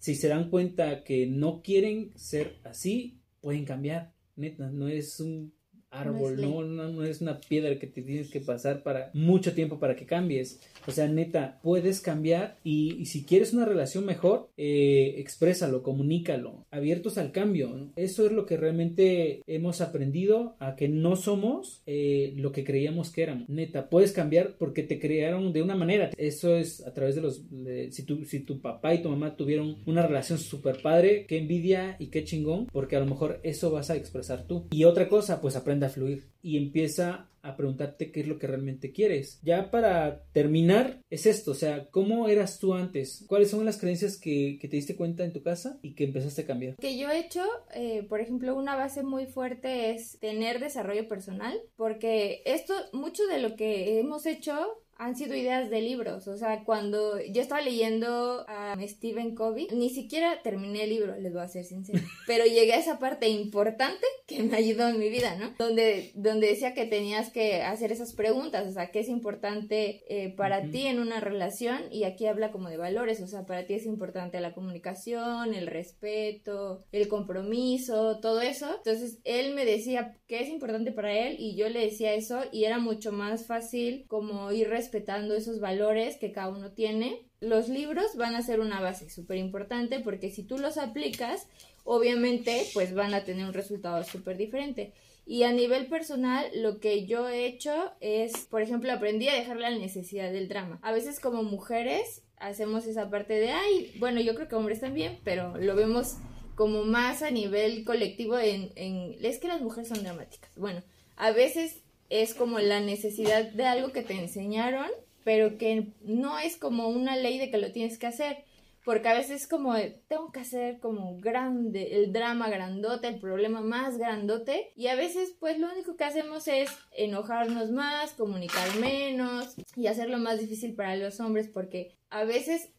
si 0.00 0.14
se 0.14 0.28
dan 0.28 0.50
cuenta 0.50 1.04
que 1.04 1.26
no 1.26 1.62
quieren 1.62 2.12
ser 2.16 2.58
así, 2.64 3.20
pueden 3.40 3.64
cambiar. 3.64 4.14
Neta, 4.34 4.70
no 4.70 4.88
es 4.88 5.20
un 5.20 5.54
árbol, 5.90 6.40
no, 6.40 6.62
no, 6.62 6.88
no, 6.88 7.04
es 7.04 7.20
una 7.20 7.40
piedra 7.40 7.78
que 7.78 7.86
te 7.86 8.02
tienes 8.02 8.30
que 8.30 8.40
pasar 8.40 8.82
para 8.82 9.10
mucho 9.12 9.54
tiempo 9.54 9.78
para 9.78 9.96
que 9.96 10.06
cambies. 10.06 10.60
O 10.86 10.92
sea, 10.92 11.08
neta, 11.08 11.58
puedes 11.62 12.00
cambiar 12.00 12.58
y, 12.64 13.04
si 13.06 13.24
quieres 13.24 13.52
una 13.52 13.64
relación 13.64 14.06
mejor, 14.06 14.50
eh, 14.56 15.14
exprésalo, 15.18 15.82
comunícalo, 15.82 16.64
abiertos 16.70 17.18
al 17.18 17.32
cambio. 17.32 17.90
Eso 17.96 18.26
es 18.26 18.32
lo 18.32 18.46
que 18.46 18.56
realmente 18.56 19.42
hemos 19.46 19.80
aprendido 19.80 20.56
a 20.58 20.76
que 20.76 20.88
no 20.88 21.16
somos 21.16 21.82
eh, 21.86 22.32
lo 22.36 22.52
que 22.52 22.64
creíamos 22.64 23.10
que 23.10 23.22
éramos. 23.22 23.48
Neta, 23.48 23.88
puedes 23.88 24.12
cambiar 24.12 24.56
porque 24.58 24.82
te 24.82 25.00
crearon 25.00 25.52
de 25.52 25.62
una 25.62 25.74
manera. 25.74 26.10
Eso 26.16 26.56
es 26.56 26.86
a 26.86 26.94
través 26.94 27.14
de 27.14 27.20
los... 27.20 27.42
si, 27.90 28.04
tu, 28.04 28.24
si 28.24 28.40
tu 28.40 28.60
papá 28.60 28.94
y 28.94 29.02
tu 29.02 29.08
mamá 29.08 29.36
tuvieron 29.36 29.78
una 29.86 30.06
relación 30.06 30.38
súper 30.38 30.80
padre, 30.82 31.26
qué 31.26 31.38
envidia 31.38 31.96
y 31.98 32.08
qué 32.08 32.24
chingón, 32.24 32.66
porque 32.66 32.96
a 32.96 33.00
lo 33.00 33.06
mejor 33.06 33.40
eso 33.42 33.70
vas 33.70 33.90
a 33.90 33.96
expresar 33.96 34.46
tú. 34.46 34.66
Y 34.70 34.84
otra 34.84 35.08
cosa, 35.08 35.40
pues 35.40 35.56
aprende 35.56 35.79
a 35.86 35.90
fluir 35.90 36.28
y 36.42 36.56
empieza 36.56 37.28
a 37.42 37.56
preguntarte 37.56 38.12
qué 38.12 38.20
es 38.20 38.28
lo 38.28 38.38
que 38.38 38.46
realmente 38.46 38.92
quieres. 38.92 39.40
Ya 39.42 39.70
para 39.70 40.24
terminar, 40.32 41.00
es 41.10 41.26
esto, 41.26 41.52
o 41.52 41.54
sea, 41.54 41.86
¿cómo 41.90 42.28
eras 42.28 42.58
tú 42.58 42.74
antes? 42.74 43.24
¿Cuáles 43.26 43.50
son 43.50 43.64
las 43.64 43.78
creencias 43.78 44.18
que, 44.18 44.58
te 44.60 44.68
diste 44.68 44.96
cuenta 44.96 45.24
en 45.24 45.32
tu 45.32 45.42
casa 45.42 45.78
y 45.82 45.94
que 45.94 46.04
empezaste 46.04 46.42
a 46.42 46.46
cambiar? 46.46 46.76
Que 46.76 46.98
yo 46.98 47.08
he 47.10 47.18
hecho, 47.18 47.44
eh, 47.74 48.04
por 48.08 48.20
ejemplo, 48.20 48.54
una 48.54 48.76
base 48.76 49.02
muy 49.02 49.26
fuerte 49.26 49.92
es 49.92 50.18
tener 50.20 50.60
desarrollo 50.60 51.08
personal, 51.08 51.58
porque 51.76 52.42
esto, 52.44 52.74
mucho 52.92 53.26
de 53.26 53.40
lo 53.40 53.56
que 53.56 53.98
hemos 53.98 54.26
hecho 54.26 54.82
han 55.00 55.16
sido 55.16 55.34
ideas 55.34 55.70
de 55.70 55.80
libros. 55.80 56.28
O 56.28 56.36
sea, 56.36 56.62
cuando 56.62 57.18
yo 57.22 57.40
estaba 57.40 57.62
leyendo 57.62 58.44
a 58.46 58.76
Stephen 58.86 59.34
Covey, 59.34 59.66
ni 59.72 59.88
siquiera 59.88 60.42
terminé 60.42 60.84
el 60.84 60.90
libro, 60.90 61.16
les 61.16 61.32
voy 61.32 61.40
a 61.40 61.48
ser 61.48 61.64
sincera. 61.64 62.00
Pero 62.26 62.44
llegué 62.44 62.74
a 62.74 62.78
esa 62.78 62.98
parte 62.98 63.26
importante 63.28 64.06
que 64.26 64.42
me 64.42 64.58
ayudó 64.58 64.88
en 64.88 64.98
mi 64.98 65.08
vida, 65.08 65.36
¿no? 65.36 65.54
Donde, 65.58 66.12
donde 66.14 66.48
decía 66.48 66.74
que 66.74 66.84
tenías 66.84 67.30
que 67.30 67.62
hacer 67.62 67.92
esas 67.92 68.12
preguntas, 68.12 68.68
o 68.68 68.72
sea, 68.72 68.90
qué 68.90 69.00
es 69.00 69.08
importante 69.08 70.04
eh, 70.10 70.34
para 70.36 70.70
ti 70.70 70.86
en 70.86 71.00
una 71.00 71.18
relación. 71.18 71.80
Y 71.90 72.04
aquí 72.04 72.26
habla 72.26 72.52
como 72.52 72.68
de 72.68 72.76
valores, 72.76 73.22
o 73.22 73.26
sea, 73.26 73.46
para 73.46 73.64
ti 73.64 73.74
es 73.74 73.86
importante 73.86 74.38
la 74.40 74.52
comunicación, 74.52 75.54
el 75.54 75.66
respeto, 75.66 76.84
el 76.92 77.08
compromiso, 77.08 78.20
todo 78.20 78.42
eso. 78.42 78.68
Entonces, 78.76 79.18
él 79.24 79.54
me 79.54 79.64
decía 79.64 80.18
qué 80.26 80.42
es 80.42 80.50
importante 80.50 80.92
para 80.92 81.16
él 81.16 81.36
y 81.38 81.56
yo 81.56 81.70
le 81.70 81.80
decía 81.80 82.12
eso 82.12 82.42
y 82.52 82.64
era 82.64 82.78
mucho 82.78 83.12
más 83.12 83.46
fácil 83.46 84.04
como 84.08 84.52
ir 84.52 84.68
respetando 84.90 85.34
esos 85.36 85.60
valores 85.60 86.16
que 86.16 86.32
cada 86.32 86.48
uno 86.48 86.72
tiene. 86.72 87.22
Los 87.40 87.68
libros 87.68 88.16
van 88.16 88.34
a 88.34 88.42
ser 88.42 88.58
una 88.58 88.80
base 88.80 89.08
súper 89.08 89.38
importante 89.38 90.00
porque 90.00 90.30
si 90.30 90.42
tú 90.42 90.58
los 90.58 90.78
aplicas, 90.78 91.46
obviamente 91.84 92.66
pues 92.74 92.92
van 92.92 93.14
a 93.14 93.24
tener 93.24 93.46
un 93.46 93.52
resultado 93.52 94.02
súper 94.02 94.36
diferente. 94.36 94.92
Y 95.26 95.44
a 95.44 95.52
nivel 95.52 95.86
personal, 95.86 96.44
lo 96.56 96.80
que 96.80 97.06
yo 97.06 97.28
he 97.28 97.46
hecho 97.46 97.92
es, 98.00 98.46
por 98.46 98.62
ejemplo, 98.62 98.92
aprendí 98.92 99.28
a 99.28 99.34
dejar 99.34 99.58
la 99.58 99.70
necesidad 99.70 100.32
del 100.32 100.48
drama. 100.48 100.80
A 100.82 100.90
veces 100.90 101.20
como 101.20 101.44
mujeres 101.44 102.22
hacemos 102.38 102.86
esa 102.86 103.10
parte 103.10 103.34
de, 103.34 103.52
ay, 103.52 103.92
bueno, 104.00 104.20
yo 104.20 104.34
creo 104.34 104.48
que 104.48 104.56
hombres 104.56 104.80
también, 104.80 105.20
pero 105.22 105.56
lo 105.56 105.76
vemos 105.76 106.16
como 106.56 106.84
más 106.84 107.22
a 107.22 107.30
nivel 107.30 107.84
colectivo 107.84 108.38
en, 108.38 108.72
en 108.74 109.14
es 109.24 109.38
que 109.38 109.46
las 109.46 109.60
mujeres 109.60 109.88
son 109.88 110.02
dramáticas. 110.02 110.50
Bueno, 110.56 110.82
a 111.16 111.30
veces 111.30 111.79
es 112.10 112.34
como 112.34 112.58
la 112.58 112.80
necesidad 112.80 113.44
de 113.52 113.64
algo 113.64 113.92
que 113.92 114.02
te 114.02 114.14
enseñaron, 114.14 114.88
pero 115.24 115.56
que 115.56 115.92
no 116.02 116.38
es 116.38 116.56
como 116.56 116.88
una 116.88 117.16
ley 117.16 117.38
de 117.38 117.50
que 117.50 117.58
lo 117.58 117.72
tienes 117.72 117.98
que 117.98 118.06
hacer. 118.06 118.44
Porque 118.84 119.08
a 119.08 119.14
veces 119.14 119.42
es 119.42 119.46
como, 119.46 119.74
tengo 120.08 120.32
que 120.32 120.40
hacer 120.40 120.80
como 120.80 121.18
grande, 121.18 121.96
el 121.96 122.12
drama 122.12 122.48
grandote, 122.48 123.08
el 123.08 123.20
problema 123.20 123.60
más 123.60 123.98
grandote. 123.98 124.72
Y 124.74 124.88
a 124.88 124.96
veces 124.96 125.34
pues 125.38 125.58
lo 125.58 125.70
único 125.70 125.96
que 125.96 126.04
hacemos 126.04 126.48
es 126.48 126.70
enojarnos 126.96 127.70
más, 127.70 128.12
comunicar 128.12 128.74
menos 128.76 129.54
y 129.76 129.86
hacerlo 129.86 130.18
más 130.18 130.40
difícil 130.40 130.74
para 130.74 130.96
los 130.96 131.20
hombres 131.20 131.48
porque 131.48 131.94
a 132.08 132.24
veces 132.24 132.70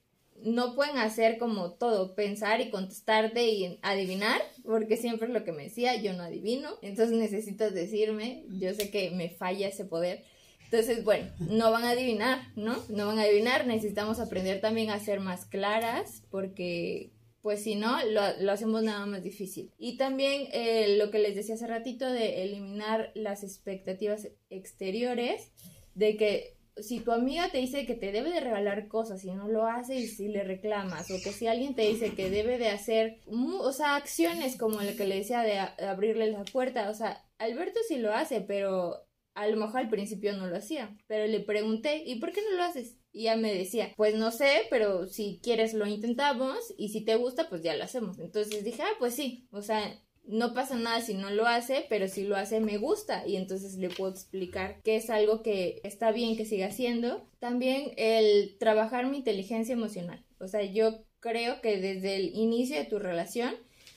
no 0.43 0.75
pueden 0.75 0.97
hacer 0.97 1.37
como 1.37 1.73
todo, 1.73 2.15
pensar 2.15 2.61
y 2.61 2.69
contestarte 2.69 3.49
y 3.49 3.79
adivinar, 3.81 4.41
porque 4.63 4.97
siempre 4.97 5.27
es 5.27 5.33
lo 5.33 5.43
que 5.43 5.51
me 5.51 5.63
decía, 5.63 5.95
yo 6.01 6.13
no 6.13 6.23
adivino, 6.23 6.69
entonces 6.81 7.17
necesitas 7.17 7.73
decirme, 7.73 8.45
yo 8.49 8.73
sé 8.73 8.89
que 8.89 9.11
me 9.11 9.29
falla 9.29 9.67
ese 9.67 9.85
poder. 9.85 10.23
Entonces, 10.65 11.03
bueno, 11.03 11.29
no 11.39 11.71
van 11.71 11.83
a 11.83 11.91
adivinar, 11.91 12.47
¿no? 12.55 12.77
No 12.89 13.07
van 13.07 13.19
a 13.19 13.23
adivinar, 13.23 13.67
necesitamos 13.67 14.19
aprender 14.19 14.61
también 14.61 14.89
a 14.89 14.99
ser 14.99 15.19
más 15.19 15.45
claras, 15.45 16.23
porque 16.29 17.11
pues 17.41 17.63
si 17.63 17.75
no, 17.75 17.97
lo, 18.05 18.21
lo, 18.39 18.51
hacemos 18.51 18.83
nada 18.83 19.05
más 19.05 19.23
difícil. 19.23 19.71
Y 19.77 19.97
también 19.97 20.47
eh, 20.53 20.95
lo 20.97 21.09
que 21.09 21.19
les 21.19 21.35
decía 21.35 21.55
hace 21.55 21.67
ratito 21.67 22.09
de 22.09 22.43
eliminar 22.43 23.11
las 23.15 23.43
expectativas 23.43 24.29
exteriores, 24.49 25.51
de 25.95 26.17
que 26.17 26.55
si 26.77 26.99
tu 27.01 27.11
amiga 27.11 27.49
te 27.49 27.57
dice 27.57 27.85
que 27.85 27.95
te 27.95 28.11
debe 28.11 28.31
de 28.31 28.39
regalar 28.39 28.87
cosas 28.87 29.23
y 29.23 29.31
no 29.31 29.47
lo 29.47 29.65
hace 29.65 29.95
y 29.95 30.07
si 30.07 30.27
le 30.27 30.43
reclamas 30.43 31.11
o 31.11 31.21
que 31.21 31.31
si 31.31 31.47
alguien 31.47 31.75
te 31.75 31.83
dice 31.83 32.13
que 32.15 32.29
debe 32.29 32.57
de 32.57 32.69
hacer, 32.69 33.19
o 33.27 33.71
sea, 33.71 33.95
acciones 33.95 34.57
como 34.57 34.81
lo 34.81 34.95
que 34.95 35.07
le 35.07 35.17
decía 35.17 35.41
de, 35.41 35.59
abrirle 35.85 36.31
la 36.31 36.43
puerta, 36.43 36.89
o 36.89 36.93
sea, 36.93 37.23
Alberto 37.37 37.79
sí 37.87 37.97
lo 37.97 38.13
hace, 38.13 38.41
pero 38.41 39.05
a 39.33 39.47
lo 39.47 39.57
mejor 39.57 39.81
al 39.81 39.89
principio 39.89 40.33
no 40.33 40.47
lo 40.47 40.57
hacía, 40.57 40.97
pero 41.07 41.27
le 41.27 41.39
pregunté, 41.39 42.03
¿y 42.05 42.19
por 42.19 42.31
qué 42.31 42.41
no 42.41 42.57
lo 42.57 42.63
haces? 42.63 42.97
Y 43.13 43.21
ella 43.23 43.35
me 43.35 43.53
decía, 43.53 43.93
pues 43.97 44.15
no 44.15 44.31
sé, 44.31 44.61
pero 44.69 45.07
si 45.07 45.39
quieres 45.43 45.73
lo 45.73 45.85
intentamos 45.85 46.73
y 46.77 46.89
si 46.89 47.03
te 47.03 47.15
gusta, 47.15 47.49
pues 47.49 47.61
ya 47.61 47.75
lo 47.75 47.83
hacemos. 47.83 48.19
Entonces 48.19 48.63
dije, 48.63 48.81
ah, 48.83 48.95
pues 48.99 49.15
sí, 49.15 49.47
o 49.51 49.61
sea, 49.61 50.01
no 50.25 50.53
pasa 50.53 50.75
nada 50.75 51.01
si 51.01 51.13
no 51.13 51.29
lo 51.29 51.47
hace, 51.47 51.85
pero 51.89 52.07
si 52.07 52.23
lo 52.23 52.35
hace 52.35 52.59
me 52.59 52.77
gusta 52.77 53.27
y 53.27 53.35
entonces 53.35 53.75
le 53.75 53.89
puedo 53.89 54.11
explicar 54.11 54.81
que 54.83 54.95
es 54.95 55.09
algo 55.09 55.41
que 55.41 55.81
está 55.83 56.11
bien 56.11 56.37
que 56.37 56.45
siga 56.45 56.67
haciendo. 56.67 57.27
También 57.39 57.91
el 57.97 58.57
trabajar 58.59 59.07
mi 59.07 59.17
inteligencia 59.17 59.73
emocional. 59.73 60.23
O 60.39 60.47
sea, 60.47 60.63
yo 60.63 61.03
creo 61.19 61.61
que 61.61 61.77
desde 61.77 62.15
el 62.15 62.35
inicio 62.35 62.77
de 62.77 62.85
tu 62.85 62.99
relación 62.99 63.55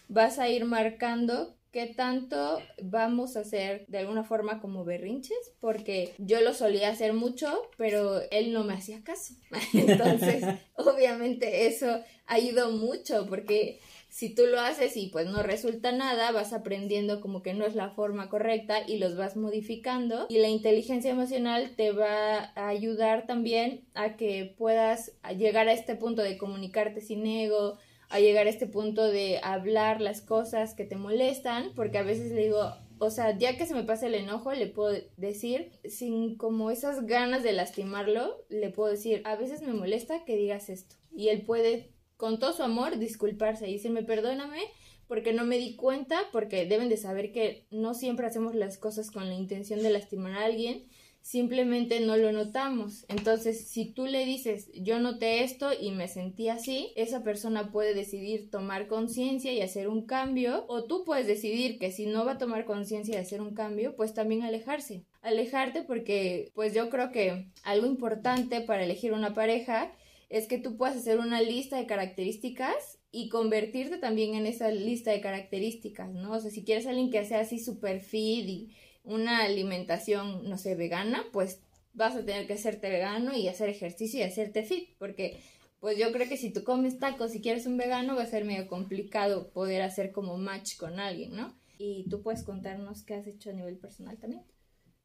vas 0.09 0.39
a 0.39 0.49
ir 0.49 0.65
marcando 0.65 1.57
qué 1.75 1.87
tanto 1.87 2.61
vamos 2.81 3.37
a 3.37 3.41
hacer 3.41 3.85
de 3.89 3.99
alguna 3.99 4.23
forma 4.23 4.61
como 4.61 4.85
berrinches, 4.85 5.53
porque 5.59 6.15
yo 6.19 6.41
lo 6.41 6.55
solía 6.55 6.89
hacer 6.89 7.15
mucho, 7.15 7.69
pero 7.77 8.21
él 8.31 8.53
no 8.53 8.63
me 8.63 8.75
hacía 8.75 9.03
caso. 9.03 9.35
Entonces, 9.73 10.45
obviamente 10.77 11.67
eso 11.67 12.01
ha 12.27 12.39
ido 12.39 12.71
mucho, 12.71 13.27
porque 13.29 13.81
si 14.15 14.33
tú 14.33 14.47
lo 14.47 14.61
haces 14.61 14.97
y 14.97 15.09
pues 15.09 15.27
no 15.27 15.43
resulta 15.43 15.91
nada, 15.91 16.31
vas 16.31 16.53
aprendiendo 16.53 17.21
como 17.21 17.43
que 17.43 17.53
no 17.53 17.67
es 17.67 17.75
la 17.75 17.91
forma 17.91 18.29
correcta 18.29 18.87
y 18.87 18.99
los 18.99 19.17
vas 19.17 19.37
modificando 19.37 20.27
y 20.29 20.39
la 20.39 20.47
inteligencia 20.47 21.11
emocional 21.11 21.73
te 21.75 21.91
va 21.91 22.53
a 22.55 22.69
ayudar 22.69 23.27
también 23.27 23.89
a 23.93 24.17
que 24.17 24.55
puedas 24.57 25.11
llegar 25.37 25.67
a 25.67 25.73
este 25.73 25.97
punto 25.97 26.23
de 26.23 26.39
comunicarte 26.39 27.01
sin 27.01 27.27
ego, 27.27 27.77
a 28.09 28.21
llegar 28.21 28.47
a 28.47 28.51
este 28.51 28.69
punto 28.69 29.05
de 29.05 29.41
hablar 29.43 30.01
las 30.01 30.21
cosas 30.21 30.75
que 30.75 30.85
te 30.85 30.95
molestan, 30.95 31.73
porque 31.75 31.99
a 31.99 32.05
veces 32.05 32.31
le 32.31 32.45
digo, 32.45 32.73
o 33.01 33.11
sea, 33.11 33.37
ya 33.37 33.57
que 33.57 33.67
se 33.67 33.75
me 33.75 33.83
pasa 33.83 34.07
el 34.07 34.15
enojo, 34.15 34.53
le 34.53 34.69
puedo 34.69 34.97
decir, 35.17 35.73
sin 35.87 36.37
como 36.37 36.71
esas 36.71 37.07
ganas 37.07 37.43
de 37.43 37.53
lastimarlo, 37.53 38.45
le 38.49 38.71
puedo 38.71 38.93
decir, 38.93 39.23
a 39.25 39.35
veces 39.35 39.63
me 39.63 39.73
molesta 39.73 40.25
que 40.25 40.37
digas 40.37 40.69
esto. 40.69 40.95
Y 41.17 41.31
él 41.31 41.43
puede 41.43 41.94
con 42.25 42.39
todo 42.39 42.55
su 42.55 42.63
amor 42.63 42.97
disculparse 42.97 43.69
y 43.69 43.75
decirme 43.75 44.03
perdóname 44.03 44.63
porque 45.07 45.35
no 45.35 45.45
me 45.45 45.59
di 45.59 45.77
cuenta, 45.77 46.23
porque 46.33 46.65
deben 46.65 46.89
de 46.89 46.97
saber 46.97 47.33
que 47.33 47.67
no 47.71 47.93
siempre 47.93 48.27
hacemos 48.27 48.55
las 48.55 48.79
cosas 48.79 49.11
con 49.11 49.29
la 49.29 49.35
intención 49.35 49.83
de 49.83 49.91
lastimar 49.91 50.33
a 50.33 50.47
alguien, 50.47 50.87
simplemente 51.21 52.01
no 52.01 52.17
lo 52.17 52.33
notamos. 52.33 53.05
Entonces, 53.09 53.69
si 53.69 53.93
tú 53.93 54.07
le 54.07 54.25
dices, 54.25 54.71
yo 54.73 55.01
noté 55.01 55.45
esto 55.45 55.69
y 55.79 55.91
me 55.91 56.09
sentí 56.09 56.49
así, 56.49 56.95
esa 56.97 57.23
persona 57.23 57.71
puede 57.71 57.93
decidir 57.93 58.49
tomar 58.49 58.87
conciencia 58.87 59.53
y 59.53 59.61
hacer 59.61 59.89
un 59.89 60.07
cambio, 60.07 60.65
o 60.69 60.85
tú 60.85 61.05
puedes 61.05 61.27
decidir 61.27 61.79
que 61.79 61.93
si 61.93 62.07
no 62.07 62.25
va 62.25 62.33
a 62.33 62.39
tomar 62.39 62.65
conciencia 62.65 63.17
y 63.17 63.19
hacer 63.19 63.43
un 63.43 63.53
cambio, 63.53 63.97
pues 63.97 64.15
también 64.15 64.45
alejarse. 64.45 65.05
Alejarte 65.21 65.83
porque, 65.83 66.53
pues 66.55 66.73
yo 66.73 66.89
creo 66.89 67.13
que 67.13 67.51
algo 67.65 67.87
importante 67.87 68.63
para 68.63 68.83
elegir 68.83 69.13
una 69.13 69.35
pareja 69.35 69.93
es 70.35 70.49
que 70.49 70.59
tú 70.59 70.77
puedas 70.77 70.97
hacer 70.97 71.21
una 71.21 71.41
lista 71.41 71.77
de 71.77 71.87
características 71.87 72.99
y 73.13 73.29
convertirte 73.29 73.99
también 73.99 74.35
en 74.35 74.47
esa 74.47 74.69
lista 74.69 75.13
de 75.13 75.21
características, 75.21 76.11
¿no? 76.13 76.33
O 76.33 76.41
sea, 76.41 76.51
si 76.51 76.65
quieres 76.65 76.89
alguien 76.89 77.13
que 77.13 77.25
sea 77.25 77.39
así 77.39 77.61
super 77.61 78.01
fit 78.01 78.45
y 78.49 78.75
una 79.05 79.45
alimentación, 79.45 80.51
no 80.51 80.59
sé, 80.59 80.75
vegana, 80.75 81.25
pues 81.33 81.61
vas 81.93 82.17
a 82.17 82.25
tener 82.25 82.49
que 82.49 82.55
hacerte 82.55 82.91
vegano 82.91 83.37
y 83.37 83.47
hacer 83.47 83.69
ejercicio 83.69 84.19
y 84.19 84.25
hacerte 84.25 84.65
fit, 84.65 84.89
porque 84.99 85.41
pues 85.79 85.97
yo 85.99 86.11
creo 86.11 86.29
que 86.29 86.37
si 86.37 86.53
tú 86.53 86.65
comes 86.65 86.99
tacos 86.99 87.33
y 87.37 87.41
quieres 87.41 87.67
un 87.67 87.77
vegano 87.77 88.17
va 88.17 88.25
a 88.25 88.27
ser 88.27 88.45
medio 88.45 88.67
complicado 88.67 89.53
poder 89.53 89.83
hacer 89.83 90.11
como 90.11 90.37
match 90.37 90.77
con 90.77 90.99
alguien, 90.99 91.37
¿no? 91.37 91.55
Y 91.79 92.09
tú 92.11 92.23
puedes 92.23 92.43
contarnos 92.43 93.05
qué 93.05 93.15
has 93.15 93.29
hecho 93.29 93.51
a 93.51 93.53
nivel 93.53 93.79
personal 93.79 94.19
también. 94.19 94.43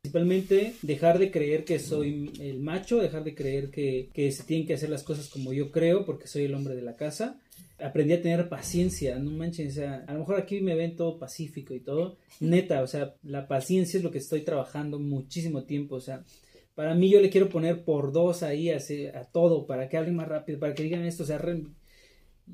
Principalmente 0.01 0.75
dejar 0.81 1.19
de 1.19 1.29
creer 1.29 1.65
que 1.65 1.77
soy 1.77 2.31
el 2.39 2.61
macho, 2.61 2.99
dejar 2.99 3.25
de 3.25 3.35
creer 3.35 3.69
que, 3.69 4.31
se 4.31 4.43
tienen 4.43 4.65
que 4.65 4.75
hacer 4.75 4.89
las 4.89 5.03
cosas 5.03 5.27
como 5.27 5.51
yo 5.51 5.71
creo 5.71 6.05
porque 6.05 6.25
soy 6.25 6.45
el 6.45 6.55
hombre 6.55 6.73
de 6.73 6.81
la 6.81 6.95
casa. 6.95 7.37
Aprendí 7.79 8.13
a 8.13 8.21
tener 8.21 8.47
paciencia, 8.47 9.19
no 9.19 9.31
manches, 9.31 9.73
o 9.73 9.75
sea, 9.75 10.05
a 10.07 10.13
lo 10.13 10.19
mejor 10.19 10.39
aquí 10.39 10.61
me 10.61 10.75
ven 10.75 10.95
todo 10.95 11.19
pacífico 11.19 11.73
y 11.73 11.81
todo. 11.81 12.15
Neta, 12.39 12.81
o 12.81 12.87
sea, 12.87 13.15
la 13.23 13.49
paciencia 13.49 13.97
es 13.97 14.03
lo 14.05 14.09
que 14.09 14.19
estoy 14.19 14.41
trabajando 14.41 14.99
muchísimo 14.99 15.63
tiempo, 15.65 15.95
o 15.95 16.01
sea, 16.01 16.23
para 16.75 16.95
mí 16.95 17.09
yo 17.09 17.19
le 17.19 17.29
quiero 17.29 17.49
poner 17.49 17.83
por 17.83 18.13
dos 18.13 18.41
ahí 18.41 18.69
a, 18.69 18.77
a 18.77 19.25
todo, 19.25 19.67
para 19.67 19.89
que 19.89 19.97
hablen 19.97 20.15
más 20.15 20.29
rápido, 20.29 20.59
para 20.59 20.73
que 20.73 20.83
digan 20.83 21.03
esto, 21.03 21.23
o 21.23 21.25
sea, 21.25 21.41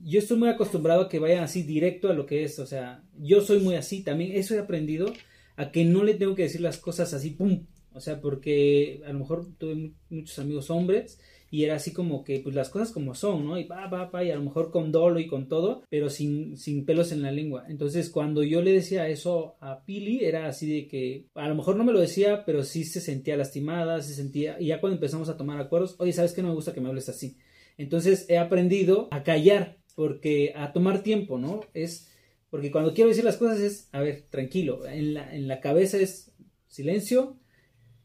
yo 0.04 0.20
estoy 0.20 0.38
muy 0.38 0.50
acostumbrado 0.50 1.04
a 1.04 1.10
que 1.10 1.20
vayan 1.20 1.44
así 1.44 1.62
directo 1.62 2.10
a 2.10 2.14
lo 2.14 2.26
que 2.26 2.44
es, 2.44 2.58
o 2.58 2.66
sea, 2.66 3.04
yo 3.20 3.42
soy 3.42 3.60
muy 3.60 3.76
así, 3.76 4.02
también 4.02 4.32
eso 4.32 4.56
he 4.56 4.60
aprendido 4.60 5.14
a 5.56 5.72
que 5.72 5.86
no 5.86 6.04
le 6.04 6.16
tengo 6.16 6.36
que 6.36 6.44
decir 6.44 6.62
las 6.62 6.78
cosas 6.78 7.14
así, 7.14 7.32
pum. 7.32 7.66
O 7.94 8.02
sea, 8.02 8.20
porque 8.20 9.02
a 9.06 9.14
lo 9.14 9.20
mejor 9.20 9.48
tuve 9.58 9.94
muchos 10.10 10.38
amigos 10.40 10.70
hombres 10.70 11.20
y 11.50 11.64
era 11.64 11.76
así 11.76 11.94
como 11.94 12.26
que, 12.26 12.42
pues 12.42 12.54
las 12.54 12.70
cosas 12.70 12.92
como 12.92 13.16
son, 13.16 13.46
¿no? 13.46 13.58
Y 13.58 13.64
pa, 13.64 13.90
pa, 13.90 14.12
pa, 14.12 14.26
y 14.26 14.32
a 14.32 14.36
lo 14.36 14.44
mejor 14.44 14.72
con 14.72 14.92
dolo 14.92 15.20
y 15.22 15.28
con 15.28 15.48
todo, 15.48 15.84
pero 15.90 16.10
sin, 16.10 16.58
sin 16.58 16.86
pelos 16.86 17.14
en 17.14 17.22
la 17.22 17.32
lengua. 17.32 17.66
Entonces, 17.70 18.10
cuando 18.10 18.44
yo 18.44 18.62
le 18.62 18.74
decía 18.74 19.08
eso 19.08 19.56
a 19.62 19.86
Pili, 19.86 20.26
era 20.26 20.48
así 20.48 20.68
de 20.68 20.88
que, 20.90 21.28
a 21.34 21.48
lo 21.48 21.56
mejor 21.56 21.78
no 21.78 21.86
me 21.86 21.94
lo 21.94 22.02
decía, 22.02 22.44
pero 22.46 22.64
sí 22.64 22.84
se 22.84 23.00
sentía 23.00 23.38
lastimada, 23.38 24.02
se 24.02 24.14
sentía, 24.14 24.60
y 24.60 24.68
ya 24.68 24.82
cuando 24.82 24.96
empezamos 24.96 25.30
a 25.30 25.38
tomar 25.38 25.62
acuerdos, 25.62 25.96
oye, 26.00 26.12
¿sabes 26.12 26.34
qué? 26.34 26.42
No 26.42 26.50
me 26.50 26.56
gusta 26.56 26.74
que 26.74 26.82
me 26.82 26.90
hables 26.90 27.08
así. 27.08 27.38
Entonces, 27.78 28.26
he 28.28 28.38
aprendido 28.38 29.08
a 29.12 29.24
callar, 29.24 29.78
porque 29.96 30.52
a 30.56 30.74
tomar 30.74 31.04
tiempo, 31.04 31.38
¿no? 31.38 31.62
Es 31.74 32.10
porque 32.56 32.72
cuando 32.72 32.94
quiero 32.94 33.10
decir 33.10 33.26
las 33.26 33.36
cosas 33.36 33.60
es, 33.60 33.90
a 33.92 34.00
ver, 34.00 34.28
tranquilo, 34.30 34.88
en 34.88 35.14
la, 35.14 35.36
en 35.36 35.50
la 35.50 35.60
cabeza 35.60 35.98
es 35.98 36.32
silencio, 36.68 37.38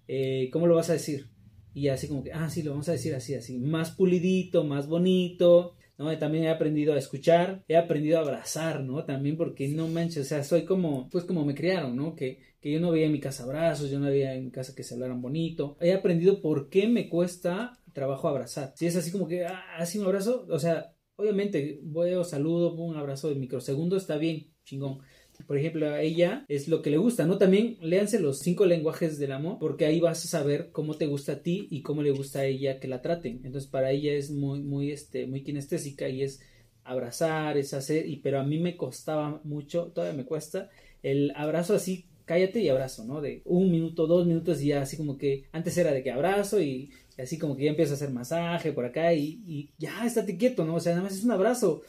eh, 0.09 0.51
¿cómo 0.53 0.67
lo 0.67 0.75
vas 0.75 0.91
a 0.91 0.95
decir? 0.95 1.29
Y 1.73 1.87
así 1.87 2.09
como 2.09 2.25
que, 2.25 2.33
ah, 2.33 2.51
sí, 2.51 2.65
lo 2.65 2.73
vamos 2.73 2.89
a 2.89 2.93
decir 2.93 3.15
así, 3.15 3.37
así, 3.37 3.61
más 3.61 3.93
pulidito, 3.93 4.65
más 4.65 4.89
bonito, 4.89 5.77
¿no? 5.99 6.19
También 6.19 6.43
he 6.43 6.51
aprendido 6.51 6.95
a 6.95 6.99
escuchar, 6.99 7.63
he 7.69 7.77
aprendido 7.77 8.19
a 8.19 8.23
abrazar, 8.23 8.83
¿no? 8.83 9.05
También 9.05 9.37
porque 9.37 9.69
no 9.69 9.87
manches, 9.87 10.27
o 10.27 10.29
sea, 10.29 10.43
soy 10.43 10.65
como, 10.65 11.09
pues 11.11 11.23
como 11.23 11.45
me 11.45 11.55
criaron, 11.55 11.95
¿no? 11.95 12.17
Que, 12.17 12.41
que 12.61 12.73
yo 12.73 12.81
no 12.81 12.91
veía 12.91 13.07
en 13.07 13.13
mi 13.13 13.21
casa 13.21 13.45
abrazos, 13.45 13.89
yo 13.89 14.01
no 14.01 14.07
veía 14.07 14.35
en 14.35 14.47
mi 14.47 14.51
casa 14.51 14.75
que 14.75 14.83
se 14.83 14.95
hablaran 14.95 15.23
bonito. 15.23 15.77
He 15.81 15.93
aprendido 15.93 16.43
por 16.43 16.71
qué 16.71 16.89
me 16.89 17.09
cuesta 17.09 17.79
trabajo 17.93 18.27
abrazar. 18.27 18.73
Si 18.75 18.87
es 18.87 18.97
así 18.97 19.13
como 19.13 19.29
que, 19.29 19.47
ah, 19.47 19.63
así 19.79 20.01
un 20.01 20.07
abrazo, 20.07 20.45
o 20.51 20.59
sea, 20.59 20.93
Obviamente, 21.20 21.80
voy 21.83 22.14
a 22.14 22.24
saludo, 22.24 22.72
un 22.72 22.96
abrazo 22.96 23.28
de 23.28 23.35
microsegundo, 23.35 23.98
está 23.98 24.16
bien, 24.16 24.46
chingón. 24.64 25.00
Por 25.46 25.59
ejemplo, 25.59 25.90
a 25.90 26.00
ella 26.00 26.46
es 26.48 26.66
lo 26.66 26.80
que 26.80 26.88
le 26.88 26.96
gusta, 26.96 27.26
¿no? 27.26 27.37
También 27.37 27.76
léanse 27.83 28.20
los 28.20 28.38
cinco 28.38 28.64
lenguajes 28.64 29.18
del 29.18 29.33
amor, 29.33 29.59
porque 29.61 29.85
ahí 29.85 30.00
vas 30.00 30.24
a 30.24 30.28
saber 30.28 30.70
cómo 30.72 30.94
te 30.94 31.06
gusta 31.06 31.33
a 31.33 31.42
ti 31.42 31.68
y 31.70 31.83
cómo 31.83 32.02
le 32.02 32.11
gusta 32.11 32.38
a 32.38 32.46
ella 32.46 32.80
que 32.80 32.88
la 32.88 33.02
traten. 33.02 33.42
Entonces, 33.44 33.68
para 33.68 33.90
ella 33.90 34.14
es 34.14 34.30
muy, 34.30 34.62
muy, 34.62 34.92
este, 34.92 35.26
muy 35.26 35.42
kinestésica 35.42 36.09
y 36.09 36.22
es 36.22 36.40
abrazar, 36.85 37.59
es 37.59 37.74
hacer, 37.74 38.09
y 38.09 38.16
pero 38.16 38.40
a 38.40 38.44
mí 38.44 38.59
me 38.59 38.78
costaba 38.78 39.42
mucho, 39.44 39.92
todavía 39.94 40.16
me 40.16 40.24
cuesta, 40.24 40.70
el 41.02 41.33
abrazo 41.37 41.74
así, 41.74 42.06
cállate 42.24 42.61
y 42.61 42.70
abrazo, 42.70 43.04
¿no? 43.04 43.20
De 43.20 43.42
un 43.44 43.70
minuto, 43.70 44.06
dos 44.06 44.26
minutos 44.26 44.62
y 44.62 44.68
ya 44.68 44.80
así 44.80 44.96
como 44.96 45.18
que 45.18 45.44
antes 45.52 45.76
era 45.76 45.92
de 45.92 46.02
que 46.02 46.12
abrazo 46.12 46.62
y 46.62 46.90
así 47.20 47.38
como 47.38 47.56
que 47.56 47.64
ya 47.64 47.70
empieza 47.70 47.92
a 47.92 47.96
hacer 47.96 48.11
masaje 48.11 48.72
por 48.72 48.85
acá 48.85 49.12
y, 49.14 49.70
ya, 49.78 50.04
estate 50.06 50.37
quieto, 50.37 50.64
¿no? 50.64 50.76
O 50.76 50.80
sea, 50.80 50.92
nada 50.92 51.04
más 51.04 51.14
es 51.14 51.24
un 51.24 51.33
abrazo. 51.33 51.83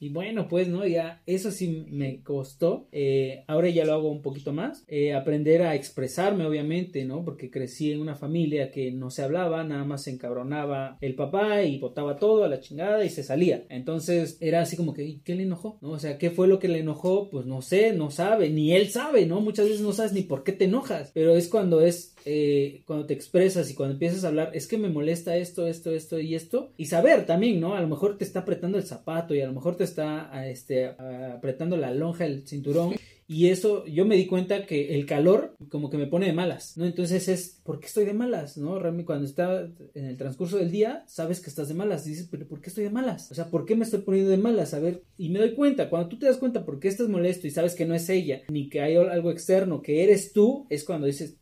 Y 0.00 0.10
bueno, 0.10 0.46
pues, 0.46 0.68
¿no? 0.68 0.86
Ya 0.86 1.22
eso 1.26 1.50
sí 1.50 1.86
me 1.90 2.22
costó. 2.22 2.88
Eh, 2.92 3.42
ahora 3.48 3.68
ya 3.68 3.84
lo 3.84 3.94
hago 3.94 4.10
un 4.10 4.22
poquito 4.22 4.52
más. 4.52 4.84
Eh, 4.86 5.12
aprender 5.12 5.62
a 5.62 5.74
expresarme, 5.74 6.46
obviamente, 6.46 7.04
¿no? 7.04 7.24
Porque 7.24 7.50
crecí 7.50 7.90
en 7.90 8.00
una 8.00 8.14
familia 8.14 8.70
que 8.70 8.92
no 8.92 9.10
se 9.10 9.22
hablaba, 9.22 9.64
nada 9.64 9.84
más 9.84 10.04
se 10.04 10.12
encabronaba 10.12 10.98
el 11.00 11.16
papá 11.16 11.64
y 11.64 11.78
botaba 11.78 12.16
todo 12.16 12.44
a 12.44 12.48
la 12.48 12.60
chingada 12.60 13.04
y 13.04 13.10
se 13.10 13.24
salía. 13.24 13.64
Entonces 13.70 14.38
era 14.40 14.60
así 14.60 14.76
como 14.76 14.94
que, 14.94 15.20
¿qué 15.24 15.34
le 15.34 15.42
enojó? 15.42 15.78
¿No? 15.80 15.90
O 15.90 15.98
sea, 15.98 16.16
¿qué 16.16 16.30
fue 16.30 16.46
lo 16.46 16.60
que 16.60 16.68
le 16.68 16.78
enojó? 16.78 17.28
Pues 17.28 17.46
no 17.46 17.60
sé, 17.60 17.92
no 17.92 18.12
sabe, 18.12 18.50
ni 18.50 18.74
él 18.74 18.90
sabe, 18.90 19.26
¿no? 19.26 19.40
Muchas 19.40 19.66
veces 19.66 19.80
no 19.80 19.92
sabes 19.92 20.12
ni 20.12 20.22
por 20.22 20.44
qué 20.44 20.52
te 20.52 20.66
enojas. 20.66 21.10
Pero 21.12 21.34
es 21.34 21.48
cuando 21.48 21.80
es 21.80 22.14
eh, 22.30 22.82
cuando 22.84 23.06
te 23.06 23.14
expresas 23.14 23.70
y 23.70 23.74
cuando 23.74 23.94
empiezas 23.94 24.22
a 24.22 24.28
hablar, 24.28 24.50
es 24.52 24.66
que 24.66 24.76
me 24.76 24.90
molesta 24.90 25.34
esto, 25.38 25.66
esto, 25.66 25.92
esto 25.92 26.20
y 26.20 26.34
esto. 26.34 26.72
Y 26.76 26.84
saber 26.84 27.24
también, 27.24 27.58
¿no? 27.58 27.74
A 27.74 27.80
lo 27.80 27.88
mejor 27.88 28.18
te 28.18 28.24
está 28.24 28.40
apretando 28.40 28.76
el 28.76 28.84
zapato 28.84 29.34
y 29.34 29.40
a 29.40 29.46
lo 29.46 29.54
mejor 29.54 29.76
te 29.76 29.84
está 29.84 30.46
este, 30.46 30.88
apretando 30.88 31.78
la 31.78 31.90
lonja, 31.90 32.26
el 32.26 32.46
cinturón. 32.46 32.96
Y 33.26 33.48
eso, 33.48 33.86
yo 33.86 34.04
me 34.04 34.16
di 34.16 34.26
cuenta 34.26 34.66
que 34.66 34.94
el 34.94 35.06
calor 35.06 35.54
como 35.70 35.88
que 35.88 35.96
me 35.96 36.06
pone 36.06 36.26
de 36.26 36.32
malas, 36.34 36.76
¿no? 36.76 36.84
Entonces 36.84 37.28
es, 37.28 37.60
¿por 37.62 37.80
qué 37.80 37.86
estoy 37.86 38.04
de 38.04 38.14
malas? 38.14 38.58
¿No? 38.58 38.78
Realmente 38.78 39.06
cuando 39.06 39.26
está 39.26 39.68
en 39.94 40.04
el 40.04 40.16
transcurso 40.18 40.58
del 40.58 40.70
día, 40.70 41.04
sabes 41.06 41.40
que 41.40 41.48
estás 41.48 41.68
de 41.68 41.74
malas. 41.74 42.06
Y 42.06 42.10
dices, 42.10 42.28
¿pero 42.30 42.46
por 42.46 42.60
qué 42.60 42.68
estoy 42.68 42.84
de 42.84 42.90
malas? 42.90 43.30
O 43.30 43.34
sea, 43.34 43.50
¿por 43.50 43.64
qué 43.64 43.74
me 43.74 43.84
estoy 43.84 44.00
poniendo 44.00 44.30
de 44.30 44.38
malas? 44.38 44.74
A 44.74 44.80
ver, 44.80 45.02
y 45.16 45.30
me 45.30 45.38
doy 45.38 45.54
cuenta, 45.54 45.88
cuando 45.88 46.08
tú 46.10 46.18
te 46.18 46.26
das 46.26 46.36
cuenta 46.36 46.66
por 46.66 46.78
qué 46.78 46.88
estás 46.88 47.08
molesto 47.08 47.46
y 47.46 47.50
sabes 47.50 47.74
que 47.74 47.86
no 47.86 47.94
es 47.94 48.08
ella, 48.10 48.42
ni 48.48 48.68
que 48.68 48.80
hay 48.82 48.96
algo 48.96 49.30
externo, 49.30 49.80
que 49.80 50.04
eres 50.04 50.32
tú, 50.32 50.66
es 50.70 50.84
cuando 50.84 51.06
dices, 51.06 51.36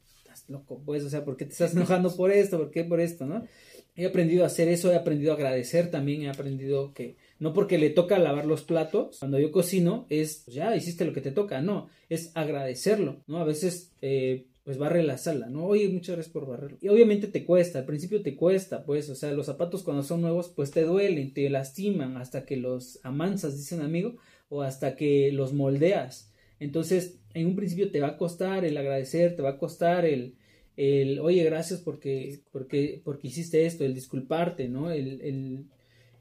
loco, 0.49 0.81
pues, 0.85 1.05
o 1.05 1.11
sea, 1.11 1.25
¿por 1.25 1.37
qué 1.37 1.45
te 1.45 1.53
estás 1.53 1.75
enojando 1.75 2.15
por 2.15 2.31
esto? 2.31 2.59
¿Por 2.59 2.71
qué 2.71 2.85
por 2.85 3.01
esto, 3.01 3.27
no? 3.27 3.47
He 3.95 4.07
aprendido 4.07 4.45
a 4.45 4.49
hacer 4.49 4.69
eso, 4.69 4.93
he 4.93 4.97
aprendido 4.97 5.33
a 5.33 5.37
agradecer 5.37 5.91
también, 5.91 6.23
he 6.23 6.29
aprendido 6.29 6.93
que 6.93 7.17
no 7.39 7.53
porque 7.53 7.79
le 7.79 7.91
toca 7.91 8.19
lavar 8.19 8.47
los 8.47 8.63
platos, 8.63 9.19
cuando 9.19 9.39
yo 9.39 9.51
cocino, 9.53 10.07
es, 10.11 10.43
pues, 10.45 10.55
ya 10.55 10.75
hiciste 10.77 11.05
lo 11.05 11.13
que 11.13 11.21
te 11.21 11.33
toca, 11.33 11.61
no, 11.61 11.89
es 12.09 12.31
agradecerlo, 12.35 13.23
¿no? 13.27 13.39
A 13.39 13.45
veces, 13.45 13.93
eh, 14.03 14.47
pues 14.65 14.79
barre 14.79 15.03
la 15.05 15.17
sala, 15.17 15.49
¿no? 15.49 15.65
Oye, 15.67 15.89
muchas 15.89 16.17
gracias 16.17 16.33
por 16.33 16.47
barrerlo. 16.47 16.77
Y 16.81 16.89
obviamente 16.89 17.29
te 17.29 17.45
cuesta, 17.45 17.79
al 17.79 17.85
principio 17.85 18.23
te 18.23 18.35
cuesta, 18.35 18.85
pues, 18.85 19.09
o 19.09 19.15
sea, 19.15 19.31
los 19.33 19.47
zapatos 19.47 19.83
cuando 19.85 20.03
son 20.03 20.23
nuevos, 20.23 20.49
pues 20.49 20.73
te 20.73 20.83
duelen, 20.83 21.33
te 21.33 21.49
lastiman 21.49 22.17
hasta 22.17 22.45
que 22.45 22.57
los 22.57 22.99
amansas, 23.05 23.57
dice 23.57 23.77
un 23.77 23.83
amigo, 23.83 24.17
o 24.49 24.63
hasta 24.63 24.97
que 24.97 25.31
los 25.31 25.53
moldeas. 25.53 26.33
Entonces, 26.59 27.21
en 27.37 27.47
un 27.47 27.57
principio 27.57 27.91
te 27.91 28.01
va 28.01 28.09
a 28.09 28.17
costar 28.17 28.65
el 28.65 28.77
agradecer, 28.79 29.37
te 29.37 29.43
va 29.43 29.51
a 29.51 29.59
costar 29.59 30.07
el, 30.07 30.37
el 30.77 31.21
oye, 31.21 31.45
gracias 31.45 31.81
porque, 31.81 32.41
porque, 32.51 33.03
porque 33.05 33.29
hiciste 33.29 33.67
esto, 33.67 33.85
el 33.85 33.95
disculparte, 33.95 34.69
¿no? 34.69 34.91
El, 34.91 35.21
el, 35.21 35.67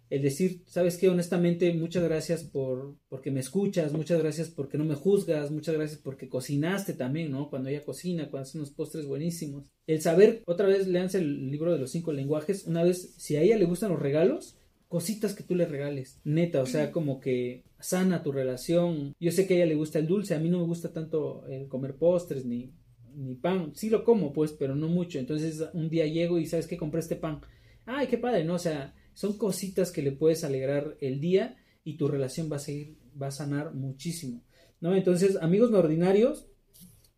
el 0.09 0.22
decir, 0.22 0.61
sabes 0.68 0.97
qué, 0.97 1.07
honestamente, 1.07 1.74
muchas 1.74 2.03
gracias 2.03 2.43
por 2.43 2.95
porque 3.07 3.32
me 3.32 3.39
escuchas, 3.39 3.93
muchas 3.93 4.20
gracias 4.20 4.49
porque 4.49 4.78
no 4.78 4.84
me 4.84 4.95
juzgas, 4.95 5.51
muchas 5.51 5.76
gracias 5.76 6.01
porque 6.01 6.28
cocinaste 6.28 6.93
también, 6.93 7.32
¿no? 7.32 7.49
Cuando 7.49 7.70
ella 7.70 7.86
cocina, 7.86 8.30
cuando 8.30 8.49
hace 8.49 8.57
unos 8.57 8.72
postres 8.72 9.05
buenísimos. 9.05 9.63
El 9.88 10.01
saber, 10.01 10.43
otra 10.45 10.68
vez 10.68 10.86
leanse 10.86 11.20
el 11.20 11.49
libro 11.49 11.72
de 11.72 11.80
los 11.80 11.91
cinco 11.91 12.11
lenguajes, 12.11 12.66
una 12.66 12.84
vez, 12.84 13.16
si 13.18 13.38
a 13.38 13.41
ella 13.41 13.57
le 13.57 13.66
gustan 13.66 13.91
los 13.91 14.01
regalos, 14.01 14.57
cositas 14.89 15.34
que 15.34 15.43
tú 15.43 15.55
le 15.55 15.66
regales, 15.66 16.20
neta, 16.26 16.61
o 16.61 16.66
sea, 16.66 16.91
como 16.91 17.22
que 17.22 17.63
sana 17.86 18.23
tu 18.23 18.31
relación. 18.31 19.15
Yo 19.19 19.31
sé 19.31 19.45
que 19.45 19.53
a 19.53 19.57
ella 19.57 19.67
le 19.67 19.75
gusta 19.75 19.99
el 19.99 20.07
dulce, 20.07 20.33
a 20.33 20.39
mí 20.39 20.49
no 20.49 20.59
me 20.59 20.65
gusta 20.65 20.91
tanto 20.91 21.45
el 21.47 21.67
comer 21.67 21.95
postres 21.95 22.45
ni, 22.45 22.73
ni 23.13 23.36
pan. 23.36 23.73
Sí 23.75 23.89
lo 23.89 24.03
como, 24.03 24.33
pues, 24.33 24.53
pero 24.53 24.75
no 24.75 24.88
mucho. 24.88 25.19
Entonces 25.19 25.63
un 25.73 25.89
día 25.89 26.07
llego 26.07 26.39
y 26.39 26.47
sabes 26.47 26.67
que 26.67 26.77
compré 26.77 27.01
este 27.01 27.15
pan. 27.15 27.41
Ay, 27.86 28.07
qué 28.07 28.17
padre, 28.17 28.43
¿no? 28.43 28.55
O 28.55 28.59
sea, 28.59 28.95
son 29.13 29.38
cositas 29.38 29.91
que 29.91 30.01
le 30.01 30.11
puedes 30.11 30.43
alegrar 30.43 30.97
el 30.99 31.19
día 31.19 31.57
y 31.83 31.97
tu 31.97 32.07
relación 32.07 32.51
va 32.51 32.55
a 32.55 32.59
seguir, 32.59 32.97
va 33.21 33.27
a 33.27 33.31
sanar 33.31 33.75
muchísimo. 33.75 34.43
¿No? 34.81 34.95
Entonces, 34.95 35.38
amigos 35.41 35.71
no 35.71 35.79
ordinarios, 35.79 36.47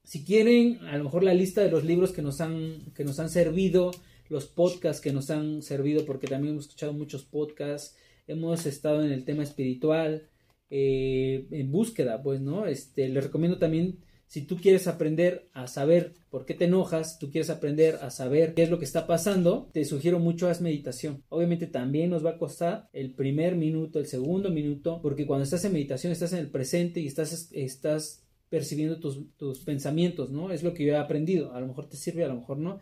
si 0.04 0.24
quieren, 0.24 0.80
a 0.86 0.98
lo 0.98 1.06
mejor 1.06 1.24
la 1.24 1.34
lista 1.34 1.62
de 1.62 1.72
los 1.72 1.84
libros 1.84 2.12
que 2.12 2.22
nos 2.22 2.40
han, 2.40 2.94
que 2.94 3.04
nos 3.04 3.20
han 3.20 3.30
servido, 3.30 3.92
los 4.30 4.46
podcasts 4.46 5.02
que 5.02 5.14
nos 5.14 5.30
han 5.30 5.62
servido, 5.62 6.06
porque 6.06 6.28
también 6.28 6.54
hemos 6.54 6.66
escuchado 6.66 6.94
muchos 6.94 7.24
podcasts, 7.24 7.96
hemos 8.28 8.66
estado 8.66 9.04
en 9.04 9.12
el 9.12 9.26
tema 9.26 9.44
espiritual, 9.44 10.30
eh, 10.70 11.48
en 11.52 11.72
búsqueda, 11.72 12.22
pues, 12.22 12.42
¿no? 12.42 12.66
Este, 12.66 13.08
les 13.10 13.24
recomiendo 13.24 13.58
también, 13.58 14.00
si 14.28 14.42
tú 14.42 14.58
quieres 14.58 14.88
aprender 14.88 15.48
a 15.54 15.68
saber 15.68 16.14
por 16.30 16.46
qué 16.46 16.54
te 16.54 16.66
enojas, 16.66 17.18
tú 17.20 17.32
quieres 17.32 17.50
aprender 17.50 18.00
a 18.02 18.10
saber 18.10 18.54
qué 18.54 18.64
es 18.64 18.70
lo 18.70 18.78
que 18.78 18.86
está 18.86 19.08
pasando, 19.08 19.70
te 19.72 19.86
sugiero 19.86 20.20
mucho 20.20 20.50
haz 20.50 20.60
meditación. 20.60 21.24
Obviamente 21.30 21.68
también 21.68 22.10
nos 22.10 22.26
va 22.26 22.32
a 22.32 22.38
costar 22.38 22.90
el 22.92 23.14
primer 23.14 23.56
minuto, 23.56 24.00
el 24.00 24.08
segundo 24.08 24.50
minuto, 24.50 25.00
porque 25.02 25.26
cuando 25.26 25.46
estás 25.46 25.64
en 25.64 25.74
meditación 25.74 26.12
estás 26.12 26.34
en 26.34 26.40
el 26.40 26.50
presente 26.50 27.00
y 27.00 27.08
estás, 27.08 27.50
estás 27.54 28.26
percibiendo 28.50 29.00
tus, 29.00 29.20
tus 29.38 29.60
pensamientos, 29.60 30.30
¿no? 30.30 30.52
Es 30.52 30.64
lo 30.64 30.74
que 30.74 30.86
yo 30.86 30.94
he 30.94 30.98
aprendido. 30.98 31.54
A 31.54 31.62
lo 31.62 31.68
mejor 31.68 31.88
te 31.88 31.96
sirve, 31.98 32.26
a 32.26 32.30
lo 32.30 32.36
mejor 32.36 32.58
no, 32.58 32.80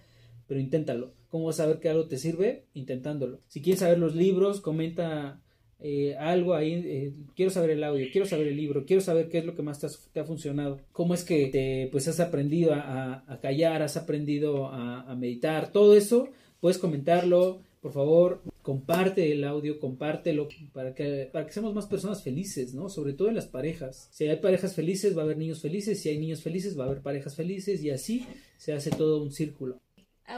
pero 0.47 0.59
inténtalo. 0.59 1.13
¿Cómo 1.29 1.45
vas 1.45 1.59
a 1.59 1.63
saber 1.63 1.79
que 1.79 1.89
algo 1.89 2.07
te 2.07 2.17
sirve? 2.17 2.65
Intentándolo. 2.73 3.41
Si 3.47 3.61
quieres 3.61 3.81
saber 3.81 3.99
los 3.99 4.15
libros, 4.15 4.61
comenta 4.61 5.41
eh, 5.79 6.15
algo 6.17 6.53
ahí, 6.53 6.73
eh, 6.73 7.13
quiero 7.35 7.51
saber 7.51 7.71
el 7.71 7.83
audio, 7.83 8.07
quiero 8.11 8.25
saber 8.25 8.47
el 8.47 8.55
libro, 8.55 8.85
quiero 8.85 9.01
saber 9.01 9.29
qué 9.29 9.39
es 9.39 9.45
lo 9.45 9.55
que 9.55 9.61
más 9.61 9.79
te, 9.79 10.19
ha 10.19 10.23
funcionado, 10.23 10.79
cómo 10.91 11.13
es 11.13 11.23
que 11.23 11.47
te, 11.47 11.89
pues 11.91 12.07
has 12.07 12.19
aprendido 12.19 12.73
a, 12.73 13.39
callar, 13.41 13.81
has 13.81 13.97
aprendido 13.97 14.67
a, 14.67 15.13
meditar, 15.15 15.71
todo 15.71 15.95
eso, 15.95 16.29
puedes 16.61 16.77
comentarlo, 16.77 17.61
por 17.81 17.91
favor, 17.91 18.41
comparte 18.61 19.31
el 19.31 19.43
audio, 19.43 19.79
compártelo 19.79 20.47
para 20.73 20.95
que, 20.95 21.29
para 21.31 21.45
que 21.45 21.53
seamos 21.53 21.75
más 21.75 21.85
personas 21.85 22.23
felices, 22.23 22.73
¿no? 22.73 22.89
Sobre 22.89 23.13
todo 23.13 23.27
en 23.27 23.35
las 23.35 23.45
parejas. 23.45 24.07
Si 24.11 24.27
hay 24.27 24.37
parejas 24.37 24.73
felices, 24.73 25.15
va 25.15 25.21
a 25.21 25.25
haber 25.25 25.37
niños 25.37 25.61
felices, 25.61 26.01
si 26.01 26.09
hay 26.09 26.17
niños 26.17 26.41
felices, 26.41 26.79
va 26.79 26.85
a 26.85 26.87
haber 26.87 27.01
parejas 27.01 27.35
felices 27.35 27.83
y 27.83 27.91
así 27.91 28.25
se 28.57 28.73
hace 28.73 28.89
todo 28.89 29.21
un 29.21 29.31
círculo. 29.31 29.79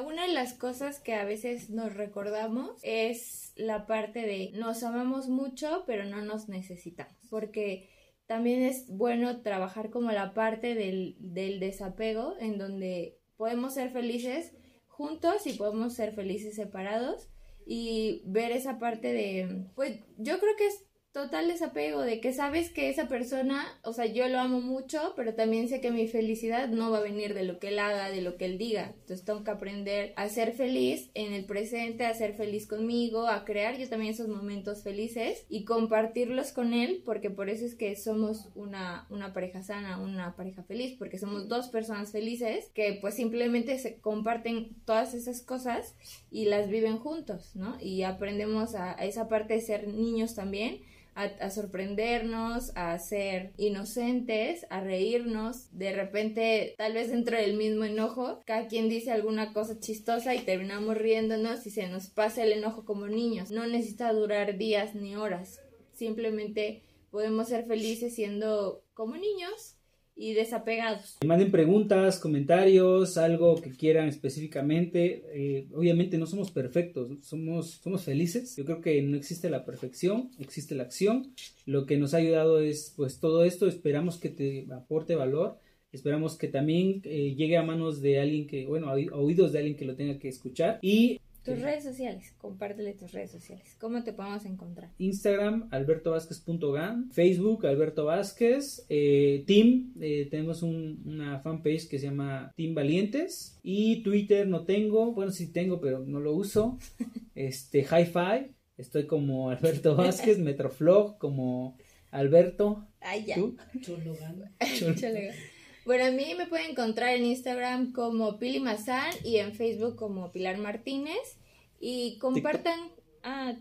Una 0.05 0.27
de 0.27 0.33
las 0.33 0.53
cosas 0.53 0.99
que 0.99 1.13
a 1.13 1.23
veces 1.23 1.69
nos 1.69 1.95
recordamos 1.95 2.77
es 2.83 3.53
la 3.55 3.87
parte 3.87 4.21
de 4.21 4.51
nos 4.53 4.83
amamos 4.83 5.29
mucho 5.29 5.83
pero 5.87 6.03
no 6.03 6.21
nos 6.21 6.49
necesitamos 6.49 7.15
porque 7.29 7.89
también 8.25 8.63
es 8.63 8.89
bueno 8.89 9.41
trabajar 9.41 9.89
como 9.89 10.11
la 10.11 10.33
parte 10.33 10.75
del, 10.75 11.15
del 11.19 11.61
desapego 11.61 12.35
en 12.39 12.57
donde 12.57 13.17
podemos 13.37 13.75
ser 13.75 13.89
felices 13.91 14.53
juntos 14.87 15.47
y 15.47 15.53
podemos 15.53 15.93
ser 15.93 16.13
felices 16.13 16.55
separados 16.55 17.29
y 17.65 18.23
ver 18.25 18.51
esa 18.51 18.79
parte 18.79 19.13
de 19.13 19.67
pues 19.73 19.99
yo 20.17 20.37
creo 20.39 20.55
que 20.57 20.67
es 20.67 20.86
total 21.17 21.47
desapego 21.47 22.01
de 22.01 22.21
que 22.21 22.31
sabes 22.31 22.69
que 22.69 22.89
esa 22.89 23.07
persona, 23.07 23.65
o 23.83 23.91
sea, 23.91 24.05
yo 24.05 24.27
lo 24.27 24.39
amo 24.39 24.61
mucho, 24.61 25.13
pero 25.15 25.33
también 25.33 25.67
sé 25.67 25.81
que 25.81 25.89
mi 25.89 26.07
felicidad 26.07 26.69
no 26.69 26.91
va 26.91 26.99
a 26.99 27.01
venir 27.01 27.33
de 27.33 27.43
lo 27.43 27.57
que 27.57 27.69
él 27.69 27.79
haga, 27.79 28.11
de 28.11 28.21
lo 28.21 28.37
que 28.37 28.45
él 28.45 28.59
diga. 28.59 28.93
Entonces 28.99 29.25
tengo 29.25 29.43
que 29.43 29.49
aprender 29.49 30.13
a 30.15 30.29
ser 30.29 30.53
feliz 30.53 31.09
en 31.15 31.33
el 31.33 31.45
presente, 31.45 32.05
a 32.05 32.13
ser 32.13 32.35
feliz 32.35 32.67
conmigo, 32.67 33.27
a 33.27 33.45
crear 33.45 33.77
yo 33.77 33.89
también 33.89 34.13
esos 34.13 34.27
momentos 34.27 34.83
felices 34.83 35.43
y 35.49 35.65
compartirlos 35.65 36.51
con 36.51 36.73
él, 36.73 37.01
porque 37.03 37.31
por 37.31 37.49
eso 37.49 37.65
es 37.65 37.73
que 37.73 37.95
somos 37.95 38.49
una, 38.53 39.07
una 39.09 39.33
pareja 39.33 39.63
sana, 39.63 39.99
una 39.99 40.35
pareja 40.35 40.61
feliz, 40.61 40.95
porque 40.99 41.17
somos 41.17 41.47
dos 41.47 41.69
personas 41.69 42.11
felices 42.11 42.69
que 42.75 42.95
pues 43.01 43.15
simplemente 43.15 43.79
se 43.79 43.95
comparten 43.95 44.75
todas 44.85 45.15
esas 45.15 45.41
cosas 45.41 45.95
y 46.29 46.45
las 46.45 46.69
viven 46.69 46.99
juntos, 46.99 47.55
¿no? 47.55 47.75
Y 47.81 48.03
aprendemos 48.03 48.75
a 48.75 48.93
esa 48.93 49.27
parte 49.27 49.55
de 49.55 49.61
ser 49.61 49.87
niños 49.87 50.35
también 50.35 50.79
a, 51.17 51.49
sorprendernos, 51.49 52.71
a 52.75 52.97
ser 52.99 53.53
inocentes, 53.57 54.67
a 54.69 54.81
reírnos. 54.81 55.67
De 55.71 55.91
repente, 55.91 56.75
tal 56.77 56.93
vez 56.93 57.09
dentro 57.09 57.37
del 57.37 57.57
mismo 57.57 57.85
enojo, 57.85 58.41
cada 58.45 58.67
quien 58.67 58.87
dice 58.87 59.11
alguna 59.11 59.51
cosa 59.53 59.79
chistosa 59.79 60.35
y 60.35 60.39
terminamos 60.39 60.97
riéndonos 60.97 61.65
y 61.65 61.71
se 61.71 61.87
nos 61.87 62.09
pasa 62.09 62.43
el 62.43 62.51
enojo 62.51 62.85
como 62.85 63.07
niños. 63.07 63.49
No 63.49 63.65
necesita 63.65 64.13
durar 64.13 64.57
días 64.57 64.93
ni 64.93 65.15
horas. 65.15 65.59
Simplemente 65.93 66.83
podemos 67.09 67.47
ser 67.47 67.65
felices 67.65 68.13
siendo 68.13 68.83
como 68.93 69.15
niños 69.15 69.76
y 70.17 70.33
desapegados. 70.33 71.17
Manden 71.25 71.51
preguntas, 71.51 72.19
comentarios, 72.19 73.17
algo 73.17 73.61
que 73.61 73.71
quieran 73.71 74.07
específicamente. 74.07 75.23
Eh, 75.33 75.67
obviamente 75.73 76.17
no 76.17 76.25
somos 76.25 76.51
perfectos, 76.51 77.09
somos, 77.21 77.79
somos 77.83 78.03
felices. 78.03 78.55
Yo 78.57 78.65
creo 78.65 78.81
que 78.81 79.01
no 79.01 79.15
existe 79.15 79.49
la 79.49 79.63
perfección, 79.63 80.31
existe 80.39 80.75
la 80.75 80.83
acción. 80.83 81.33
Lo 81.65 81.85
que 81.85 81.97
nos 81.97 82.13
ha 82.13 82.17
ayudado 82.17 82.59
es 82.59 82.93
pues 82.95 83.19
todo 83.19 83.45
esto. 83.45 83.67
Esperamos 83.67 84.17
que 84.17 84.29
te 84.29 84.65
aporte 84.73 85.15
valor. 85.15 85.59
Esperamos 85.91 86.37
que 86.37 86.47
también 86.47 87.01
eh, 87.05 87.35
llegue 87.35 87.57
a 87.57 87.63
manos 87.63 88.01
de 88.01 88.19
alguien 88.19 88.45
que, 88.47 88.65
bueno, 88.65 88.89
a 88.89 88.93
oídos 88.93 89.53
de 89.53 89.59
alguien 89.59 89.77
que 89.77 89.85
lo 89.85 89.95
tenga 89.95 90.19
que 90.19 90.27
escuchar. 90.27 90.79
Y 90.81 91.19
tus 91.47 91.61
redes 91.61 91.83
sociales, 91.83 92.33
compártele 92.37 92.93
tus 92.93 93.11
redes 93.13 93.31
sociales. 93.31 93.75
¿Cómo 93.79 94.03
te 94.03 94.11
podemos 94.11 94.45
encontrar? 94.45 94.89
Instagram, 94.97 95.69
albertovázquez.gan, 95.71 97.09
Facebook, 97.11 97.65
Alberto 97.65 98.05
Vázquez, 98.05 98.85
eh, 98.89 99.43
Team, 99.47 99.93
eh, 100.01 100.27
tenemos 100.29 100.61
una 100.61 101.39
fanpage 101.39 101.87
que 101.87 101.99
se 101.99 102.07
llama 102.07 102.53
Team 102.57 102.75
Valientes 102.75 103.57
y 103.63 104.03
Twitter 104.03 104.47
no 104.47 104.65
tengo, 104.65 105.13
bueno 105.13 105.31
sí 105.31 105.51
tengo 105.51 105.79
pero 105.79 105.99
no 105.99 106.19
lo 106.19 106.33
uso, 106.33 106.77
este, 107.35 107.79
Hi-Fi, 107.79 108.53
estoy 108.77 109.07
como 109.07 109.49
Alberto 109.49 109.95
Vázquez, 109.95 110.39
Metroflog, 110.39 111.17
como 111.17 111.77
Alberto. 112.11 112.87
Ay, 112.99 113.25
ya. 113.25 113.35
¿Tú? 113.35 113.55
Bueno, 115.87 116.03
a 116.03 116.11
mí 116.11 116.35
me 116.37 116.47
pueden 116.47 116.71
encontrar 116.71 117.15
en 117.15 117.23
Instagram 117.23 117.93
como 117.93 118.39
Pili 118.39 118.59
Mazán 118.59 119.09
y 119.23 119.37
en 119.37 119.53
Facebook 119.53 119.95
como 119.95 120.33
Pilar 120.33 120.57
Martínez. 120.57 121.39
Y 121.79 122.17
compartan, 122.17 122.77
ah, 123.23 123.53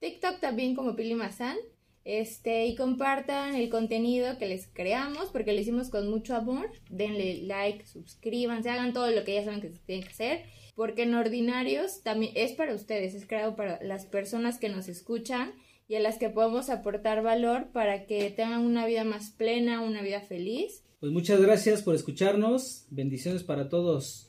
TikTok 0.00 0.40
también 0.40 0.74
como 0.74 0.96
Pili 0.96 1.14
Mazán. 1.14 1.58
Este, 2.02 2.64
y 2.64 2.76
compartan 2.76 3.56
el 3.56 3.68
contenido 3.68 4.38
que 4.38 4.46
les 4.46 4.68
creamos 4.68 5.28
porque 5.28 5.52
lo 5.52 5.60
hicimos 5.60 5.90
con 5.90 6.08
mucho 6.08 6.34
amor. 6.34 6.72
Denle 6.88 7.42
like, 7.42 7.84
suscríbanse, 7.84 8.70
hagan 8.70 8.94
todo 8.94 9.10
lo 9.10 9.22
que 9.24 9.34
ya 9.34 9.44
saben 9.44 9.60
que 9.60 9.68
tienen 9.68 10.04
que 10.04 10.12
hacer. 10.12 10.44
Porque 10.76 11.02
en 11.02 11.14
Ordinarios 11.14 12.02
también 12.02 12.32
es 12.36 12.52
para 12.52 12.74
ustedes, 12.74 13.14
es 13.14 13.26
creado 13.26 13.54
para 13.54 13.82
las 13.82 14.06
personas 14.06 14.58
que 14.58 14.70
nos 14.70 14.88
escuchan 14.88 15.52
y 15.88 15.96
a 15.96 16.00
las 16.00 16.16
que 16.16 16.30
podemos 16.30 16.70
aportar 16.70 17.22
valor 17.22 17.70
para 17.72 18.06
que 18.06 18.30
tengan 18.30 18.64
una 18.64 18.86
vida 18.86 19.04
más 19.04 19.28
plena, 19.28 19.82
una 19.82 20.00
vida 20.00 20.22
feliz. 20.22 20.85
Pues 20.98 21.12
muchas 21.12 21.40
gracias 21.42 21.82
por 21.82 21.94
escucharnos. 21.94 22.86
Bendiciones 22.90 23.42
para 23.42 23.68
todos. 23.68 24.25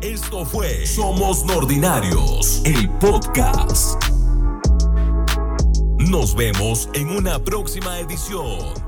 Esto 0.00 0.44
fue 0.44 0.86
Somos 0.86 1.44
Nordinarios, 1.44 2.62
el 2.64 2.88
podcast. 3.00 4.00
Nos 5.98 6.36
vemos 6.36 6.88
en 6.94 7.10
una 7.10 7.40
próxima 7.40 7.98
edición. 7.98 8.87